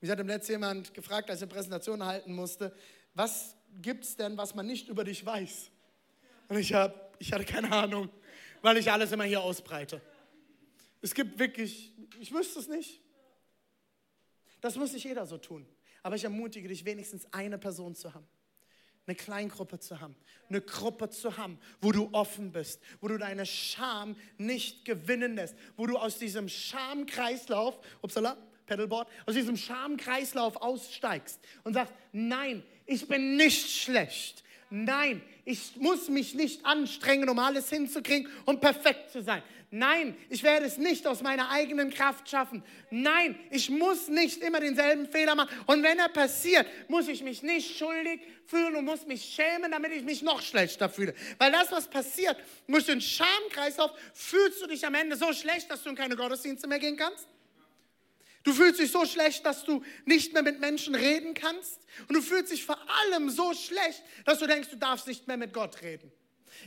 Mich 0.00 0.10
hat 0.10 0.18
im 0.20 0.28
letzten 0.28 0.52
jemand 0.52 0.92
gefragt, 0.92 1.30
als 1.30 1.40
eine 1.40 1.50
Präsentation 1.50 2.04
halten 2.04 2.34
musste, 2.34 2.74
was 3.14 3.56
gibt 3.80 4.04
es 4.04 4.16
denn, 4.16 4.36
was 4.36 4.54
man 4.54 4.66
nicht 4.66 4.88
über 4.88 5.04
dich 5.04 5.24
weiß? 5.24 5.70
Und 6.48 6.58
ich, 6.58 6.72
hab, 6.72 7.16
ich 7.18 7.32
hatte 7.32 7.44
keine 7.44 7.72
Ahnung, 7.72 8.08
weil 8.62 8.76
ich 8.76 8.90
alles 8.90 9.12
immer 9.12 9.24
hier 9.24 9.40
ausbreite. 9.40 10.00
Es 11.02 11.14
gibt 11.14 11.38
wirklich, 11.38 11.92
ich 12.20 12.32
wüsste 12.32 12.58
es 12.58 12.68
nicht. 12.68 13.00
Das 14.60 14.76
muss 14.76 14.92
nicht 14.92 15.04
jeder 15.04 15.26
so 15.26 15.38
tun. 15.38 15.66
Aber 16.02 16.16
ich 16.16 16.24
ermutige 16.24 16.68
dich, 16.68 16.84
wenigstens 16.84 17.32
eine 17.32 17.58
Person 17.58 17.94
zu 17.94 18.14
haben. 18.14 18.26
Eine 19.06 19.14
Kleingruppe 19.14 19.78
zu 19.78 20.00
haben. 20.00 20.16
Eine 20.48 20.60
Gruppe 20.60 21.10
zu 21.10 21.36
haben, 21.36 21.58
wo 21.80 21.92
du 21.92 22.08
offen 22.12 22.50
bist. 22.50 22.80
Wo 23.00 23.08
du 23.08 23.18
deine 23.18 23.46
Scham 23.46 24.16
nicht 24.38 24.84
gewinnen 24.84 25.36
lässt. 25.36 25.56
Wo 25.76 25.86
du 25.86 25.96
aus 25.96 26.18
diesem 26.18 26.48
Schamkreislauf, 26.48 27.78
upsala, 28.02 28.36
Pedalboard, 28.66 29.08
aus 29.26 29.34
diesem 29.34 29.56
Schamkreislauf 29.56 30.56
aussteigst 30.56 31.40
und 31.62 31.74
sagst, 31.74 31.94
nein, 32.12 32.64
ich 32.84 33.06
bin 33.06 33.36
nicht 33.36 33.70
schlecht. 33.70 34.42
Nein, 34.70 35.22
ich 35.44 35.76
muss 35.76 36.08
mich 36.08 36.34
nicht 36.34 36.64
anstrengen, 36.66 37.28
um 37.28 37.38
alles 37.38 37.68
hinzukriegen, 37.70 38.30
um 38.44 38.60
perfekt 38.60 39.10
zu 39.10 39.22
sein. 39.22 39.42
Nein, 39.70 40.16
ich 40.30 40.42
werde 40.42 40.64
es 40.64 40.78
nicht 40.78 41.06
aus 41.06 41.22
meiner 41.22 41.50
eigenen 41.50 41.90
Kraft 41.90 42.28
schaffen. 42.28 42.62
Nein, 42.90 43.38
ich 43.50 43.68
muss 43.68 44.08
nicht 44.08 44.42
immer 44.42 44.60
denselben 44.60 45.06
Fehler 45.06 45.34
machen. 45.34 45.50
Und 45.66 45.82
wenn 45.82 45.98
er 45.98 46.08
passiert, 46.08 46.66
muss 46.88 47.08
ich 47.08 47.22
mich 47.22 47.42
nicht 47.42 47.76
schuldig 47.76 48.20
fühlen 48.46 48.76
und 48.76 48.84
muss 48.84 49.06
mich 49.06 49.24
schämen, 49.24 49.70
damit 49.70 49.92
ich 49.92 50.04
mich 50.04 50.22
noch 50.22 50.40
schlechter 50.40 50.88
fühle. 50.88 51.14
Weil 51.38 51.50
das, 51.50 51.72
was 51.72 51.88
passiert, 51.88 52.36
durch 52.68 52.86
den 52.86 53.00
Schamkreislauf 53.00 53.90
fühlst 54.14 54.62
du 54.62 54.66
dich 54.68 54.86
am 54.86 54.94
Ende 54.94 55.16
so 55.16 55.32
schlecht, 55.32 55.70
dass 55.70 55.82
du 55.82 55.90
in 55.90 55.96
keine 55.96 56.16
Gottesdienste 56.16 56.68
mehr 56.68 56.78
gehen 56.78 56.96
kannst. 56.96 57.26
Du 58.46 58.54
fühlst 58.54 58.78
dich 58.78 58.92
so 58.92 59.04
schlecht, 59.04 59.44
dass 59.44 59.64
du 59.64 59.82
nicht 60.04 60.32
mehr 60.32 60.44
mit 60.44 60.60
Menschen 60.60 60.94
reden 60.94 61.34
kannst. 61.34 61.80
Und 62.06 62.14
du 62.14 62.22
fühlst 62.22 62.52
dich 62.52 62.64
vor 62.64 62.78
allem 63.02 63.28
so 63.28 63.52
schlecht, 63.54 64.04
dass 64.24 64.38
du 64.38 64.46
denkst, 64.46 64.68
du 64.70 64.76
darfst 64.76 65.08
nicht 65.08 65.26
mehr 65.26 65.36
mit 65.36 65.52
Gott 65.52 65.82
reden. 65.82 66.12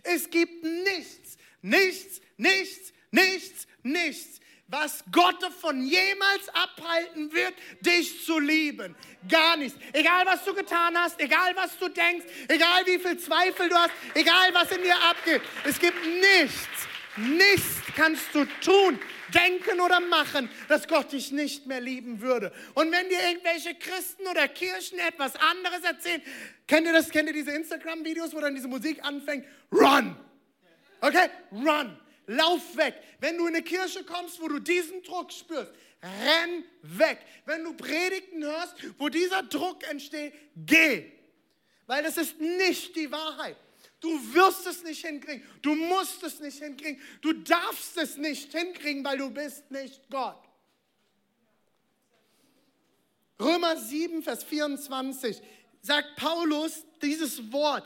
Es 0.04 0.30
gibt 0.30 0.62
nichts, 0.62 1.38
nichts, 1.62 2.20
nichts, 2.36 2.92
nichts, 3.12 3.68
nichts, 3.82 4.40
was 4.68 5.06
Gott 5.10 5.42
davon 5.42 5.82
jemals 5.86 6.50
abhalten 6.50 7.32
wird, 7.32 7.54
dich 7.80 8.26
zu 8.26 8.40
lieben. 8.40 8.94
Gar 9.30 9.56
nichts. 9.56 9.80
Egal, 9.94 10.26
was 10.26 10.44
du 10.44 10.54
getan 10.54 10.98
hast, 10.98 11.18
egal, 11.22 11.56
was 11.56 11.78
du 11.78 11.88
denkst, 11.88 12.26
egal, 12.50 12.86
wie 12.88 13.00
viel 13.00 13.18
Zweifel 13.18 13.70
du 13.70 13.76
hast, 13.76 13.94
egal, 14.16 14.54
was 14.54 14.70
in 14.74 14.84
dir 14.84 15.02
abgeht. 15.02 15.42
Es 15.64 15.80
gibt 15.80 16.06
nichts, 16.06 16.90
nichts 17.16 17.82
kannst 17.96 18.36
du 18.36 18.44
tun, 18.60 19.00
denken 19.34 19.80
oder 19.80 20.00
machen, 20.00 20.50
dass 20.68 20.88
Gott 20.88 21.12
dich 21.12 21.32
nicht 21.32 21.66
mehr 21.68 21.82
lieben 21.82 22.22
würde. 22.22 22.52
Und 22.74 22.92
wenn 22.92 23.10
dir 23.10 23.20
irgendwelche 23.30 23.76
Christen 23.76 24.28
oder 24.28 24.48
Kirchen 24.48 25.00
etwas 25.00 25.36
anderes 25.36 25.84
erzählen, 25.84 26.22
kennt 26.68 26.88
ihr 26.88 26.94
das, 26.94 27.10
kennt 27.10 27.28
ihr 27.28 27.34
diese 27.34 27.52
Instagram-Videos, 27.52 28.34
wo 28.34 28.40
dann 28.40 28.56
diese 28.56 28.68
Musik 28.68 29.04
anfängt? 29.04 29.46
Run! 29.72 30.16
Okay? 31.02 31.30
Run! 31.52 31.98
Lauf 32.28 32.78
weg. 32.78 32.96
Wenn 33.20 33.38
du 33.38 33.48
in 33.48 33.56
eine 33.56 33.64
Kirche 33.64 34.04
kommst, 34.04 34.40
wo 34.40 34.48
du 34.48 34.60
diesen 34.60 35.02
Druck 35.02 35.32
spürst, 35.32 35.72
renn 36.02 36.64
weg. 36.84 37.20
Wenn 37.46 37.64
du 37.64 37.74
Predigten 37.74 38.44
hörst, 38.44 38.76
wo 39.00 39.10
dieser 39.10 39.44
Druck 39.44 39.84
entsteht, 39.90 40.34
geh. 40.56 41.12
Weil 41.88 42.04
das 42.04 42.18
ist 42.18 42.40
nicht 42.40 42.96
die 42.96 43.12
Wahrheit. 43.12 43.58
Du 44.00 44.34
wirst 44.34 44.66
es 44.66 44.84
nicht 44.84 45.06
hinkriegen. 45.06 45.46
Du 45.62 45.76
musst 45.76 46.24
es 46.24 46.40
nicht 46.40 46.60
hinkriegen. 46.60 47.02
Du 47.22 47.34
darfst 47.34 47.98
es 47.98 48.18
nicht 48.18 48.52
hinkriegen, 48.52 49.04
weil 49.04 49.18
du 49.18 49.30
bist 49.30 49.70
nicht 49.72 50.10
Gott. 50.10 50.42
Römer 53.40 53.78
7, 53.78 54.22
Vers 54.22 54.44
24 54.44 55.42
sagt 55.82 56.16
Paulus 56.16 56.86
dieses 57.02 57.52
Wort. 57.52 57.86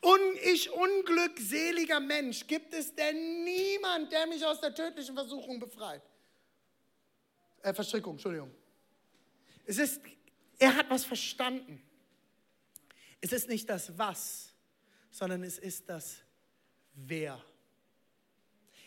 Und 0.00 0.36
ich 0.42 0.70
unglückseliger 0.70 1.98
Mensch, 1.98 2.46
gibt 2.46 2.74
es 2.74 2.94
denn 2.94 3.44
niemand, 3.44 4.12
der 4.12 4.26
mich 4.26 4.44
aus 4.44 4.60
der 4.60 4.74
tödlichen 4.74 5.14
Versuchung 5.14 5.58
befreit? 5.58 6.02
Äh, 7.62 7.72
Verstrickung, 7.72 8.12
Entschuldigung. 8.12 8.50
Es 9.64 9.78
ist, 9.78 10.02
er 10.58 10.76
hat 10.76 10.90
was 10.90 11.06
verstanden. 11.06 11.82
Es 13.22 13.32
ist 13.32 13.48
nicht 13.48 13.68
das 13.70 13.96
Was, 13.96 14.53
sondern 15.14 15.44
es 15.44 15.58
ist 15.58 15.88
das 15.88 16.16
Wer. 16.96 17.40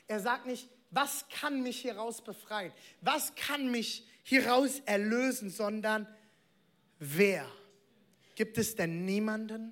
Er 0.08 0.20
sagt 0.20 0.46
nicht, 0.46 0.70
was 0.92 1.26
kann 1.30 1.64
mich 1.64 1.82
hieraus 1.82 2.22
befreien? 2.22 2.74
Was 3.02 3.34
kann 3.36 3.72
mich 3.72 4.06
hieraus 4.24 4.82
erlösen, 4.86 5.50
sondern 5.50 6.06
wer? 7.00 7.50
Gibt 8.36 8.58
es 8.58 8.76
denn 8.76 9.06
niemanden? 9.06 9.72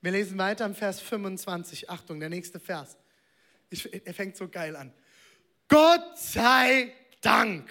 Wir 0.00 0.12
lesen 0.12 0.38
weiter 0.38 0.64
im 0.64 0.74
Vers 0.74 1.00
25. 1.00 1.90
Achtung, 1.90 2.18
der 2.18 2.30
nächste 2.30 2.58
Vers. 2.58 2.96
Ich, 3.68 4.06
er 4.06 4.14
fängt 4.14 4.36
so 4.36 4.48
geil 4.48 4.74
an. 4.74 4.92
Gott 5.68 6.18
sei 6.18 6.94
Dank. 7.20 7.70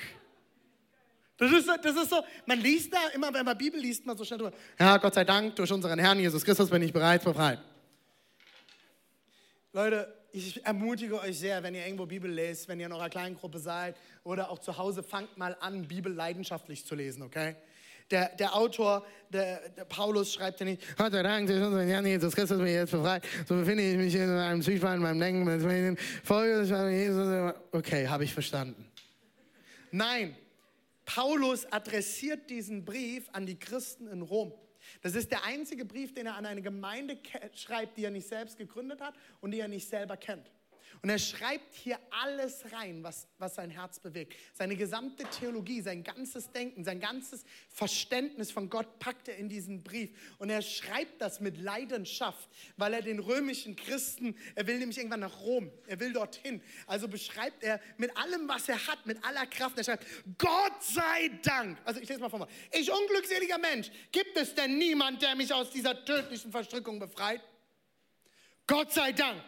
Das 1.39 1.51
ist, 1.53 1.67
das 1.67 1.95
ist 1.95 2.09
so, 2.09 2.21
man 2.45 2.59
liest 2.59 2.93
da 2.93 2.99
immer, 3.15 3.33
wenn 3.33 3.45
man 3.45 3.57
Bibel 3.57 3.79
liest, 3.79 4.05
man 4.05 4.17
so 4.17 4.25
schnell 4.25 4.39
drüber. 4.39 4.53
Ja, 4.77 4.97
Gott 4.97 5.13
sei 5.13 5.23
Dank, 5.23 5.55
durch 5.55 5.71
unseren 5.71 5.97
Herrn 5.97 6.19
Jesus 6.19 6.43
Christus 6.43 6.69
bin 6.69 6.81
ich 6.81 6.91
bereits 6.91 7.23
befreit. 7.23 7.59
Leute, 9.71 10.13
ich 10.33 10.63
ermutige 10.65 11.19
euch 11.21 11.39
sehr, 11.39 11.63
wenn 11.63 11.73
ihr 11.73 11.85
irgendwo 11.85 12.05
Bibel 12.05 12.29
lest, 12.29 12.67
wenn 12.67 12.79
ihr 12.79 12.87
in 12.87 12.91
eurer 12.91 13.09
kleinen 13.09 13.35
Gruppe 13.35 13.57
seid 13.57 13.95
oder 14.23 14.51
auch 14.51 14.59
zu 14.59 14.77
Hause, 14.77 15.01
fangt 15.01 15.37
mal 15.37 15.55
an, 15.61 15.87
Bibel 15.87 16.13
leidenschaftlich 16.13 16.85
zu 16.85 16.93
lesen, 16.93 17.23
okay? 17.23 17.55
Der, 18.11 18.29
der 18.35 18.55
Autor, 18.55 19.05
der, 19.29 19.69
der 19.69 19.85
Paulus, 19.85 20.33
schreibt 20.33 20.59
ja 20.59 20.65
nicht, 20.65 20.81
Gott 20.97 21.11
sei 21.11 21.23
Dank, 21.23 21.47
durch 21.47 21.61
unseren 21.61 21.87
Herrn 21.87 22.05
Jesus 22.05 22.35
Christus 22.35 22.57
bin 22.57 22.67
ich 22.67 22.73
jetzt 22.73 22.91
befreit. 22.91 23.23
So 23.47 23.55
befinde 23.55 23.83
ich 23.83 23.97
mich 23.97 24.15
in 24.15 24.29
einem 24.29 24.61
Zwiespalt 24.61 24.97
in 24.97 25.03
meinem 25.03 25.19
Denken, 25.19 25.97
Folge, 26.23 27.55
okay, 27.71 28.07
habe 28.07 28.23
ich 28.23 28.33
verstanden. 28.33 28.91
Nein, 29.91 30.35
Paulus 31.15 31.65
adressiert 31.71 32.51
diesen 32.51 32.85
Brief 32.85 33.29
an 33.31 33.47
die 33.47 33.57
Christen 33.57 34.07
in 34.07 34.21
Rom. 34.21 34.53
Das 35.01 35.15
ist 35.15 35.31
der 35.31 35.43
einzige 35.43 35.83
Brief, 35.83 36.13
den 36.13 36.27
er 36.27 36.35
an 36.35 36.45
eine 36.45 36.61
Gemeinde 36.61 37.17
schreibt, 37.55 37.97
die 37.97 38.05
er 38.05 38.11
nicht 38.11 38.27
selbst 38.27 38.59
gegründet 38.59 39.01
hat 39.01 39.15
und 39.41 39.49
die 39.49 39.59
er 39.59 39.67
nicht 39.67 39.89
selber 39.89 40.17
kennt. 40.17 40.51
Und 41.01 41.09
er 41.09 41.19
schreibt 41.19 41.75
hier 41.75 41.97
alles 42.09 42.73
rein, 42.73 43.03
was, 43.03 43.27
was 43.37 43.55
sein 43.55 43.69
Herz 43.69 43.99
bewegt. 43.99 44.35
Seine 44.53 44.75
gesamte 44.75 45.23
Theologie, 45.23 45.81
sein 45.81 46.03
ganzes 46.03 46.51
Denken, 46.51 46.83
sein 46.83 46.99
ganzes 46.99 47.45
Verständnis 47.69 48.51
von 48.51 48.69
Gott 48.69 48.99
packt 48.99 49.29
er 49.29 49.37
in 49.37 49.47
diesen 49.47 49.81
Brief. 49.81 50.11
Und 50.39 50.49
er 50.49 50.61
schreibt 50.61 51.21
das 51.21 51.39
mit 51.39 51.57
Leidenschaft, 51.57 52.49
weil 52.75 52.93
er 52.93 53.01
den 53.01 53.19
römischen 53.19 53.77
Christen, 53.77 54.35
er 54.55 54.67
will 54.67 54.77
nämlich 54.77 54.97
irgendwann 54.97 55.21
nach 55.21 55.39
Rom, 55.39 55.71
er 55.87 56.01
will 56.01 56.11
dorthin. 56.11 56.61
Also 56.85 57.07
beschreibt 57.07 57.63
er 57.63 57.79
mit 57.97 58.15
allem, 58.17 58.49
was 58.49 58.67
er 58.67 58.85
hat, 58.87 59.05
mit 59.05 59.23
aller 59.23 59.45
Kraft. 59.45 59.77
Er 59.77 59.85
schreibt, 59.85 60.05
Gott 60.37 60.83
sei 60.83 61.29
Dank. 61.43 61.77
Also 61.85 62.01
ich 62.01 62.09
lese 62.09 62.19
mal 62.19 62.29
vor. 62.29 62.45
Ich 62.73 62.91
unglückseliger 62.91 63.57
Mensch, 63.57 63.89
gibt 64.11 64.35
es 64.35 64.53
denn 64.53 64.77
niemand, 64.77 65.21
der 65.21 65.35
mich 65.35 65.53
aus 65.53 65.69
dieser 65.71 66.03
tödlichen 66.03 66.51
Verstrickung 66.51 66.99
befreit? 66.99 67.41
Gott 68.67 68.91
sei 68.91 69.13
Dank. 69.13 69.41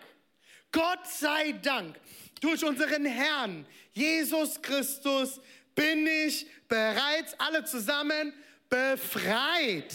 Gott 0.72 1.08
sei 1.08 1.54
Dank, 1.54 2.00
durch 2.40 2.64
unseren 2.64 3.06
Herrn 3.06 3.66
Jesus 3.94 4.62
Christus 4.62 5.40
bin 5.76 6.08
ich 6.08 6.48
bereits 6.68 7.34
alle 7.40 7.64
zusammen 7.66 8.34
befreit. 8.70 9.94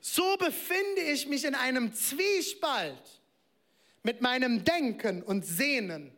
So 0.00 0.36
befinde 0.36 1.02
ich 1.12 1.26
mich 1.26 1.44
in 1.44 1.54
einem 1.54 1.92
Zwiespalt 1.94 3.20
mit 4.02 4.20
meinem 4.20 4.64
Denken 4.64 5.22
und 5.22 5.44
Sehnen. 5.44 6.12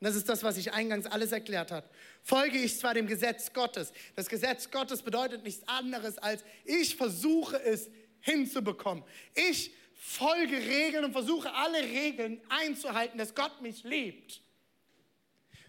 Das 0.00 0.16
ist 0.16 0.28
das, 0.28 0.42
was 0.42 0.56
ich 0.56 0.72
eingangs 0.72 1.06
alles 1.06 1.32
erklärt 1.32 1.70
habe. 1.70 1.88
Folge 2.22 2.58
ich 2.58 2.78
zwar 2.78 2.94
dem 2.94 3.06
Gesetz 3.06 3.52
Gottes. 3.52 3.92
Das 4.16 4.28
Gesetz 4.28 4.70
Gottes 4.70 5.02
bedeutet 5.02 5.44
nichts 5.44 5.66
anderes 5.66 6.18
als, 6.18 6.44
ich 6.64 6.96
versuche 6.96 7.60
es 7.62 7.88
hinzubekommen. 8.20 9.02
Ich 9.34 9.72
folge 10.06 10.56
Regeln 10.56 11.06
und 11.06 11.12
versuche 11.12 11.52
alle 11.54 11.82
Regeln 11.82 12.38
einzuhalten, 12.50 13.16
dass 13.16 13.34
Gott 13.34 13.62
mich 13.62 13.84
liebt. 13.84 14.42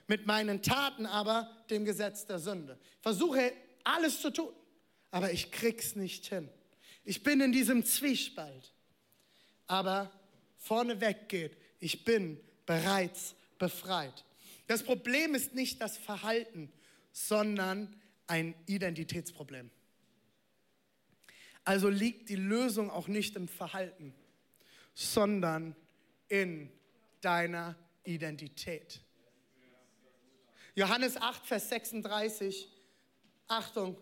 Mit 0.07 0.27
meinen 0.27 0.61
Taten 0.61 1.05
aber 1.05 1.49
dem 1.69 1.85
Gesetz 1.85 2.27
der 2.27 2.39
Sünde. 2.39 2.77
Versuche 3.01 3.53
alles 3.85 4.21
zu 4.21 4.31
tun, 4.31 4.53
aber 5.09 5.31
ich 5.31 5.51
krieg's 5.51 5.95
nicht 5.95 6.25
hin. 6.27 6.49
Ich 7.05 7.23
bin 7.23 7.39
in 7.39 7.53
diesem 7.53 7.85
Zwiespalt. 7.85 8.73
Aber 9.67 10.11
vorneweg 10.57 11.29
geht, 11.29 11.57
ich 11.79 12.03
bin 12.03 12.39
bereits 12.65 13.35
befreit. 13.57 14.25
Das 14.67 14.83
Problem 14.83 15.33
ist 15.33 15.55
nicht 15.55 15.81
das 15.81 15.97
Verhalten, 15.97 16.71
sondern 17.13 17.99
ein 18.27 18.53
Identitätsproblem. 18.67 19.71
Also 21.63 21.89
liegt 21.89 22.29
die 22.29 22.35
Lösung 22.35 22.91
auch 22.91 23.07
nicht 23.07 23.35
im 23.37 23.47
Verhalten, 23.47 24.13
sondern 24.95 25.75
in 26.29 26.71
deiner 27.21 27.75
Identität. 28.03 29.01
Johannes 30.73 31.17
8, 31.17 31.45
Vers 31.45 31.69
36. 31.69 32.67
Achtung. 33.47 33.97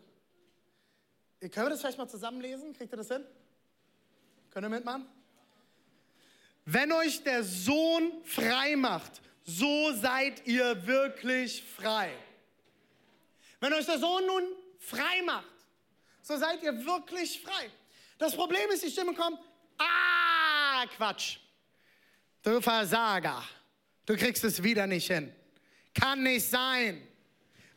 Können 1.39 1.65
wir 1.65 1.69
das 1.71 1.81
vielleicht 1.81 1.97
mal 1.97 2.07
zusammenlesen? 2.07 2.73
Kriegt 2.73 2.93
ihr 2.93 2.97
das 2.97 3.09
hin? 3.09 3.25
Könnt 4.51 4.65
ihr 4.65 4.69
mitmachen? 4.69 5.05
Wenn 6.65 6.91
euch 6.93 7.21
der 7.23 7.43
Sohn 7.43 8.23
frei 8.23 8.75
macht, 8.77 9.21
so 9.43 9.91
seid 9.93 10.47
ihr 10.47 10.87
wirklich 10.87 11.63
frei. 11.63 12.13
Wenn 13.59 13.73
euch 13.73 13.85
der 13.85 13.99
Sohn 13.99 14.25
nun 14.25 14.43
frei 14.77 15.21
macht, 15.25 15.47
so 16.21 16.37
seid 16.37 16.63
ihr 16.63 16.85
wirklich 16.85 17.41
frei. 17.41 17.69
Das 18.17 18.35
Problem 18.35 18.69
ist, 18.69 18.83
die 18.83 18.89
Stimme 18.89 19.13
kommt, 19.13 19.39
Quatsch. 20.95 21.37
Du 22.41 22.61
Versager. 22.61 23.43
Du 24.05 24.15
kriegst 24.15 24.43
es 24.43 24.61
wieder 24.61 24.85
nicht 24.87 25.07
hin. 25.07 25.33
Kann 25.93 26.23
nicht 26.23 26.49
sein. 26.49 27.07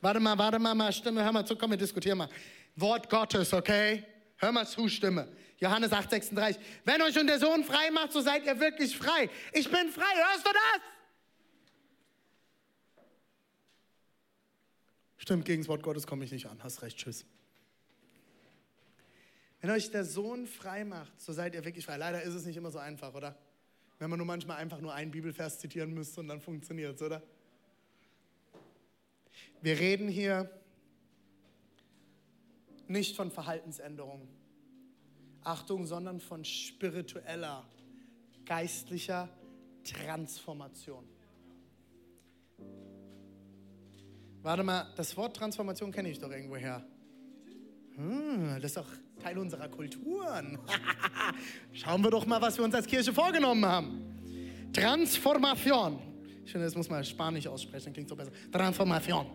Warte 0.01 0.21
mal, 0.21 0.37
warte 0.39 0.59
mal, 0.59 0.75
mal 0.75 0.93
Stimme, 0.93 1.23
hör 1.25 1.33
mal 1.33 1.47
zu, 1.47 1.57
komm, 1.57 1.71
wir 1.71 1.79
diskutieren 1.79 2.19
mal. 2.19 2.29
Wort 2.75 3.09
Gottes, 3.09 3.53
okay? 3.53 4.05
Hör 4.37 4.53
mal 4.53 4.67
zu, 4.67 4.89
Stimme. 4.89 5.29
Johannes 5.59 5.93
8, 5.93 6.11
36. 6.11 6.63
Wenn 6.85 7.01
euch 7.03 7.19
und 7.19 7.27
der 7.27 7.39
Sohn 7.39 7.65
frei 7.65 7.91
macht, 7.91 8.13
so 8.13 8.21
seid 8.21 8.45
ihr 8.45 8.59
wirklich 8.61 8.97
frei. 8.97 9.31
Ich 9.53 9.71
bin 9.71 9.91
frei, 9.91 10.15
hörst 10.15 10.47
du 10.47 10.51
das? 10.53 10.81
Stimmt, 15.17 15.45
gegen 15.45 15.63
das 15.63 15.69
Wort 15.69 15.83
Gottes 15.83 16.07
komme 16.07 16.25
ich 16.25 16.31
nicht 16.31 16.47
an. 16.47 16.63
Hast 16.63 16.83
recht, 16.83 16.99
tschüss. 16.99 17.25
Wenn 19.67 19.75
euch 19.75 19.91
der 19.91 20.05
Sohn 20.05 20.47
frei 20.47 20.85
macht, 20.85 21.21
so 21.21 21.33
seid 21.33 21.57
ihr 21.57 21.65
wirklich 21.65 21.85
frei. 21.85 21.97
Leider 21.97 22.23
ist 22.23 22.35
es 22.35 22.47
nicht 22.47 22.57
immer 22.57 22.71
so 22.71 22.79
einfach, 22.79 23.13
oder? 23.15 23.37
Wenn 23.99 24.09
man 24.09 24.17
nur 24.17 24.25
manchmal 24.25 24.59
einfach 24.59 24.81
nur 24.81 24.95
einen 24.95 25.11
Bibelvers 25.11 25.59
zitieren 25.59 25.93
müsste 25.93 26.21
und 26.21 26.29
dann 26.29 26.41
funktioniert 26.41 26.95
es, 26.95 27.03
oder? 27.03 27.21
Wir 29.63 29.77
reden 29.77 30.07
hier 30.07 30.49
nicht 32.87 33.17
von 33.17 33.33
Verhaltensänderungen. 33.33 34.29
Achtung, 35.43 35.85
sondern 35.85 36.21
von 36.21 36.45
spiritueller, 36.45 37.69
geistlicher 38.45 39.29
Transformation. 39.83 41.09
Warte 44.43 44.63
mal, 44.63 44.95
das 44.95 45.17
Wort 45.17 45.37
Transformation 45.37 45.91
kenne 45.91 46.09
ich 46.11 46.21
doch 46.21 46.31
irgendwo 46.31 46.55
her. 46.55 46.87
Hm, 47.97 48.61
das 48.61 48.67
ist 48.67 48.77
doch 48.77 49.06
Teil 49.27 49.39
unserer 49.39 49.69
Kulturen. 49.69 50.57
Schauen 51.73 52.01
wir 52.03 52.11
doch 52.13 52.25
mal, 52.27 52.41
was 52.41 52.57
wir 52.57 52.65
uns 52.65 52.75
als 52.75 52.87
Kirche 52.87 53.13
vorgenommen 53.13 53.65
haben. 53.67 54.71
Transformation. 54.73 55.99
Ich 56.45 56.53
finde, 56.53 56.67
das 56.67 56.77
muss 56.77 56.89
man 56.89 57.05
Spanisch 57.05 57.49
aussprechen, 57.49 57.93
klingt 57.93 58.09
so 58.09 58.15
besser. 58.15 58.31
Transformation. 58.53 59.27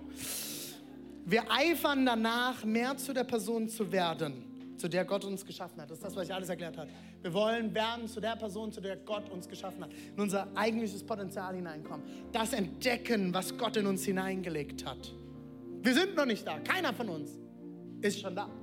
Wir 1.25 1.43
eifern 1.51 2.05
danach, 2.05 2.63
mehr 2.63 2.95
zu 2.95 3.13
der 3.13 3.25
Person 3.25 3.67
zu 3.67 3.91
werden, 3.91 4.77
zu 4.77 4.87
der 4.87 5.03
Gott 5.03 5.25
uns 5.25 5.45
geschaffen 5.45 5.81
hat. 5.81 5.89
Das 5.89 5.97
ist 5.97 6.05
das, 6.05 6.15
was 6.15 6.25
ich 6.25 6.33
alles 6.33 6.47
erklärt 6.47 6.77
habe. 6.77 6.89
Wir 7.21 7.33
wollen 7.33 7.73
werden 7.75 8.07
zu 8.07 8.21
der 8.21 8.37
Person, 8.37 8.71
zu 8.71 8.79
der 8.79 8.95
Gott 8.95 9.29
uns 9.29 9.49
geschaffen 9.49 9.83
hat. 9.83 9.91
In 10.15 10.21
unser 10.21 10.47
eigentliches 10.55 11.03
Potenzial 11.03 11.53
hineinkommen. 11.53 12.05
Das 12.31 12.53
entdecken, 12.53 13.33
was 13.33 13.57
Gott 13.57 13.75
in 13.75 13.87
uns 13.87 14.05
hineingelegt 14.05 14.85
hat. 14.85 15.13
Wir 15.81 15.93
sind 15.93 16.15
noch 16.15 16.25
nicht 16.25 16.47
da. 16.47 16.59
Keiner 16.59 16.93
von 16.93 17.09
uns 17.09 17.31
ist 18.01 18.21
schon 18.21 18.37
da. 18.37 18.60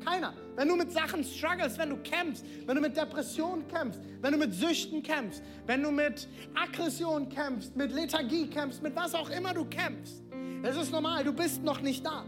Keiner. 0.00 0.34
Wenn 0.56 0.68
du 0.68 0.76
mit 0.76 0.92
Sachen 0.92 1.24
struggles, 1.24 1.78
wenn 1.78 1.90
du 1.90 1.96
kämpfst, 1.98 2.44
wenn 2.66 2.74
du 2.74 2.80
mit 2.80 2.96
Depressionen 2.96 3.66
kämpfst, 3.68 4.00
wenn 4.20 4.32
du 4.32 4.38
mit 4.38 4.54
Süchten 4.54 5.02
kämpfst, 5.02 5.42
wenn 5.66 5.82
du 5.82 5.90
mit 5.90 6.28
Aggression 6.54 7.28
kämpfst, 7.28 7.76
mit 7.76 7.92
Lethargie 7.92 8.46
kämpfst, 8.48 8.82
mit 8.82 8.96
was 8.96 9.14
auch 9.14 9.30
immer 9.30 9.54
du 9.54 9.64
kämpfst, 9.64 10.22
das 10.62 10.76
ist 10.76 10.92
normal, 10.92 11.24
du 11.24 11.32
bist 11.32 11.62
noch 11.62 11.80
nicht 11.80 12.04
da. 12.04 12.24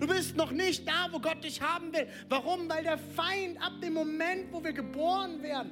Du 0.00 0.08
bist 0.08 0.36
noch 0.36 0.50
nicht 0.50 0.88
da, 0.88 1.08
wo 1.12 1.20
Gott 1.20 1.42
dich 1.44 1.62
haben 1.62 1.92
will. 1.92 2.08
Warum? 2.28 2.68
Weil 2.68 2.82
der 2.82 2.98
Feind 2.98 3.62
ab 3.62 3.72
dem 3.80 3.94
Moment, 3.94 4.52
wo 4.52 4.62
wir 4.62 4.72
geboren 4.72 5.42
werden, 5.42 5.70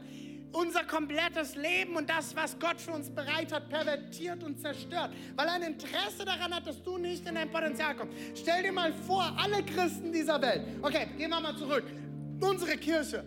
unser 0.52 0.84
komplettes 0.84 1.56
Leben 1.56 1.96
und 1.96 2.08
das, 2.08 2.36
was 2.36 2.58
Gott 2.58 2.80
für 2.80 2.92
uns 2.92 3.10
bereit 3.10 3.52
hat, 3.52 3.68
pervertiert 3.68 4.42
und 4.42 4.60
zerstört. 4.60 5.10
Weil 5.34 5.46
er 5.46 5.54
ein 5.54 5.62
Interesse 5.62 6.24
daran 6.24 6.54
hat, 6.54 6.66
dass 6.66 6.82
du 6.82 6.98
nicht 6.98 7.26
in 7.26 7.34
dein 7.34 7.50
Potenzial 7.50 7.94
kommst. 7.96 8.16
Stell 8.34 8.62
dir 8.62 8.72
mal 8.72 8.92
vor, 8.92 9.34
alle 9.38 9.62
Christen 9.62 10.12
dieser 10.12 10.40
Welt. 10.40 10.62
Okay, 10.82 11.08
gehen 11.16 11.30
wir 11.30 11.40
mal 11.40 11.56
zurück. 11.56 11.84
Unsere 12.40 12.76
Kirche. 12.76 13.24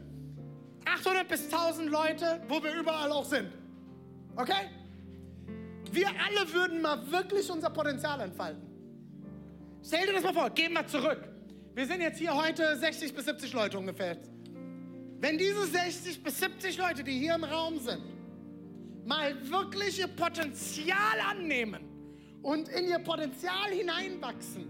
800 0.86 1.28
bis 1.28 1.46
1000 1.46 1.90
Leute, 1.90 2.42
wo 2.48 2.64
wir 2.64 2.74
überall 2.76 3.12
auch 3.12 3.26
sind. 3.26 3.50
Okay? 4.36 4.70
Wir 5.92 6.08
alle 6.08 6.54
würden 6.54 6.82
mal 6.82 7.10
wirklich 7.12 7.50
unser 7.50 7.70
Potenzial 7.70 8.20
entfalten. 8.22 8.62
Stell 9.84 10.06
dir 10.06 10.14
das 10.14 10.24
mal 10.24 10.34
vor, 10.34 10.50
gehen 10.50 10.74
wir 10.74 10.86
zurück. 10.86 11.28
Wir 11.74 11.86
sind 11.86 12.02
jetzt 12.02 12.20
hier 12.20 12.36
heute 12.36 12.78
60 12.78 13.14
bis 13.14 13.26
70 13.26 13.54
Leute 13.54 13.78
ungefähr. 13.78 14.18
Wenn 15.20 15.38
diese 15.38 15.66
60 15.66 16.22
bis 16.22 16.40
70 16.40 16.78
Leute, 16.78 17.04
die 17.04 17.14
hier 17.14 17.36
im 17.36 17.44
Raum 17.44 17.80
sind, 17.80 18.04
mal 19.06 19.34
wirklich 19.50 20.00
ihr 20.00 20.08
Potenzial 20.08 21.20
annehmen 21.30 21.84
und 22.42 22.68
in 22.70 22.88
ihr 22.88 23.00
Potenzial 23.00 23.72
hineinwachsen, 23.72 24.68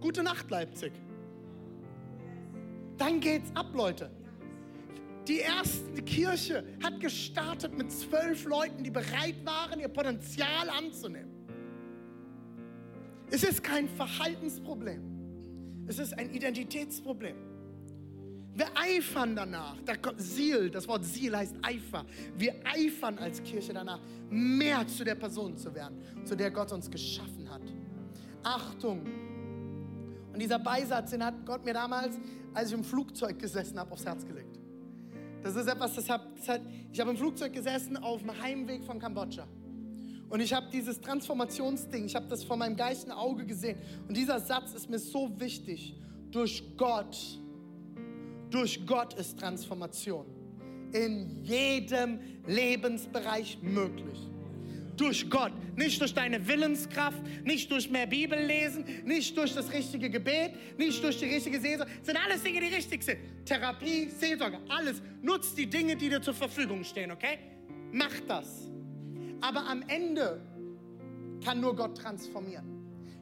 gute 0.00 0.22
Nacht 0.22 0.50
Leipzig. 0.50 0.92
Dann 2.96 3.20
geht's 3.20 3.50
ab, 3.54 3.68
Leute. 3.74 4.10
Die 5.28 5.38
erste 5.38 6.02
Kirche 6.02 6.64
hat 6.82 7.00
gestartet 7.00 7.76
mit 7.76 7.92
zwölf 7.92 8.44
Leuten, 8.44 8.82
die 8.82 8.90
bereit 8.90 9.44
waren, 9.44 9.78
ihr 9.78 9.88
Potenzial 9.88 10.70
anzunehmen. 10.70 11.30
Es 13.30 13.44
ist 13.44 13.62
kein 13.62 13.88
Verhaltensproblem. 13.88 15.84
Es 15.86 15.98
ist 15.98 16.18
ein 16.18 16.30
Identitätsproblem. 16.30 17.36
Wir 18.58 18.66
eifern 18.74 19.36
danach. 19.36 19.76
Da 19.84 19.94
kommt 19.94 20.20
Ziel, 20.20 20.68
das 20.68 20.88
Wort 20.88 21.04
Ziel 21.04 21.36
heißt 21.36 21.54
Eifer. 21.62 22.04
Wir 22.36 22.56
eifern 22.64 23.16
als 23.18 23.40
Kirche 23.44 23.72
danach, 23.72 24.00
mehr 24.30 24.84
zu 24.88 25.04
der 25.04 25.14
Person 25.14 25.56
zu 25.56 25.72
werden, 25.72 26.02
zu 26.24 26.36
der 26.36 26.50
Gott 26.50 26.72
uns 26.72 26.90
geschaffen 26.90 27.48
hat. 27.48 27.62
Achtung. 28.42 29.06
Und 30.32 30.42
dieser 30.42 30.58
Beisatz, 30.58 31.12
den 31.12 31.24
hat 31.24 31.46
Gott 31.46 31.64
mir 31.64 31.72
damals, 31.72 32.18
als 32.52 32.70
ich 32.70 32.74
im 32.74 32.82
Flugzeug 32.82 33.38
gesessen 33.38 33.78
habe, 33.78 33.92
aufs 33.92 34.04
Herz 34.04 34.26
gelegt. 34.26 34.58
Das 35.44 35.54
ist 35.54 35.68
etwas, 35.68 35.94
das 35.94 36.10
hat, 36.10 36.22
das 36.36 36.48
hat 36.48 36.62
ich 36.92 36.98
habe 36.98 37.10
im 37.10 37.16
Flugzeug 37.16 37.52
gesessen 37.52 37.96
auf 37.96 38.22
dem 38.22 38.42
Heimweg 38.42 38.82
von 38.82 38.98
Kambodscha. 38.98 39.46
Und 40.30 40.40
ich 40.40 40.52
habe 40.52 40.66
dieses 40.72 41.00
Transformationsding, 41.00 42.06
ich 42.06 42.16
habe 42.16 42.26
das 42.26 42.42
vor 42.42 42.56
meinem 42.56 42.74
geistigen 42.74 43.12
Auge 43.12 43.46
gesehen. 43.46 43.78
Und 44.08 44.16
dieser 44.16 44.40
Satz 44.40 44.74
ist 44.74 44.90
mir 44.90 44.98
so 44.98 45.38
wichtig. 45.38 45.94
Durch 46.32 46.76
Gott, 46.76 47.16
durch 48.50 48.84
Gott 48.86 49.14
ist 49.14 49.38
Transformation 49.38 50.26
in 50.92 51.44
jedem 51.44 52.18
Lebensbereich 52.46 53.58
möglich. 53.62 54.18
Durch 54.96 55.30
Gott, 55.30 55.52
nicht 55.76 56.00
durch 56.00 56.12
deine 56.12 56.48
Willenskraft, 56.48 57.22
nicht 57.44 57.70
durch 57.70 57.88
mehr 57.88 58.06
Bibel 58.06 58.36
lesen, 58.36 58.84
nicht 59.04 59.36
durch 59.36 59.54
das 59.54 59.72
richtige 59.72 60.10
Gebet, 60.10 60.52
nicht 60.76 61.02
durch 61.04 61.18
die 61.18 61.26
richtige 61.26 61.60
Seelsorge. 61.60 61.92
Das 61.98 62.06
sind 62.06 62.16
alles 62.16 62.42
Dinge, 62.42 62.60
die 62.60 62.74
richtig 62.74 63.04
sind. 63.04 63.18
Therapie, 63.44 64.08
Seelsorge, 64.10 64.58
alles. 64.68 65.00
Nutzt 65.22 65.56
die 65.56 65.66
Dinge, 65.70 65.94
die 65.94 66.08
dir 66.08 66.20
zur 66.20 66.34
Verfügung 66.34 66.82
stehen, 66.82 67.12
okay? 67.12 67.38
Mach 67.92 68.12
das. 68.26 68.68
Aber 69.40 69.64
am 69.68 69.84
Ende 69.86 70.40
kann 71.44 71.60
nur 71.60 71.76
Gott 71.76 71.96
transformieren. 71.96 72.66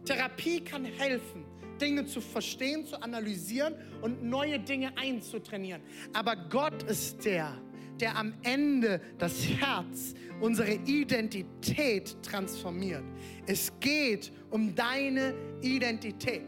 Therapie 0.06 0.60
kann 0.60 0.84
helfen, 0.84 1.44
Dinge 1.80 2.06
zu 2.06 2.20
verstehen, 2.20 2.86
zu 2.86 3.00
analysieren 3.02 3.74
und 4.02 4.22
neue 4.22 4.58
Dinge 4.58 4.96
einzutrainieren. 4.96 5.82
Aber 6.12 6.36
Gott 6.36 6.82
ist 6.84 7.24
der, 7.24 7.56
der 8.00 8.16
am 8.16 8.34
Ende 8.42 9.00
das 9.18 9.46
Herz, 9.46 10.14
unsere 10.40 10.74
Identität 10.86 12.16
transformiert. 12.22 13.04
Es 13.46 13.72
geht 13.80 14.32
um 14.50 14.74
deine 14.74 15.34
Identität. 15.62 16.42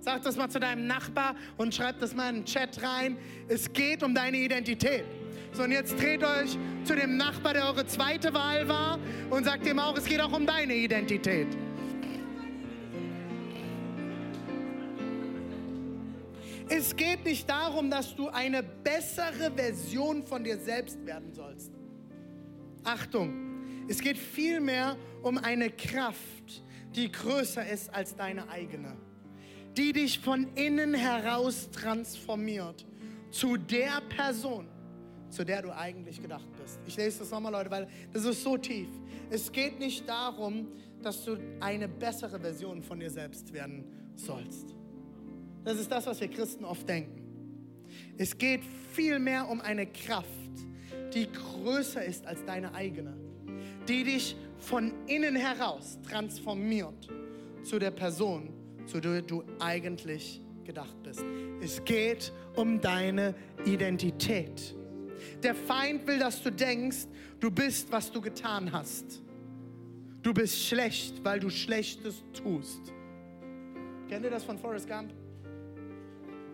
Sag 0.00 0.22
das 0.22 0.36
mal 0.36 0.50
zu 0.50 0.60
deinem 0.60 0.86
Nachbar 0.86 1.34
und 1.56 1.74
schreib 1.74 1.98
das 1.98 2.14
mal 2.14 2.28
in 2.28 2.36
den 2.36 2.44
Chat 2.44 2.82
rein. 2.82 3.16
Es 3.48 3.72
geht 3.72 4.02
um 4.02 4.14
deine 4.14 4.36
Identität. 4.36 5.04
So, 5.52 5.62
und 5.62 5.70
jetzt 5.70 5.98
dreht 6.00 6.22
euch 6.22 6.58
zu 6.84 6.96
dem 6.96 7.16
Nachbar, 7.16 7.54
der 7.54 7.66
eure 7.66 7.86
zweite 7.86 8.34
Wahl 8.34 8.66
war, 8.68 8.98
und 9.30 9.44
sagt 9.44 9.66
ihm 9.66 9.78
auch, 9.78 9.96
es 9.96 10.04
geht 10.04 10.20
auch 10.20 10.32
um 10.32 10.46
deine 10.46 10.74
Identität. 10.74 11.46
Es 16.68 16.96
geht 16.96 17.24
nicht 17.24 17.48
darum, 17.48 17.90
dass 17.90 18.16
du 18.16 18.28
eine 18.28 18.62
bessere 18.62 19.52
Version 19.54 20.26
von 20.26 20.44
dir 20.44 20.58
selbst 20.58 21.04
werden 21.04 21.32
sollst. 21.32 21.72
Achtung, 22.84 23.54
es 23.88 24.00
geht 24.00 24.16
vielmehr 24.16 24.96
um 25.22 25.36
eine 25.38 25.70
Kraft, 25.70 26.62
die 26.94 27.10
größer 27.10 27.66
ist 27.68 27.92
als 27.92 28.16
deine 28.16 28.48
eigene, 28.48 28.96
die 29.76 29.92
dich 29.92 30.18
von 30.20 30.48
innen 30.54 30.94
heraus 30.94 31.70
transformiert 31.70 32.86
zu 33.30 33.56
der 33.56 34.00
Person, 34.08 34.66
zu 35.28 35.44
der 35.44 35.62
du 35.62 35.76
eigentlich 35.76 36.22
gedacht 36.22 36.46
bist. 36.62 36.78
Ich 36.86 36.96
lese 36.96 37.20
das 37.20 37.30
nochmal, 37.30 37.52
Leute, 37.52 37.70
weil 37.70 37.88
das 38.12 38.24
ist 38.24 38.42
so 38.42 38.56
tief. 38.56 38.88
Es 39.30 39.50
geht 39.50 39.78
nicht 39.80 40.08
darum, 40.08 40.68
dass 41.02 41.24
du 41.24 41.36
eine 41.60 41.88
bessere 41.88 42.40
Version 42.40 42.82
von 42.82 43.00
dir 43.00 43.10
selbst 43.10 43.52
werden 43.52 43.84
sollst. 44.14 44.74
Das 45.64 45.78
ist 45.78 45.90
das, 45.90 46.06
was 46.06 46.20
wir 46.20 46.28
Christen 46.28 46.64
oft 46.64 46.88
denken. 46.88 47.22
Es 48.18 48.36
geht 48.36 48.60
vielmehr 48.92 49.48
um 49.48 49.60
eine 49.60 49.86
Kraft, 49.86 50.28
die 51.14 51.26
größer 51.30 52.04
ist 52.04 52.26
als 52.26 52.44
deine 52.44 52.74
eigene, 52.74 53.16
die 53.88 54.04
dich 54.04 54.36
von 54.58 54.92
innen 55.06 55.36
heraus 55.36 55.98
transformiert 56.08 57.08
zu 57.62 57.78
der 57.78 57.90
Person, 57.90 58.50
zu 58.86 59.00
der 59.00 59.22
du 59.22 59.42
eigentlich 59.58 60.40
gedacht 60.64 61.02
bist. 61.02 61.24
Es 61.60 61.82
geht 61.84 62.32
um 62.56 62.80
deine 62.80 63.34
Identität. 63.64 64.74
Der 65.42 65.54
Feind 65.54 66.06
will, 66.06 66.18
dass 66.18 66.42
du 66.42 66.50
denkst, 66.50 67.06
du 67.40 67.50
bist, 67.50 67.90
was 67.90 68.10
du 68.10 68.20
getan 68.20 68.70
hast. 68.72 69.22
Du 70.22 70.32
bist 70.32 70.58
schlecht, 70.62 71.22
weil 71.24 71.40
du 71.40 71.50
Schlechtes 71.50 72.22
tust. 72.32 72.92
Kennt 74.08 74.24
ihr 74.24 74.30
das 74.30 74.44
von 74.44 74.58
Forrest 74.58 74.88
Gump? 74.88 75.12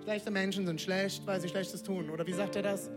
Schlechte 0.02 0.30
Menschen 0.30 0.66
sind 0.66 0.80
schlecht, 0.80 1.26
weil 1.26 1.40
sie 1.40 1.48
Schlechtes 1.48 1.82
tun. 1.82 2.10
Oder 2.10 2.26
wie 2.26 2.32
sagt 2.32 2.56
er 2.56 2.62
das? 2.62 2.90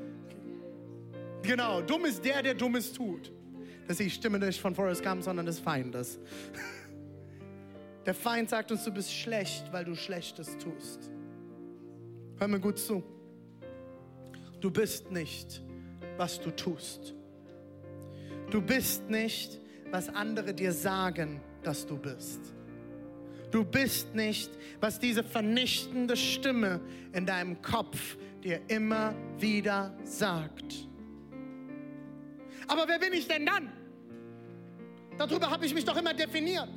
Genau, 1.41 1.81
dumm 1.81 2.05
ist 2.05 2.23
der, 2.23 2.41
der 2.41 2.53
Dummes 2.53 2.93
tut. 2.93 3.31
Das 3.87 3.99
ist 3.99 4.05
die 4.05 4.09
Stimme 4.09 4.39
nicht 4.39 4.61
von 4.61 4.73
Forrest 4.73 5.03
Gump, 5.03 5.23
sondern 5.23 5.45
des 5.45 5.59
Feindes. 5.59 6.19
Der 8.05 8.13
Feind 8.13 8.49
sagt 8.49 8.71
uns, 8.71 8.83
du 8.83 8.91
bist 8.91 9.13
schlecht, 9.13 9.71
weil 9.71 9.85
du 9.85 9.95
Schlechtes 9.95 10.57
tust. 10.57 11.11
Hör 12.37 12.47
mir 12.47 12.59
gut 12.59 12.79
zu. 12.79 13.03
Du 14.59 14.71
bist 14.71 15.11
nicht, 15.11 15.61
was 16.17 16.39
du 16.39 16.51
tust. 16.51 17.13
Du 18.49 18.61
bist 18.61 19.09
nicht, 19.09 19.59
was 19.91 20.09
andere 20.09 20.53
dir 20.53 20.71
sagen, 20.71 21.41
dass 21.63 21.85
du 21.85 21.97
bist. 21.97 22.53
Du 23.53 23.63
bist 23.63 24.15
nicht, 24.15 24.49
was 24.79 24.99
diese 24.99 25.23
vernichtende 25.23 26.17
Stimme 26.17 26.81
in 27.13 27.27
deinem 27.27 27.61
Kopf 27.61 28.17
dir 28.43 28.59
immer 28.67 29.13
wieder 29.37 29.95
sagt. 30.03 30.87
Aber 32.67 32.87
wer 32.87 32.97
bin 32.97 33.13
ich 33.13 33.27
denn 33.27 33.45
dann? 33.45 33.71
Darüber 35.19 35.51
habe 35.51 35.67
ich 35.67 35.73
mich 35.75 35.85
doch 35.85 35.95
immer 35.95 36.15
definiert. 36.15 36.67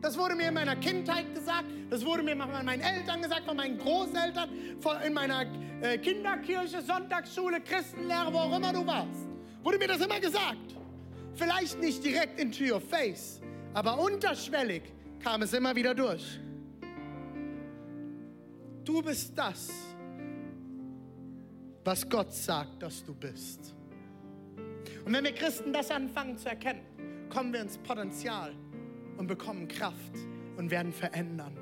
Das 0.00 0.16
wurde 0.16 0.34
mir 0.34 0.48
in 0.48 0.54
meiner 0.54 0.76
Kindheit 0.76 1.34
gesagt, 1.34 1.66
das 1.90 2.02
wurde 2.02 2.22
mir 2.22 2.38
von 2.38 2.64
meinen 2.64 2.80
Eltern 2.80 3.20
gesagt, 3.20 3.44
von 3.44 3.58
meinen 3.58 3.76
Großeltern, 3.76 4.48
in 5.06 5.12
meiner 5.12 5.44
äh, 5.82 5.98
Kinderkirche, 5.98 6.80
Sonntagsschule, 6.80 7.60
Christenlehre, 7.60 8.32
wo 8.32 8.38
auch 8.38 8.56
immer 8.56 8.72
du 8.72 8.86
warst. 8.86 9.28
Wurde 9.62 9.76
mir 9.76 9.88
das 9.88 10.00
immer 10.00 10.20
gesagt. 10.20 10.74
Vielleicht 11.34 11.78
nicht 11.80 12.02
direkt 12.02 12.40
into 12.40 12.64
your 12.64 12.80
face, 12.80 13.42
aber 13.74 14.00
unterschwellig 14.00 14.84
kam 15.22 15.42
es 15.42 15.52
immer 15.52 15.74
wieder 15.74 15.94
durch. 15.94 16.40
Du 18.84 19.02
bist 19.02 19.36
das, 19.36 19.68
was 21.84 22.08
Gott 22.08 22.32
sagt, 22.32 22.82
dass 22.82 23.04
du 23.04 23.14
bist. 23.14 23.74
Und 25.04 25.12
wenn 25.12 25.24
wir 25.24 25.32
Christen 25.32 25.72
das 25.72 25.90
anfangen 25.90 26.36
zu 26.38 26.48
erkennen, 26.48 26.82
kommen 27.28 27.52
wir 27.52 27.60
ins 27.60 27.78
Potenzial 27.78 28.54
und 29.16 29.26
bekommen 29.26 29.68
Kraft 29.68 30.14
und 30.56 30.70
werden 30.70 30.92
verändern. 30.92 31.56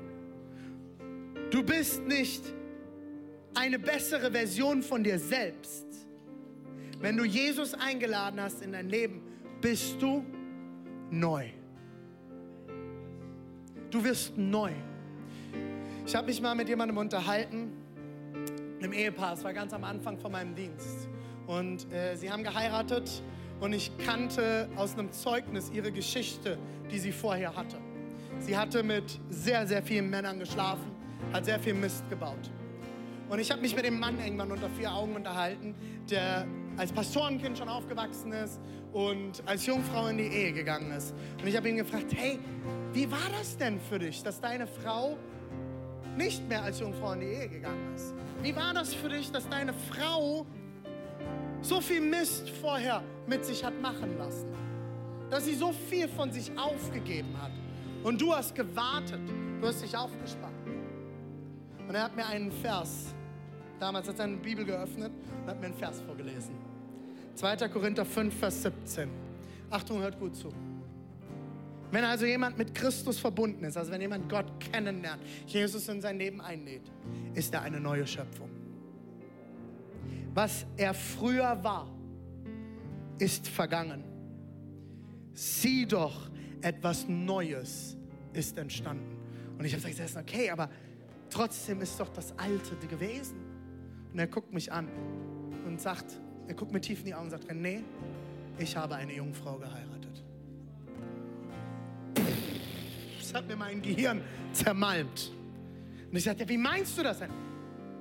Du 1.51 1.63
bist 1.63 2.03
nicht, 2.03 2.43
eine 3.53 3.79
bessere 3.79 4.31
Version 4.31 4.83
von 4.83 5.03
dir 5.03 5.17
selbst. 5.17 5.85
Wenn 6.99 7.17
du 7.17 7.23
Jesus 7.23 7.73
eingeladen 7.73 8.39
hast 8.39 8.61
in 8.61 8.71
dein 8.71 8.89
Leben, 8.89 9.21
bist 9.61 10.01
du 10.01 10.23
neu. 11.09 11.49
Du 13.89 14.03
wirst 14.03 14.37
neu. 14.37 14.71
Ich 16.05 16.15
habe 16.15 16.27
mich 16.27 16.41
mal 16.41 16.55
mit 16.55 16.67
jemandem 16.67 16.97
unterhalten, 16.97 17.71
einem 18.79 18.91
Ehepaar, 18.91 19.33
es 19.33 19.43
war 19.43 19.53
ganz 19.53 19.73
am 19.73 19.83
Anfang 19.85 20.17
von 20.17 20.31
meinem 20.31 20.55
Dienst. 20.55 21.07
Und 21.47 21.91
äh, 21.93 22.15
sie 22.15 22.29
haben 22.29 22.43
geheiratet 22.43 23.23
und 23.61 23.71
ich 23.71 23.97
kannte 23.99 24.67
aus 24.75 24.93
einem 24.93 25.11
Zeugnis 25.11 25.71
ihre 25.73 25.91
Geschichte, 25.91 26.57
die 26.91 26.99
sie 26.99 27.13
vorher 27.13 27.55
hatte. 27.55 27.77
Sie 28.39 28.57
hatte 28.57 28.83
mit 28.83 29.19
sehr, 29.29 29.65
sehr 29.65 29.81
vielen 29.81 30.09
Männern 30.09 30.37
geschlafen, 30.37 30.91
hat 31.31 31.45
sehr 31.45 31.59
viel 31.59 31.73
Mist 31.73 32.07
gebaut. 32.09 32.51
Und 33.29 33.39
ich 33.39 33.51
habe 33.51 33.61
mich 33.61 33.75
mit 33.75 33.85
dem 33.85 33.99
Mann 33.99 34.19
irgendwann 34.19 34.51
unter 34.51 34.69
vier 34.69 34.93
Augen 34.93 35.15
unterhalten, 35.15 35.75
der 36.09 36.45
als 36.77 36.91
Pastorenkind 36.91 37.57
schon 37.57 37.69
aufgewachsen 37.69 38.31
ist 38.31 38.59
und 38.93 39.43
als 39.45 39.65
Jungfrau 39.65 40.07
in 40.07 40.17
die 40.17 40.27
Ehe 40.27 40.53
gegangen 40.53 40.91
ist. 40.91 41.13
Und 41.41 41.47
ich 41.47 41.55
habe 41.55 41.69
ihn 41.69 41.77
gefragt, 41.77 42.13
hey, 42.15 42.39
wie 42.93 43.09
war 43.11 43.29
das 43.37 43.57
denn 43.57 43.79
für 43.79 43.99
dich, 43.99 44.23
dass 44.23 44.39
deine 44.39 44.67
Frau 44.67 45.17
nicht 46.15 46.47
mehr 46.47 46.63
als 46.63 46.79
Jungfrau 46.79 47.13
in 47.13 47.21
die 47.21 47.27
Ehe 47.27 47.49
gegangen 47.49 47.93
ist? 47.95 48.13
Wie 48.41 48.55
war 48.55 48.73
das 48.73 48.93
für 48.93 49.09
dich, 49.09 49.31
dass 49.31 49.47
deine 49.49 49.73
Frau 49.73 50.45
so 51.61 51.81
viel 51.81 52.01
Mist 52.01 52.49
vorher 52.49 53.03
mit 53.27 53.45
sich 53.45 53.63
hat 53.63 53.79
machen 53.81 54.17
lassen? 54.17 54.47
Dass 55.29 55.45
sie 55.45 55.55
so 55.55 55.71
viel 55.71 56.07
von 56.07 56.31
sich 56.31 56.51
aufgegeben 56.57 57.35
hat. 57.41 57.51
Und 58.03 58.21
du 58.21 58.33
hast 58.33 58.55
gewartet, 58.55 59.19
du 59.59 59.67
hast 59.67 59.83
dich 59.83 59.95
aufgespannt. 59.95 60.53
Und 61.87 61.95
er 61.95 62.03
hat 62.03 62.15
mir 62.15 62.25
einen 62.25 62.51
Vers, 62.51 63.13
damals 63.79 64.07
hat 64.07 64.15
er 64.15 64.17
seine 64.17 64.37
Bibel 64.37 64.65
geöffnet 64.65 65.11
und 65.41 65.49
hat 65.49 65.59
mir 65.59 65.67
einen 65.67 65.75
Vers 65.75 66.01
vorgelesen. 66.01 66.66
2. 67.37 67.69
Korinther 67.69 68.03
5, 68.03 68.33
Vers 68.33 68.63
17. 68.63 69.09
Achtung, 69.69 70.01
hört 70.01 70.19
gut 70.19 70.35
zu. 70.35 70.49
Wenn 71.91 72.03
also 72.03 72.25
jemand 72.25 72.57
mit 72.57 72.73
Christus 72.73 73.19
verbunden 73.19 73.63
ist, 73.63 73.77
also 73.77 73.91
wenn 73.91 74.01
jemand 74.01 74.27
Gott 74.27 74.59
kennenlernt, 74.59 75.21
Jesus 75.45 75.87
in 75.87 76.01
sein 76.01 76.17
Leben 76.17 76.41
einlädt, 76.41 76.91
ist 77.35 77.53
er 77.53 77.61
eine 77.61 77.79
neue 77.79 78.07
Schöpfung. 78.07 78.49
Was 80.33 80.65
er 80.77 80.95
früher 80.95 81.63
war, 81.63 81.87
ist 83.19 83.47
vergangen. 83.47 84.03
Sieh 85.33 85.85
doch, 85.85 86.31
etwas 86.61 87.07
Neues 87.07 87.95
ist 88.33 88.57
entstanden. 88.57 89.15
Und 89.59 89.65
ich 89.65 89.75
habe 89.75 89.87
gesagt, 89.87 90.17
okay, 90.17 90.49
aber 90.49 90.69
trotzdem 91.29 91.81
ist 91.81 91.99
doch 91.99 92.09
das 92.09 92.37
Alte 92.37 92.75
gewesen. 92.87 93.37
Und 94.11 94.17
er 94.17 94.27
guckt 94.27 94.51
mich 94.53 94.71
an 94.71 94.87
und 95.65 95.79
sagt, 95.79 96.19
er 96.47 96.53
guckt 96.53 96.71
mir 96.71 96.81
tief 96.81 96.99
in 96.99 97.05
die 97.05 97.13
Augen 97.13 97.25
und 97.25 97.31
sagt, 97.31 97.53
nee, 97.53 97.83
ich 98.57 98.75
habe 98.75 98.95
eine 98.95 99.13
Jungfrau 99.13 99.57
geheiratet. 99.57 100.23
Das 103.19 103.33
hat 103.33 103.47
mir 103.47 103.55
mein 103.55 103.81
Gehirn 103.81 104.21
zermalmt. 104.53 105.31
Und 106.09 106.17
ich 106.17 106.23
sagte, 106.23 106.47
wie 106.47 106.57
meinst 106.57 106.97
du 106.97 107.03
das 107.03 107.19
denn? 107.19 107.46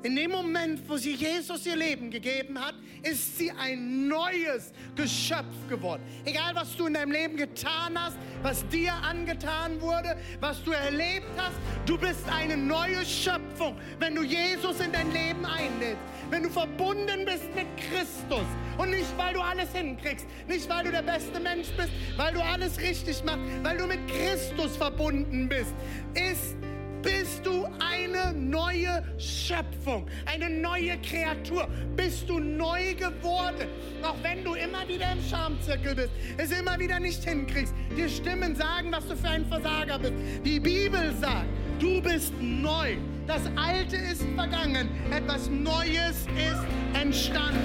In 0.02 0.14
dem 0.14 0.30
Moment, 0.30 0.88
wo 0.88 0.96
sie 0.96 1.14
Jesus 1.14 1.66
ihr 1.66 1.74
Leben 1.74 2.10
gegeben 2.10 2.60
hat, 2.60 2.74
ist 3.02 3.38
sie 3.38 3.50
ein 3.50 4.06
neues 4.06 4.72
Geschöpf 4.94 5.68
geworden. 5.68 6.02
Egal, 6.24 6.54
was 6.54 6.76
du 6.76 6.86
in 6.86 6.94
deinem 6.94 7.12
Leben 7.12 7.36
getan 7.36 7.98
hast, 7.98 8.16
was 8.42 8.66
dir 8.68 8.92
angetan 8.94 9.80
wurde, 9.80 10.16
was 10.40 10.62
du 10.62 10.72
erlebt 10.72 11.26
hast, 11.36 11.56
du 11.86 11.98
bist 11.98 12.28
eine 12.30 12.56
neue 12.56 13.04
Schöpfung, 13.04 13.76
wenn 13.98 14.14
du 14.14 14.22
Jesus 14.22 14.78
in 14.80 14.92
dein 14.92 15.10
Leben 15.12 15.44
einlädst. 15.44 16.02
Wenn 16.30 16.42
du 16.42 16.50
verbunden 16.50 17.24
bist 17.24 17.54
mit 17.54 17.66
Christus 17.76 18.46
und 18.78 18.90
nicht, 18.90 19.16
weil 19.16 19.34
du 19.34 19.40
alles 19.40 19.72
hinkriegst, 19.72 20.26
nicht, 20.48 20.68
weil 20.68 20.84
du 20.84 20.90
der 20.90 21.02
beste 21.02 21.40
Mensch 21.40 21.68
bist, 21.76 21.90
weil 22.16 22.34
du 22.34 22.42
alles 22.42 22.78
richtig 22.80 23.24
machst, 23.24 23.40
weil 23.62 23.78
du 23.78 23.86
mit 23.86 24.00
Christus 24.08 24.76
verbunden 24.76 25.48
bist, 25.48 25.72
ist 26.14 26.56
bist 27.02 27.44
du 27.44 27.66
eine 27.80 28.32
neue 28.32 29.02
Schöpfung, 29.18 30.06
eine 30.26 30.50
neue 30.50 30.98
Kreatur. 30.98 31.68
Bist 31.96 32.28
du 32.28 32.38
neu 32.38 32.94
geworden. 32.94 33.68
Auch 34.02 34.16
wenn 34.22 34.44
du 34.44 34.54
immer 34.54 34.86
wieder 34.88 35.12
im 35.12 35.22
Schamzirkel 35.22 35.94
bist, 35.94 36.10
es 36.36 36.52
immer 36.52 36.78
wieder 36.78 37.00
nicht 37.00 37.24
hinkriegst, 37.24 37.74
dir 37.96 38.08
Stimmen 38.08 38.54
sagen, 38.54 38.92
was 38.92 39.06
du 39.06 39.16
für 39.16 39.28
ein 39.28 39.46
Versager 39.46 39.98
bist. 39.98 40.14
Die 40.44 40.60
Bibel 40.60 41.14
sagt, 41.20 41.46
du 41.78 42.00
bist 42.00 42.32
neu. 42.40 42.96
Das 43.26 43.42
Alte 43.56 43.96
ist 43.96 44.22
vergangen, 44.36 44.88
etwas 45.10 45.48
Neues 45.50 46.26
ist 46.36 47.00
entstanden. 47.00 47.58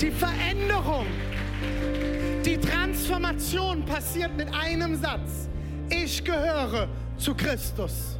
Die 0.00 0.10
Veränderung 0.10 1.06
die 2.48 2.56
Transformation 2.56 3.84
passiert 3.84 4.34
mit 4.34 4.48
einem 4.54 4.96
Satz. 4.96 5.50
Ich 5.90 6.24
gehöre 6.24 6.88
zu 7.18 7.34
Christus. 7.34 8.18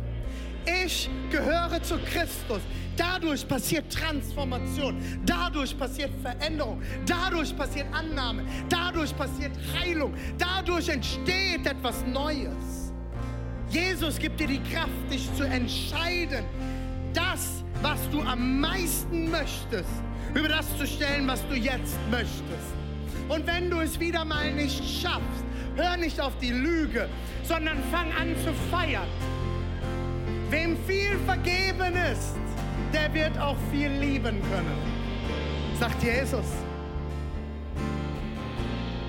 Ich 0.84 1.08
gehöre 1.30 1.82
zu 1.82 1.96
Christus. 1.98 2.60
Dadurch 2.94 3.46
passiert 3.46 3.90
Transformation, 3.90 5.00
dadurch 5.24 5.78
passiert 5.78 6.10
Veränderung, 6.20 6.82
dadurch 7.06 7.56
passiert 7.56 7.86
Annahme, 7.92 8.42
dadurch 8.68 9.16
passiert 9.16 9.52
Heilung, 9.72 10.12
dadurch 10.36 10.88
entsteht 10.88 11.64
etwas 11.64 12.04
Neues. 12.04 12.92
Jesus 13.70 14.18
gibt 14.18 14.40
dir 14.40 14.48
die 14.48 14.62
Kraft, 14.64 15.10
dich 15.10 15.32
zu 15.36 15.44
entscheiden, 15.44 16.44
das, 17.14 17.62
was 17.82 18.00
du 18.10 18.20
am 18.20 18.60
meisten 18.60 19.30
möchtest, 19.30 20.02
über 20.34 20.48
das 20.48 20.66
zu 20.76 20.86
stellen, 20.86 21.26
was 21.28 21.46
du 21.48 21.54
jetzt 21.54 21.96
möchtest. 22.10 22.77
Und 23.28 23.46
wenn 23.46 23.70
du 23.70 23.80
es 23.80 24.00
wieder 24.00 24.24
mal 24.24 24.52
nicht 24.52 24.82
schaffst, 24.84 25.44
hör 25.76 25.96
nicht 25.96 26.20
auf 26.20 26.32
die 26.38 26.50
Lüge, 26.50 27.08
sondern 27.42 27.78
fang 27.90 28.10
an 28.12 28.34
zu 28.44 28.52
feiern. 28.70 29.08
Wem 30.50 30.76
viel 30.86 31.18
vergeben 31.26 31.94
ist, 32.12 32.36
der 32.92 33.12
wird 33.12 33.38
auch 33.38 33.56
viel 33.70 33.90
lieben 33.90 34.40
können, 34.42 34.78
sagt 35.78 36.02
Jesus. 36.02 36.46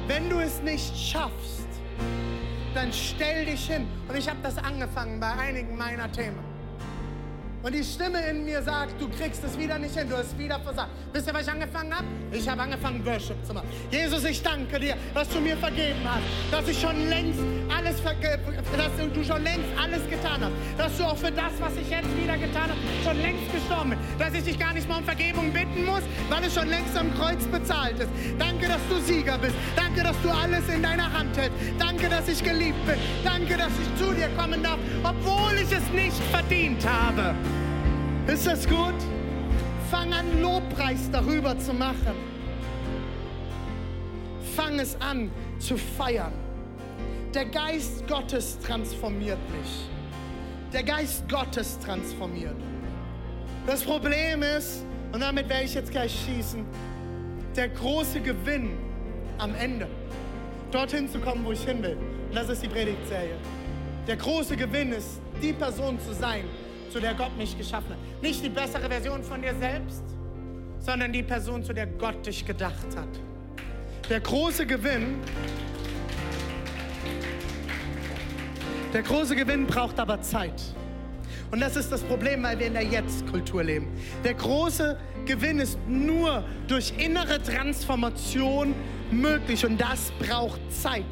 Wenn 0.08 0.30
du 0.30 0.40
es 0.40 0.62
nicht 0.62 0.98
schaffst, 0.98 1.68
dann 2.74 2.92
stell 2.92 3.46
dich 3.46 3.68
hin. 3.68 3.88
Und 4.08 4.18
ich 4.18 4.28
habe 4.28 4.40
das 4.44 4.58
angefangen 4.58 5.20
bei 5.20 5.32
einigen 5.32 5.78
meiner 5.78 6.12
Themen. 6.12 6.49
Und 7.62 7.76
die 7.76 7.84
Stimme 7.84 8.20
in 8.30 8.46
mir 8.46 8.64
sagt, 8.64 9.02
du 9.02 9.10
kriegst 9.10 9.44
es 9.44 9.58
wieder 9.58 9.78
nicht 9.78 9.94
hin, 9.94 10.08
du 10.10 10.16
hast 10.16 10.38
wieder 10.38 10.60
versagt. 10.62 10.92
Wisst 11.12 11.28
ihr, 11.28 11.34
was 11.34 11.42
ich 11.42 11.52
angefangen 11.52 11.94
habe? 11.94 12.06
Ich 12.32 12.48
habe 12.48 12.62
angefangen, 12.62 13.06
Worship 13.06 13.36
zu 13.46 13.54
machen. 13.54 13.68
Jesus, 13.92 14.24
ich 14.24 14.42
danke 14.42 14.80
dir, 14.80 14.96
dass 15.14 15.28
du 15.28 15.42
mir 15.42 15.58
vergeben 15.58 16.00
hast, 16.06 16.24
dass 16.52 16.70
ich 16.70 16.80
schon 16.80 17.10
längst 17.10 17.40
alles, 17.76 18.02
dass 18.02 19.14
du 19.14 19.24
schon 19.24 19.44
längst 19.44 19.68
alles 19.78 20.10
getan 20.10 20.42
hast, 20.42 20.54
dass 20.78 20.98
du 20.98 21.04
auch 21.04 21.18
für 21.18 21.32
das, 21.32 21.52
was 21.60 21.74
ich 21.76 21.90
jetzt 21.90 22.08
wieder 22.18 22.38
getan 22.38 22.70
habe, 22.70 22.80
schon 23.04 23.22
längst 23.22 23.52
gestorben 23.52 23.90
bist, 23.90 24.02
dass 24.20 24.34
ich 24.34 24.44
dich 24.44 24.60
gar 24.60 24.74
nicht 24.74 24.88
mal 24.88 25.00
um 25.00 25.04
Vergebung 25.04 25.52
bitten 25.52 25.86
muss, 25.86 26.02
weil 26.30 26.44
es 26.46 26.54
schon 26.54 26.70
längst 26.70 26.96
am 26.98 27.14
Kreuz 27.16 27.44
bezahlt 27.46 28.00
ist. 28.00 28.10
Danke, 28.38 28.68
dass 28.68 28.82
du 28.90 29.02
Sieger 29.02 29.38
bist. 29.38 29.56
Danke, 29.76 30.04
dass 30.04 30.16
du 30.24 30.30
alles 30.30 30.68
in 30.70 30.82
deiner 30.82 31.12
Hand 31.12 31.36
hältst. 31.36 31.58
Danke, 31.78 32.08
dass 32.08 32.28
ich 32.30 32.42
geliebt 32.42 32.86
bin. 32.86 32.96
Danke, 33.26 33.58
dass 33.58 33.72
ich 33.72 34.02
zu 34.02 34.14
dir 34.14 34.30
kommen 34.38 34.64
darf, 34.64 34.80
obwohl 35.04 35.56
ich 35.56 35.72
es 35.72 35.90
nicht 35.92 36.24
verdient 36.32 36.88
habe. 36.88 37.36
Ist 38.32 38.46
das 38.46 38.70
gut? 38.70 38.94
Fang 39.90 40.14
an, 40.14 40.40
Lobpreis 40.40 41.10
darüber 41.12 41.58
zu 41.58 41.74
machen. 41.74 42.14
Fang 44.56 44.80
es 44.80 44.96
an 45.02 45.32
zu 45.58 45.76
feiern. 45.78 46.34
Der 47.34 47.46
Geist 47.46 48.08
Gottes 48.08 48.60
transformiert 48.60 49.40
mich. 49.50 49.90
Der 50.72 50.84
Geist 50.84 51.28
Gottes 51.28 51.80
transformiert. 51.80 52.56
Das 53.66 53.84
Problem 53.84 54.44
ist, 54.44 54.86
und 55.12 55.22
damit 55.22 55.50
werde 55.50 55.64
ich 55.64 55.74
jetzt 55.74 55.90
gleich 55.90 56.16
schießen, 56.26 56.64
der 57.56 57.70
große 57.70 58.22
Gewinn 58.22 58.78
am 59.40 59.56
Ende, 59.56 59.88
dorthin 60.72 61.10
zu 61.10 61.20
kommen, 61.20 61.44
wo 61.44 61.52
ich 61.52 61.64
hin 61.64 61.82
will. 61.82 61.98
Und 62.30 62.36
das 62.36 62.48
ist 62.50 62.62
die 62.62 62.70
Predigtserie. 62.70 63.38
Der 64.06 64.18
große 64.18 64.56
Gewinn 64.56 64.92
ist, 64.92 65.20
die 65.42 65.54
Person 65.54 66.00
zu 66.00 66.14
sein, 66.14 66.44
zu 66.90 67.00
der 67.00 67.14
Gott 67.14 67.36
mich 67.38 67.58
geschaffen 67.58 67.92
hat. 67.92 68.22
Nicht 68.22 68.44
die 68.44 68.50
bessere 68.50 68.90
Version 68.90 69.24
von 69.24 69.42
dir 69.42 69.54
selbst, 69.60 70.04
sondern 70.80 71.12
die 71.12 71.24
Person, 71.24 71.64
zu 71.64 71.74
der 71.74 71.88
Gott 71.88 72.26
dich 72.26 72.46
gedacht 72.46 72.88
hat. 72.96 73.08
Der 74.10 74.20
große 74.20 74.66
Gewinn, 74.66 75.20
der 78.94 79.04
große 79.04 79.36
Gewinn 79.36 79.68
braucht 79.68 80.00
aber 80.00 80.22
Zeit. 80.22 80.62
Und 81.52 81.60
das 81.62 81.76
ist 81.76 81.92
das 81.92 82.02
Problem, 82.04 82.44
weil 82.44 82.60
wir 82.60 82.68
in 82.68 82.74
der 82.74 82.84
Jetzt-Kultur 82.84 83.64
leben. 83.64 83.88
Der 84.24 84.36
große 84.36 84.98
Gewinn 85.26 85.60
ist 85.60 85.80
nur 85.88 86.44
durch 86.68 86.94
innere 86.98 87.42
Transformation 87.42 88.76
möglich 89.12 89.66
und 89.66 89.80
das 89.80 90.12
braucht 90.20 90.60
Zeit. 90.72 91.06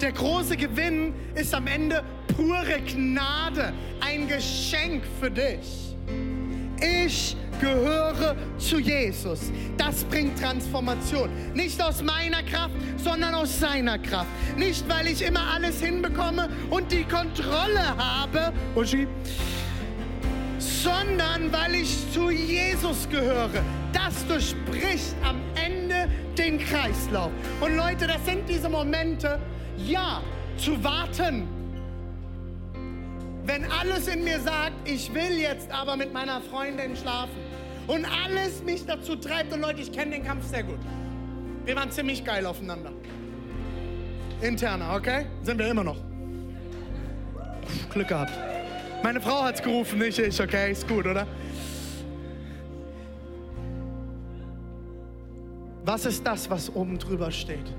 Der 0.00 0.12
große 0.12 0.56
Gewinn 0.56 1.12
ist 1.34 1.54
am 1.54 1.66
Ende 1.66 2.02
pure 2.34 2.80
Gnade, 2.86 3.74
ein 4.00 4.26
Geschenk 4.28 5.02
für 5.20 5.30
dich. 5.30 5.94
Ich 6.80 7.36
gehöre 7.60 8.34
zu 8.56 8.78
Jesus. 8.78 9.52
Das 9.76 10.04
bringt 10.04 10.40
Transformation. 10.40 11.28
Nicht 11.52 11.82
aus 11.82 12.02
meiner 12.02 12.42
Kraft, 12.42 12.74
sondern 12.96 13.34
aus 13.34 13.60
seiner 13.60 13.98
Kraft. 13.98 14.30
Nicht, 14.56 14.88
weil 14.88 15.08
ich 15.08 15.20
immer 15.20 15.52
alles 15.54 15.82
hinbekomme 15.82 16.48
und 16.70 16.90
die 16.90 17.04
Kontrolle 17.04 17.94
habe, 17.98 18.54
Uschi, 18.74 19.06
sondern 20.58 21.52
weil 21.52 21.74
ich 21.74 22.10
zu 22.10 22.30
Jesus 22.30 23.06
gehöre. 23.10 23.62
Das 23.92 24.26
durchbricht 24.26 25.14
am 25.22 25.36
Ende 25.62 26.08
den 26.38 26.58
Kreislauf. 26.58 27.30
Und 27.60 27.76
Leute, 27.76 28.06
das 28.06 28.24
sind 28.24 28.48
diese 28.48 28.70
Momente, 28.70 29.38
ja, 29.86 30.22
zu 30.56 30.82
warten. 30.82 31.48
Wenn 33.44 33.64
alles 33.70 34.06
in 34.06 34.22
mir 34.22 34.40
sagt, 34.40 34.74
ich 34.84 35.12
will 35.14 35.38
jetzt 35.38 35.70
aber 35.70 35.96
mit 35.96 36.12
meiner 36.12 36.40
Freundin 36.40 36.96
schlafen 36.96 37.36
und 37.86 38.04
alles 38.04 38.62
mich 38.62 38.86
dazu 38.86 39.16
treibt, 39.16 39.52
und 39.52 39.60
Leute, 39.60 39.80
ich 39.80 39.90
kenne 39.90 40.12
den 40.12 40.24
Kampf 40.24 40.46
sehr 40.46 40.62
gut. 40.62 40.78
Wir 41.64 41.74
waren 41.76 41.90
ziemlich 41.90 42.24
geil 42.24 42.46
aufeinander. 42.46 42.92
Interner, 44.40 44.94
okay? 44.94 45.26
Sind 45.42 45.58
wir 45.58 45.68
immer 45.68 45.84
noch. 45.84 45.96
Glück 47.92 48.08
gehabt. 48.08 48.32
Meine 49.02 49.20
Frau 49.20 49.42
hat's 49.42 49.62
gerufen, 49.62 49.98
nicht 49.98 50.18
ich, 50.18 50.40
okay? 50.40 50.72
Ist 50.72 50.86
gut, 50.86 51.06
oder? 51.06 51.26
Was 55.84 56.04
ist 56.04 56.24
das, 56.26 56.48
was 56.50 56.74
oben 56.74 56.98
drüber 56.98 57.30
steht? 57.30 57.74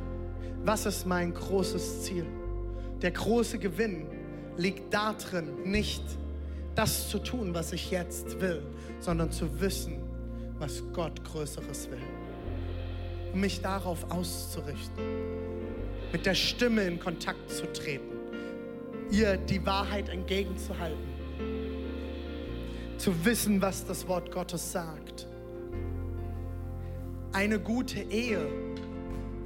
Was 0.63 0.85
ist 0.85 1.07
mein 1.07 1.33
großes 1.33 2.03
Ziel? 2.03 2.25
Der 3.01 3.11
große 3.11 3.57
Gewinn 3.57 4.05
liegt 4.57 4.93
darin, 4.93 5.63
nicht 5.63 6.03
das 6.75 7.09
zu 7.09 7.17
tun, 7.17 7.53
was 7.53 7.73
ich 7.73 7.89
jetzt 7.89 8.39
will, 8.39 8.61
sondern 8.99 9.31
zu 9.31 9.59
wissen, 9.59 9.97
was 10.59 10.83
Gott 10.93 11.23
Größeres 11.23 11.89
will. 11.89 11.97
Um 13.33 13.41
mich 13.41 13.61
darauf 13.61 14.11
auszurichten, 14.11 15.03
mit 16.11 16.27
der 16.27 16.35
Stimme 16.35 16.83
in 16.83 16.99
Kontakt 16.99 17.49
zu 17.49 17.65
treten, 17.73 18.17
ihr 19.09 19.37
die 19.37 19.65
Wahrheit 19.65 20.09
entgegenzuhalten, 20.09 21.09
zu 22.97 23.25
wissen, 23.25 23.61
was 23.63 23.83
das 23.85 24.07
Wort 24.07 24.31
Gottes 24.31 24.71
sagt. 24.71 25.25
Eine 27.31 27.59
gute 27.59 28.01
Ehe 28.01 28.45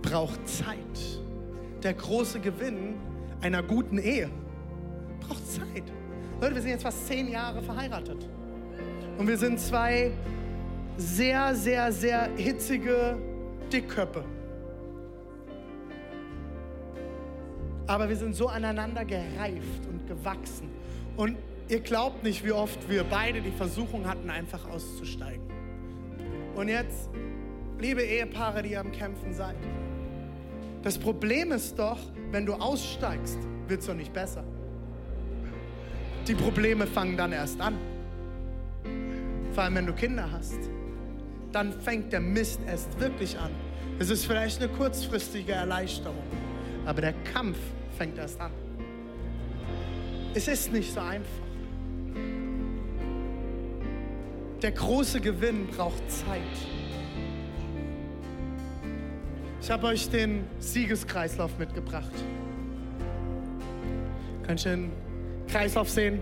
braucht 0.05 0.47
Zeit. 0.47 0.77
Der 1.83 1.93
große 1.93 2.39
Gewinn 2.39 2.95
einer 3.41 3.63
guten 3.63 3.97
Ehe 3.97 4.29
braucht 5.19 5.45
Zeit. 5.51 5.83
Leute, 6.41 6.55
wir 6.55 6.61
sind 6.61 6.71
jetzt 6.71 6.83
fast 6.83 7.07
zehn 7.07 7.29
Jahre 7.29 7.61
verheiratet. 7.61 8.29
Und 9.17 9.27
wir 9.27 9.37
sind 9.37 9.59
zwei 9.59 10.11
sehr, 10.97 11.55
sehr, 11.55 11.91
sehr 11.91 12.29
hitzige 12.35 13.17
Dickköpfe. 13.71 14.23
Aber 17.87 18.09
wir 18.09 18.15
sind 18.15 18.35
so 18.35 18.47
aneinander 18.47 19.05
gereift 19.05 19.85
und 19.89 20.07
gewachsen. 20.07 20.69
Und 21.17 21.37
ihr 21.67 21.79
glaubt 21.79 22.23
nicht, 22.23 22.43
wie 22.43 22.51
oft 22.51 22.89
wir 22.89 23.03
beide 23.03 23.41
die 23.41 23.51
Versuchung 23.51 24.07
hatten, 24.07 24.29
einfach 24.29 24.67
auszusteigen. 24.69 25.43
Und 26.55 26.67
jetzt, 26.67 27.09
liebe 27.79 28.01
Ehepaare, 28.01 28.63
die 28.63 28.75
am 28.75 28.91
Kämpfen 28.91 29.33
seid, 29.33 29.55
das 30.85 30.99
Problem 30.99 31.51
ist 31.51 31.79
doch, 31.79 31.97
wenn 32.29 32.45
du 32.45 32.53
aussteigst, 32.53 33.39
wird 33.67 33.81
es 33.81 33.87
doch 33.87 33.95
nicht 33.95 34.13
besser. 34.13 34.43
Die 36.27 36.35
Probleme 36.35 36.85
fangen 36.85 37.17
dann 37.17 37.31
erst 37.31 37.59
an. 37.59 37.75
Vor 39.51 39.63
allem, 39.63 39.73
wenn 39.73 39.87
du 39.87 39.93
Kinder 39.93 40.31
hast. 40.31 40.59
Dann 41.51 41.73
fängt 41.73 42.13
der 42.13 42.19
Mist 42.19 42.59
erst 42.67 42.99
wirklich 42.99 43.35
an. 43.39 43.49
Es 43.97 44.11
ist 44.11 44.27
vielleicht 44.27 44.61
eine 44.61 44.71
kurzfristige 44.71 45.53
Erleichterung, 45.53 46.21
aber 46.85 47.01
der 47.01 47.13
Kampf 47.33 47.57
fängt 47.97 48.19
erst 48.19 48.39
an. 48.39 48.51
Es 50.35 50.47
ist 50.47 50.71
nicht 50.71 50.93
so 50.93 50.99
einfach. 50.99 51.25
Der 54.61 54.71
große 54.71 55.19
Gewinn 55.19 55.65
braucht 55.65 56.11
Zeit. 56.11 56.41
Ich 59.65 59.71
habe 59.71 59.87
euch 59.87 60.07
den 60.11 60.43
Siegeskreislauf 60.59 61.57
mitgebracht. 61.57 62.11
Könnt 64.45 64.63
ihr 64.63 64.71
den 64.73 64.91
Kreislauf 65.47 65.89
sehen? 65.89 66.21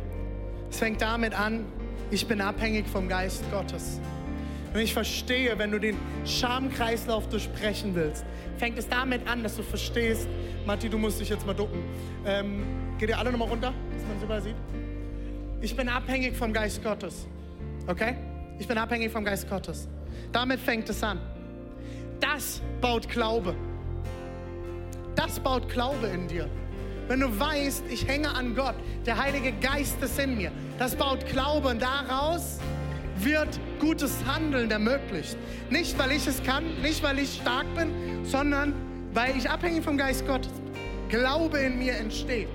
Es 0.69 0.79
fängt 0.79 1.01
damit 1.01 1.37
an, 1.37 1.65
ich 2.09 2.25
bin 2.25 2.39
abhängig 2.39 2.87
vom 2.87 3.09
Geist 3.09 3.43
Gottes. 3.51 3.99
Und 4.73 4.79
ich 4.79 4.93
verstehe, 4.93 5.59
wenn 5.59 5.71
du 5.71 5.79
den 5.79 5.97
Schamkreislauf 6.23 7.27
durchbrechen 7.27 7.93
willst, 7.95 8.23
fängt 8.59 8.77
es 8.77 8.87
damit 8.87 9.27
an, 9.27 9.43
dass 9.43 9.57
du 9.57 9.63
verstehst, 9.63 10.25
Matti, 10.65 10.87
du 10.87 10.97
musst 10.97 11.19
dich 11.19 11.27
jetzt 11.27 11.45
mal 11.45 11.53
ducken. 11.53 11.83
Ähm, 12.25 12.63
geht 12.97 13.09
ihr 13.09 13.17
alle 13.17 13.29
nochmal 13.29 13.49
runter, 13.49 13.73
dass 13.93 14.07
man 14.07 14.17
es 14.19 14.23
überall 14.23 14.41
sieht? 14.41 14.55
Ich 15.59 15.75
bin 15.75 15.89
abhängig 15.89 16.37
vom 16.37 16.53
Geist 16.53 16.81
Gottes. 16.81 17.27
Okay? 17.87 18.15
Ich 18.57 18.69
bin 18.69 18.77
abhängig 18.77 19.11
vom 19.11 19.25
Geist 19.25 19.49
Gottes. 19.49 19.89
Damit 20.31 20.61
fängt 20.61 20.87
es 20.87 21.03
an. 21.03 21.19
Das 22.23 22.61
baut 22.79 23.09
Glaube. 23.09 23.53
Das 25.13 25.41
baut 25.41 25.67
Glaube 25.67 26.07
in 26.07 26.25
dir. 26.29 26.49
Wenn 27.09 27.19
du 27.19 27.37
weißt, 27.37 27.83
ich 27.89 28.07
hänge 28.07 28.33
an 28.33 28.55
Gott, 28.55 28.75
der 29.05 29.21
Heilige 29.21 29.51
Geist 29.51 30.01
ist 30.01 30.17
in 30.17 30.37
mir, 30.37 30.49
das 30.79 30.95
baut 30.95 31.25
Glaube 31.27 31.67
und 31.67 31.81
daraus 31.81 32.59
wird 33.17 33.59
gutes 33.77 34.23
Handeln 34.25 34.71
ermöglicht. 34.71 35.35
Nicht, 35.69 35.99
weil 35.99 36.13
ich 36.13 36.25
es 36.25 36.41
kann, 36.43 36.63
nicht, 36.81 37.03
weil 37.03 37.19
ich 37.19 37.41
stark 37.41 37.65
bin, 37.75 37.91
sondern 38.23 38.73
weil 39.13 39.35
ich 39.35 39.49
abhängig 39.49 39.83
vom 39.83 39.97
Geist 39.97 40.25
Gottes 40.25 40.53
Glaube 41.09 41.59
in 41.59 41.77
mir 41.77 41.97
entsteht. 41.97 42.47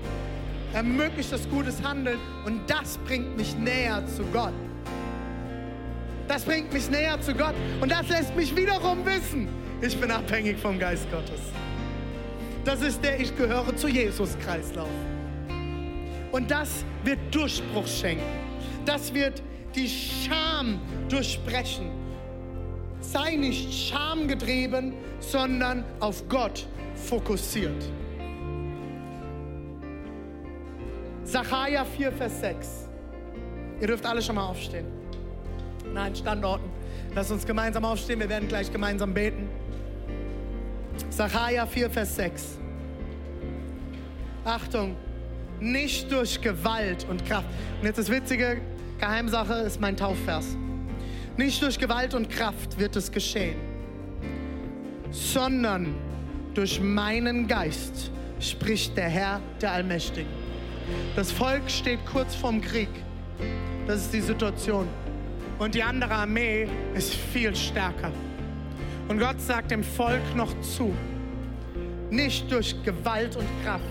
Ermöglicht 0.73 1.31
das 1.31 1.47
gutes 1.47 1.83
Handeln 1.83 2.17
und 2.43 2.67
das 2.67 2.97
bringt 2.97 3.37
mich 3.37 3.55
näher 3.55 4.03
zu 4.07 4.23
Gott. 4.33 4.53
Das 6.29 6.45
bringt 6.45 6.71
mich 6.71 6.87
näher 6.91 7.19
zu 7.19 7.33
Gott 7.33 7.55
und 7.81 7.91
das 7.91 8.07
lässt 8.07 8.35
mich 8.35 8.55
wiederum 8.55 9.03
wissen, 9.03 9.47
ich 9.81 9.99
bin 9.99 10.11
abhängig 10.11 10.59
vom 10.59 10.77
Geist 10.77 11.09
Gottes. 11.09 11.41
Das 12.63 12.83
ist 12.83 13.03
der 13.03 13.19
Ich 13.19 13.35
gehöre 13.35 13.75
zu 13.75 13.87
Jesus-Kreislauf. 13.87 14.87
Und 16.31 16.51
das 16.51 16.85
wird 17.03 17.17
Durchbruch 17.31 17.87
schenken. 17.87 18.21
Das 18.85 19.11
wird 19.11 19.41
die 19.73 19.89
Scham 19.89 20.79
durchbrechen. 21.09 21.89
Sei 23.01 23.35
nicht 23.35 23.73
schamgetrieben, 23.73 24.93
sondern 25.19 25.83
auf 25.99 26.29
Gott 26.29 26.67
fokussiert. 26.93 27.83
Sacharja 31.23 31.83
4, 31.85 32.11
Vers 32.11 32.39
6. 32.39 32.89
Ihr 33.81 33.87
dürft 33.87 34.05
alle 34.05 34.21
schon 34.21 34.35
mal 34.35 34.45
aufstehen. 34.45 34.98
Nein, 35.93 36.15
Standorten. 36.15 36.69
Lasst 37.15 37.31
uns 37.31 37.45
gemeinsam 37.45 37.85
aufstehen. 37.85 38.19
Wir 38.19 38.29
werden 38.29 38.47
gleich 38.47 38.71
gemeinsam 38.71 39.13
beten. 39.13 39.47
Sacharja 41.09 41.65
4, 41.65 41.89
Vers 41.89 42.15
6. 42.15 42.59
Achtung, 44.43 44.95
nicht 45.59 46.11
durch 46.11 46.39
Gewalt 46.41 47.05
und 47.09 47.25
Kraft. 47.25 47.47
Und 47.79 47.87
jetzt 47.87 47.99
das 47.99 48.09
Witzige, 48.09 48.61
Geheimsache 48.99 49.53
ist 49.53 49.79
mein 49.79 49.95
Taufvers. 49.95 50.57
Nicht 51.37 51.61
durch 51.61 51.79
Gewalt 51.79 52.13
und 52.13 52.29
Kraft 52.29 52.77
wird 52.77 52.95
es 52.95 53.11
geschehen, 53.11 53.57
sondern 55.11 55.95
durch 56.53 56.81
meinen 56.81 57.47
Geist, 57.47 58.11
spricht 58.39 58.97
der 58.97 59.07
Herr, 59.07 59.41
der 59.61 59.71
Allmächtige. 59.71 60.27
Das 61.15 61.31
Volk 61.31 61.69
steht 61.69 62.05
kurz 62.05 62.35
vorm 62.35 62.61
Krieg. 62.61 62.89
Das 63.87 64.01
ist 64.01 64.13
die 64.13 64.21
Situation. 64.21 64.87
Und 65.59 65.75
die 65.75 65.83
andere 65.83 66.13
Armee 66.13 66.67
ist 66.95 67.13
viel 67.13 67.53
stärker. 67.53 68.11
Und 69.09 69.19
Gott 69.19 69.41
sagt 69.41 69.71
dem 69.71 69.83
Volk 69.83 70.21
noch 70.35 70.59
zu, 70.61 70.93
nicht 72.09 72.49
durch 72.49 72.81
Gewalt 72.83 73.35
und 73.35 73.45
Kraft, 73.63 73.83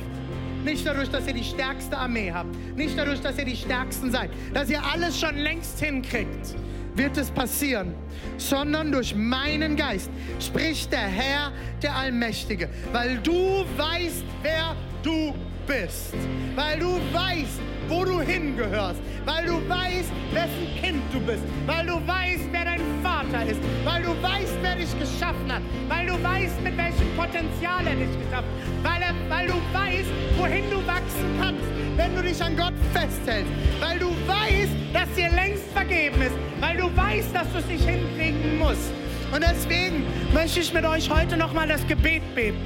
nicht 0.64 0.86
dadurch, 0.86 1.10
dass 1.10 1.26
ihr 1.26 1.34
die 1.34 1.44
stärkste 1.44 1.96
Armee 1.96 2.32
habt, 2.32 2.56
nicht 2.76 2.98
dadurch, 2.98 3.20
dass 3.20 3.38
ihr 3.38 3.44
die 3.44 3.56
Stärksten 3.56 4.10
seid, 4.10 4.30
dass 4.54 4.70
ihr 4.70 4.82
alles 4.82 5.20
schon 5.20 5.36
längst 5.36 5.78
hinkriegt, 5.78 6.56
wird 6.94 7.16
es 7.18 7.30
passieren, 7.30 7.94
sondern 8.38 8.90
durch 8.90 9.14
meinen 9.14 9.76
Geist 9.76 10.10
spricht 10.40 10.90
der 10.90 11.00
Herr, 11.00 11.52
der 11.82 11.94
Allmächtige, 11.94 12.70
weil 12.92 13.18
du 13.18 13.64
weißt, 13.76 14.24
wer 14.42 14.74
du 15.02 15.32
bist, 15.32 15.47
weil 15.68 16.78
du 16.78 16.94
weißt, 17.12 17.60
wo 17.88 18.02
du 18.02 18.22
hingehörst, 18.22 19.00
weil 19.26 19.44
du 19.44 19.68
weißt, 19.68 20.10
wessen 20.32 20.80
Kind 20.80 21.02
du 21.12 21.20
bist, 21.20 21.42
weil 21.66 21.86
du 21.86 21.94
weißt, 22.06 22.44
wer 22.52 22.64
dein 22.64 22.80
Vater 23.02 23.44
ist, 23.44 23.60
weil 23.84 24.02
du 24.02 24.10
weißt, 24.22 24.54
wer 24.62 24.76
dich 24.76 24.98
geschaffen 24.98 25.52
hat, 25.52 25.60
weil 25.88 26.06
du 26.06 26.14
weißt, 26.22 26.62
mit 26.62 26.74
welchem 26.74 27.14
Potenzial 27.16 27.86
er 27.86 27.96
dich 27.96 28.08
geschaffen 28.18 28.48
hat, 28.48 28.82
weil, 28.82 29.02
er, 29.02 29.14
weil 29.28 29.46
du 29.48 29.54
weißt, 29.74 30.10
wohin 30.38 30.70
du 30.70 30.78
wachsen 30.86 31.38
kannst, 31.38 31.64
wenn 31.96 32.16
du 32.16 32.22
dich 32.22 32.42
an 32.42 32.56
Gott 32.56 32.74
festhältst, 32.94 33.52
weil 33.80 33.98
du 33.98 34.08
weißt, 34.26 34.72
dass 34.94 35.14
dir 35.16 35.30
längst 35.32 35.64
vergeben 35.74 36.22
ist, 36.22 36.34
weil 36.60 36.78
du 36.78 36.96
weißt, 36.96 37.34
dass 37.34 37.52
du 37.52 37.58
es 37.58 37.66
nicht 37.66 37.84
hinkriegen 37.84 38.58
musst. 38.58 38.90
Und 39.34 39.42
deswegen 39.42 40.06
möchte 40.32 40.60
ich 40.60 40.72
mit 40.72 40.86
euch 40.86 41.10
heute 41.10 41.36
nochmal 41.36 41.68
das 41.68 41.86
Gebet 41.86 42.22
beten. 42.34 42.56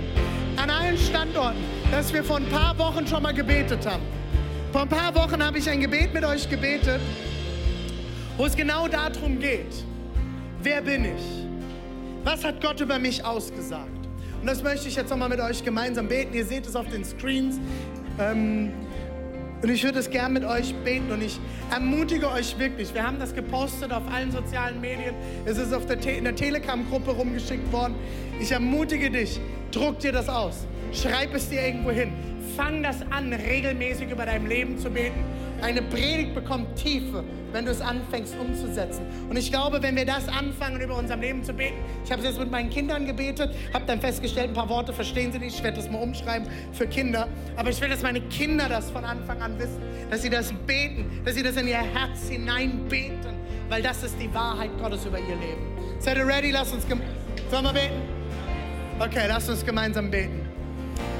An 0.57 0.71
allen 0.71 0.97
Standorten, 0.97 1.59
dass 1.93 2.11
wir 2.11 2.25
vor 2.25 2.39
ein 2.39 2.49
paar 2.49 2.77
Wochen 2.79 3.07
schon 3.07 3.23
mal 3.23 3.35
gebetet 3.35 3.87
haben. 3.87 4.03
Vor 4.73 4.83
ein 4.83 4.89
paar 4.89 5.15
Wochen 5.15 5.45
habe 5.45 5.59
ich 5.59 5.69
ein 5.69 5.79
Gebet 5.79 6.15
mit 6.15 6.25
euch 6.25 6.49
gebetet, 6.49 7.03
wo 8.39 8.47
es 8.47 8.57
genau 8.57 8.89
darum 8.89 9.39
geht, 9.39 9.85
wer 10.63 10.81
bin 10.81 11.05
ich? 11.05 11.23
Was 12.25 12.43
hat 12.45 12.63
Gott 12.63 12.81
über 12.81 12.99
mich 12.99 13.23
ausgesagt? 13.23 14.09
Und 14.41 14.47
das 14.47 14.63
möchte 14.63 14.89
ich 14.89 14.97
jetzt 14.97 15.11
nochmal 15.11 15.29
mit 15.29 15.41
euch 15.41 15.63
gemeinsam 15.63 16.09
beten. 16.09 16.33
Ihr 16.33 16.47
seht 16.47 16.67
es 16.67 16.75
auf 16.75 16.89
den 16.89 17.05
Screens. 17.05 17.61
Ähm, 18.19 18.73
und 19.61 19.69
ich 19.69 19.85
würde 19.85 19.99
es 19.99 20.09
gern 20.09 20.33
mit 20.33 20.45
euch 20.45 20.75
beten 20.85 21.13
und 21.13 21.23
ich 21.23 21.39
ermutige 21.71 22.31
euch 22.31 22.59
wirklich. 22.59 22.95
Wir 22.95 23.07
haben 23.07 23.19
das 23.19 23.35
gepostet 23.35 23.93
auf 23.93 24.03
allen 24.11 24.33
sozialen 24.33 24.81
Medien. 24.81 25.15
Es 25.45 25.59
ist 25.59 25.75
auf 25.75 25.85
der 25.85 26.01
Te 26.01 26.13
in 26.13 26.25
der 26.25 26.35
Telegram-Gruppe 26.35 27.11
rumgeschickt 27.11 27.71
worden. 27.71 27.95
Ich 28.41 28.51
ermutige 28.51 29.11
dich, 29.11 29.39
druck 29.71 29.99
dir 29.99 30.13
das 30.13 30.31
aus. 30.31 30.67
Schreib 30.93 31.35
es 31.35 31.49
dir 31.49 31.63
irgendwo 31.63 31.91
hin. 31.91 32.13
Fang 32.57 32.83
das 32.83 33.01
an, 33.11 33.33
regelmäßig 33.33 34.11
über 34.11 34.27
dein 34.27 34.47
Leben 34.47 34.79
zu 34.79 34.91
beten. 34.91 35.25
Eine 35.63 35.81
Predigt 35.81 36.35
bekommt 36.35 36.77
Tiefe, 36.77 37.23
wenn 37.53 37.65
du 37.65 37.71
es 37.71 37.81
anfängst 37.81 38.35
umzusetzen. 38.39 39.07
Und 39.31 39.39
ich 39.39 39.51
glaube, 39.51 39.81
wenn 39.81 39.95
wir 39.95 40.05
das 40.05 40.29
anfangen, 40.29 40.81
über 40.81 40.99
unser 40.99 41.17
Leben 41.17 41.45
zu 41.45 41.53
beten, 41.53 41.77
ich 42.05 42.11
habe 42.11 42.21
es 42.21 42.29
jetzt 42.29 42.41
mit 42.41 42.51
meinen 42.51 42.69
Kindern 42.69 43.07
gebetet, 43.07 43.55
habe 43.73 43.87
dann 43.87 44.01
festgestellt, 44.01 44.49
ein 44.49 44.55
paar 44.55 44.69
Worte 44.69 44.93
verstehen 44.93 45.33
sie 45.33 45.39
nicht, 45.39 45.57
ich 45.57 45.63
werde 45.63 45.77
das 45.77 45.89
mal 45.89 46.03
umschreiben 46.03 46.49
für 46.73 46.87
Kinder. 46.87 47.29
Aber 47.57 47.71
ich 47.71 47.81
will, 47.81 47.89
dass 47.89 48.03
meine 48.03 48.21
Kinder 48.23 48.69
das 48.69 48.91
von 48.91 49.05
Anfang 49.05 49.41
an 49.41 49.59
wissen, 49.59 49.81
dass 50.11 50.23
sie 50.23 50.31
das 50.31 50.53
beten, 50.67 51.23
dass 51.25 51.37
sie 51.37 51.43
das 51.45 51.57
in 51.57 51.69
ihr 51.69 51.77
Herz 51.77 52.29
hinein 52.29 52.89
beten, 52.89 53.37
weil 53.69 53.83
das 53.83 54.03
ist 54.03 54.17
die 54.21 54.33
Wahrheit 54.35 54.71
Gottes 54.79 55.07
über 55.07 55.21
ihr 55.21 55.37
Leben. 55.37 55.63
Seid 56.01 56.19
ihr 56.19 56.27
ready? 56.27 56.51
Lass 56.51 56.73
uns, 56.73 56.87
wir 56.89 56.97
beten? 56.97 58.03
Okay, 58.99 59.27
lass 59.29 59.49
uns 59.49 59.65
gemeinsam 59.65 60.11
beten. 60.11 60.43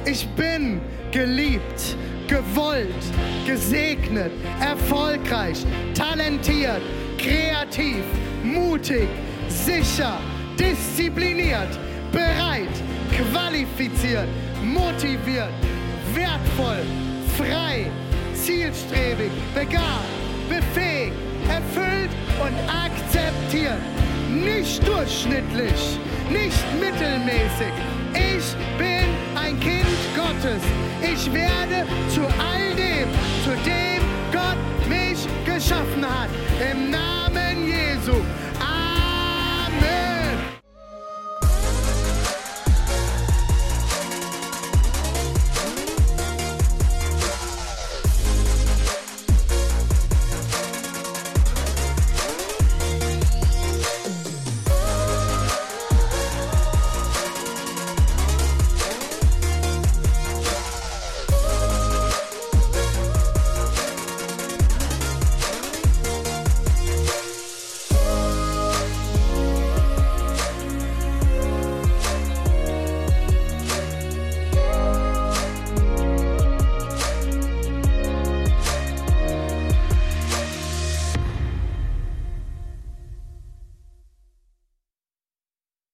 Ich 0.05 0.27
bin 0.29 0.81
geliebt, 1.11 1.95
gewollt, 2.27 3.03
gesegnet, 3.47 4.31
erfolgreich, 4.59 5.65
talentiert, 5.93 6.81
kreativ, 7.17 8.03
mutig, 8.43 9.07
sicher, 9.47 10.19
diszipliniert, 10.59 11.79
bereit, 12.11 12.75
qualifiziert, 13.15 14.27
motiviert, 14.61 15.53
wertvoll, 16.13 16.83
frei, 17.37 17.89
zielstrebig, 18.33 19.31
begabt, 19.55 20.05
befähigt, 20.49 21.15
erfüllt 21.49 22.11
und 22.41 22.55
akzeptiert. 22.67 23.79
Nicht 24.29 24.85
durchschnittlich, 24.85 25.99
nicht 26.29 26.65
mittelmäßig. 26.79 27.73
Ich 28.13 28.55
bin 28.77 29.05
ein 29.35 29.59
Kind 29.59 29.92
Gottes. 30.33 30.63
Ich 31.01 31.31
werde 31.33 31.87
zu 32.09 32.21
all 32.21 32.75
dem, 32.75 33.09
zu 33.43 33.51
dem 33.65 34.01
Gott 34.31 34.89
mich 34.89 35.27
geschaffen 35.45 36.03
hat. 36.03 36.29
Im 36.71 36.91
Namen 36.91 37.67
Jesu. 37.67 38.13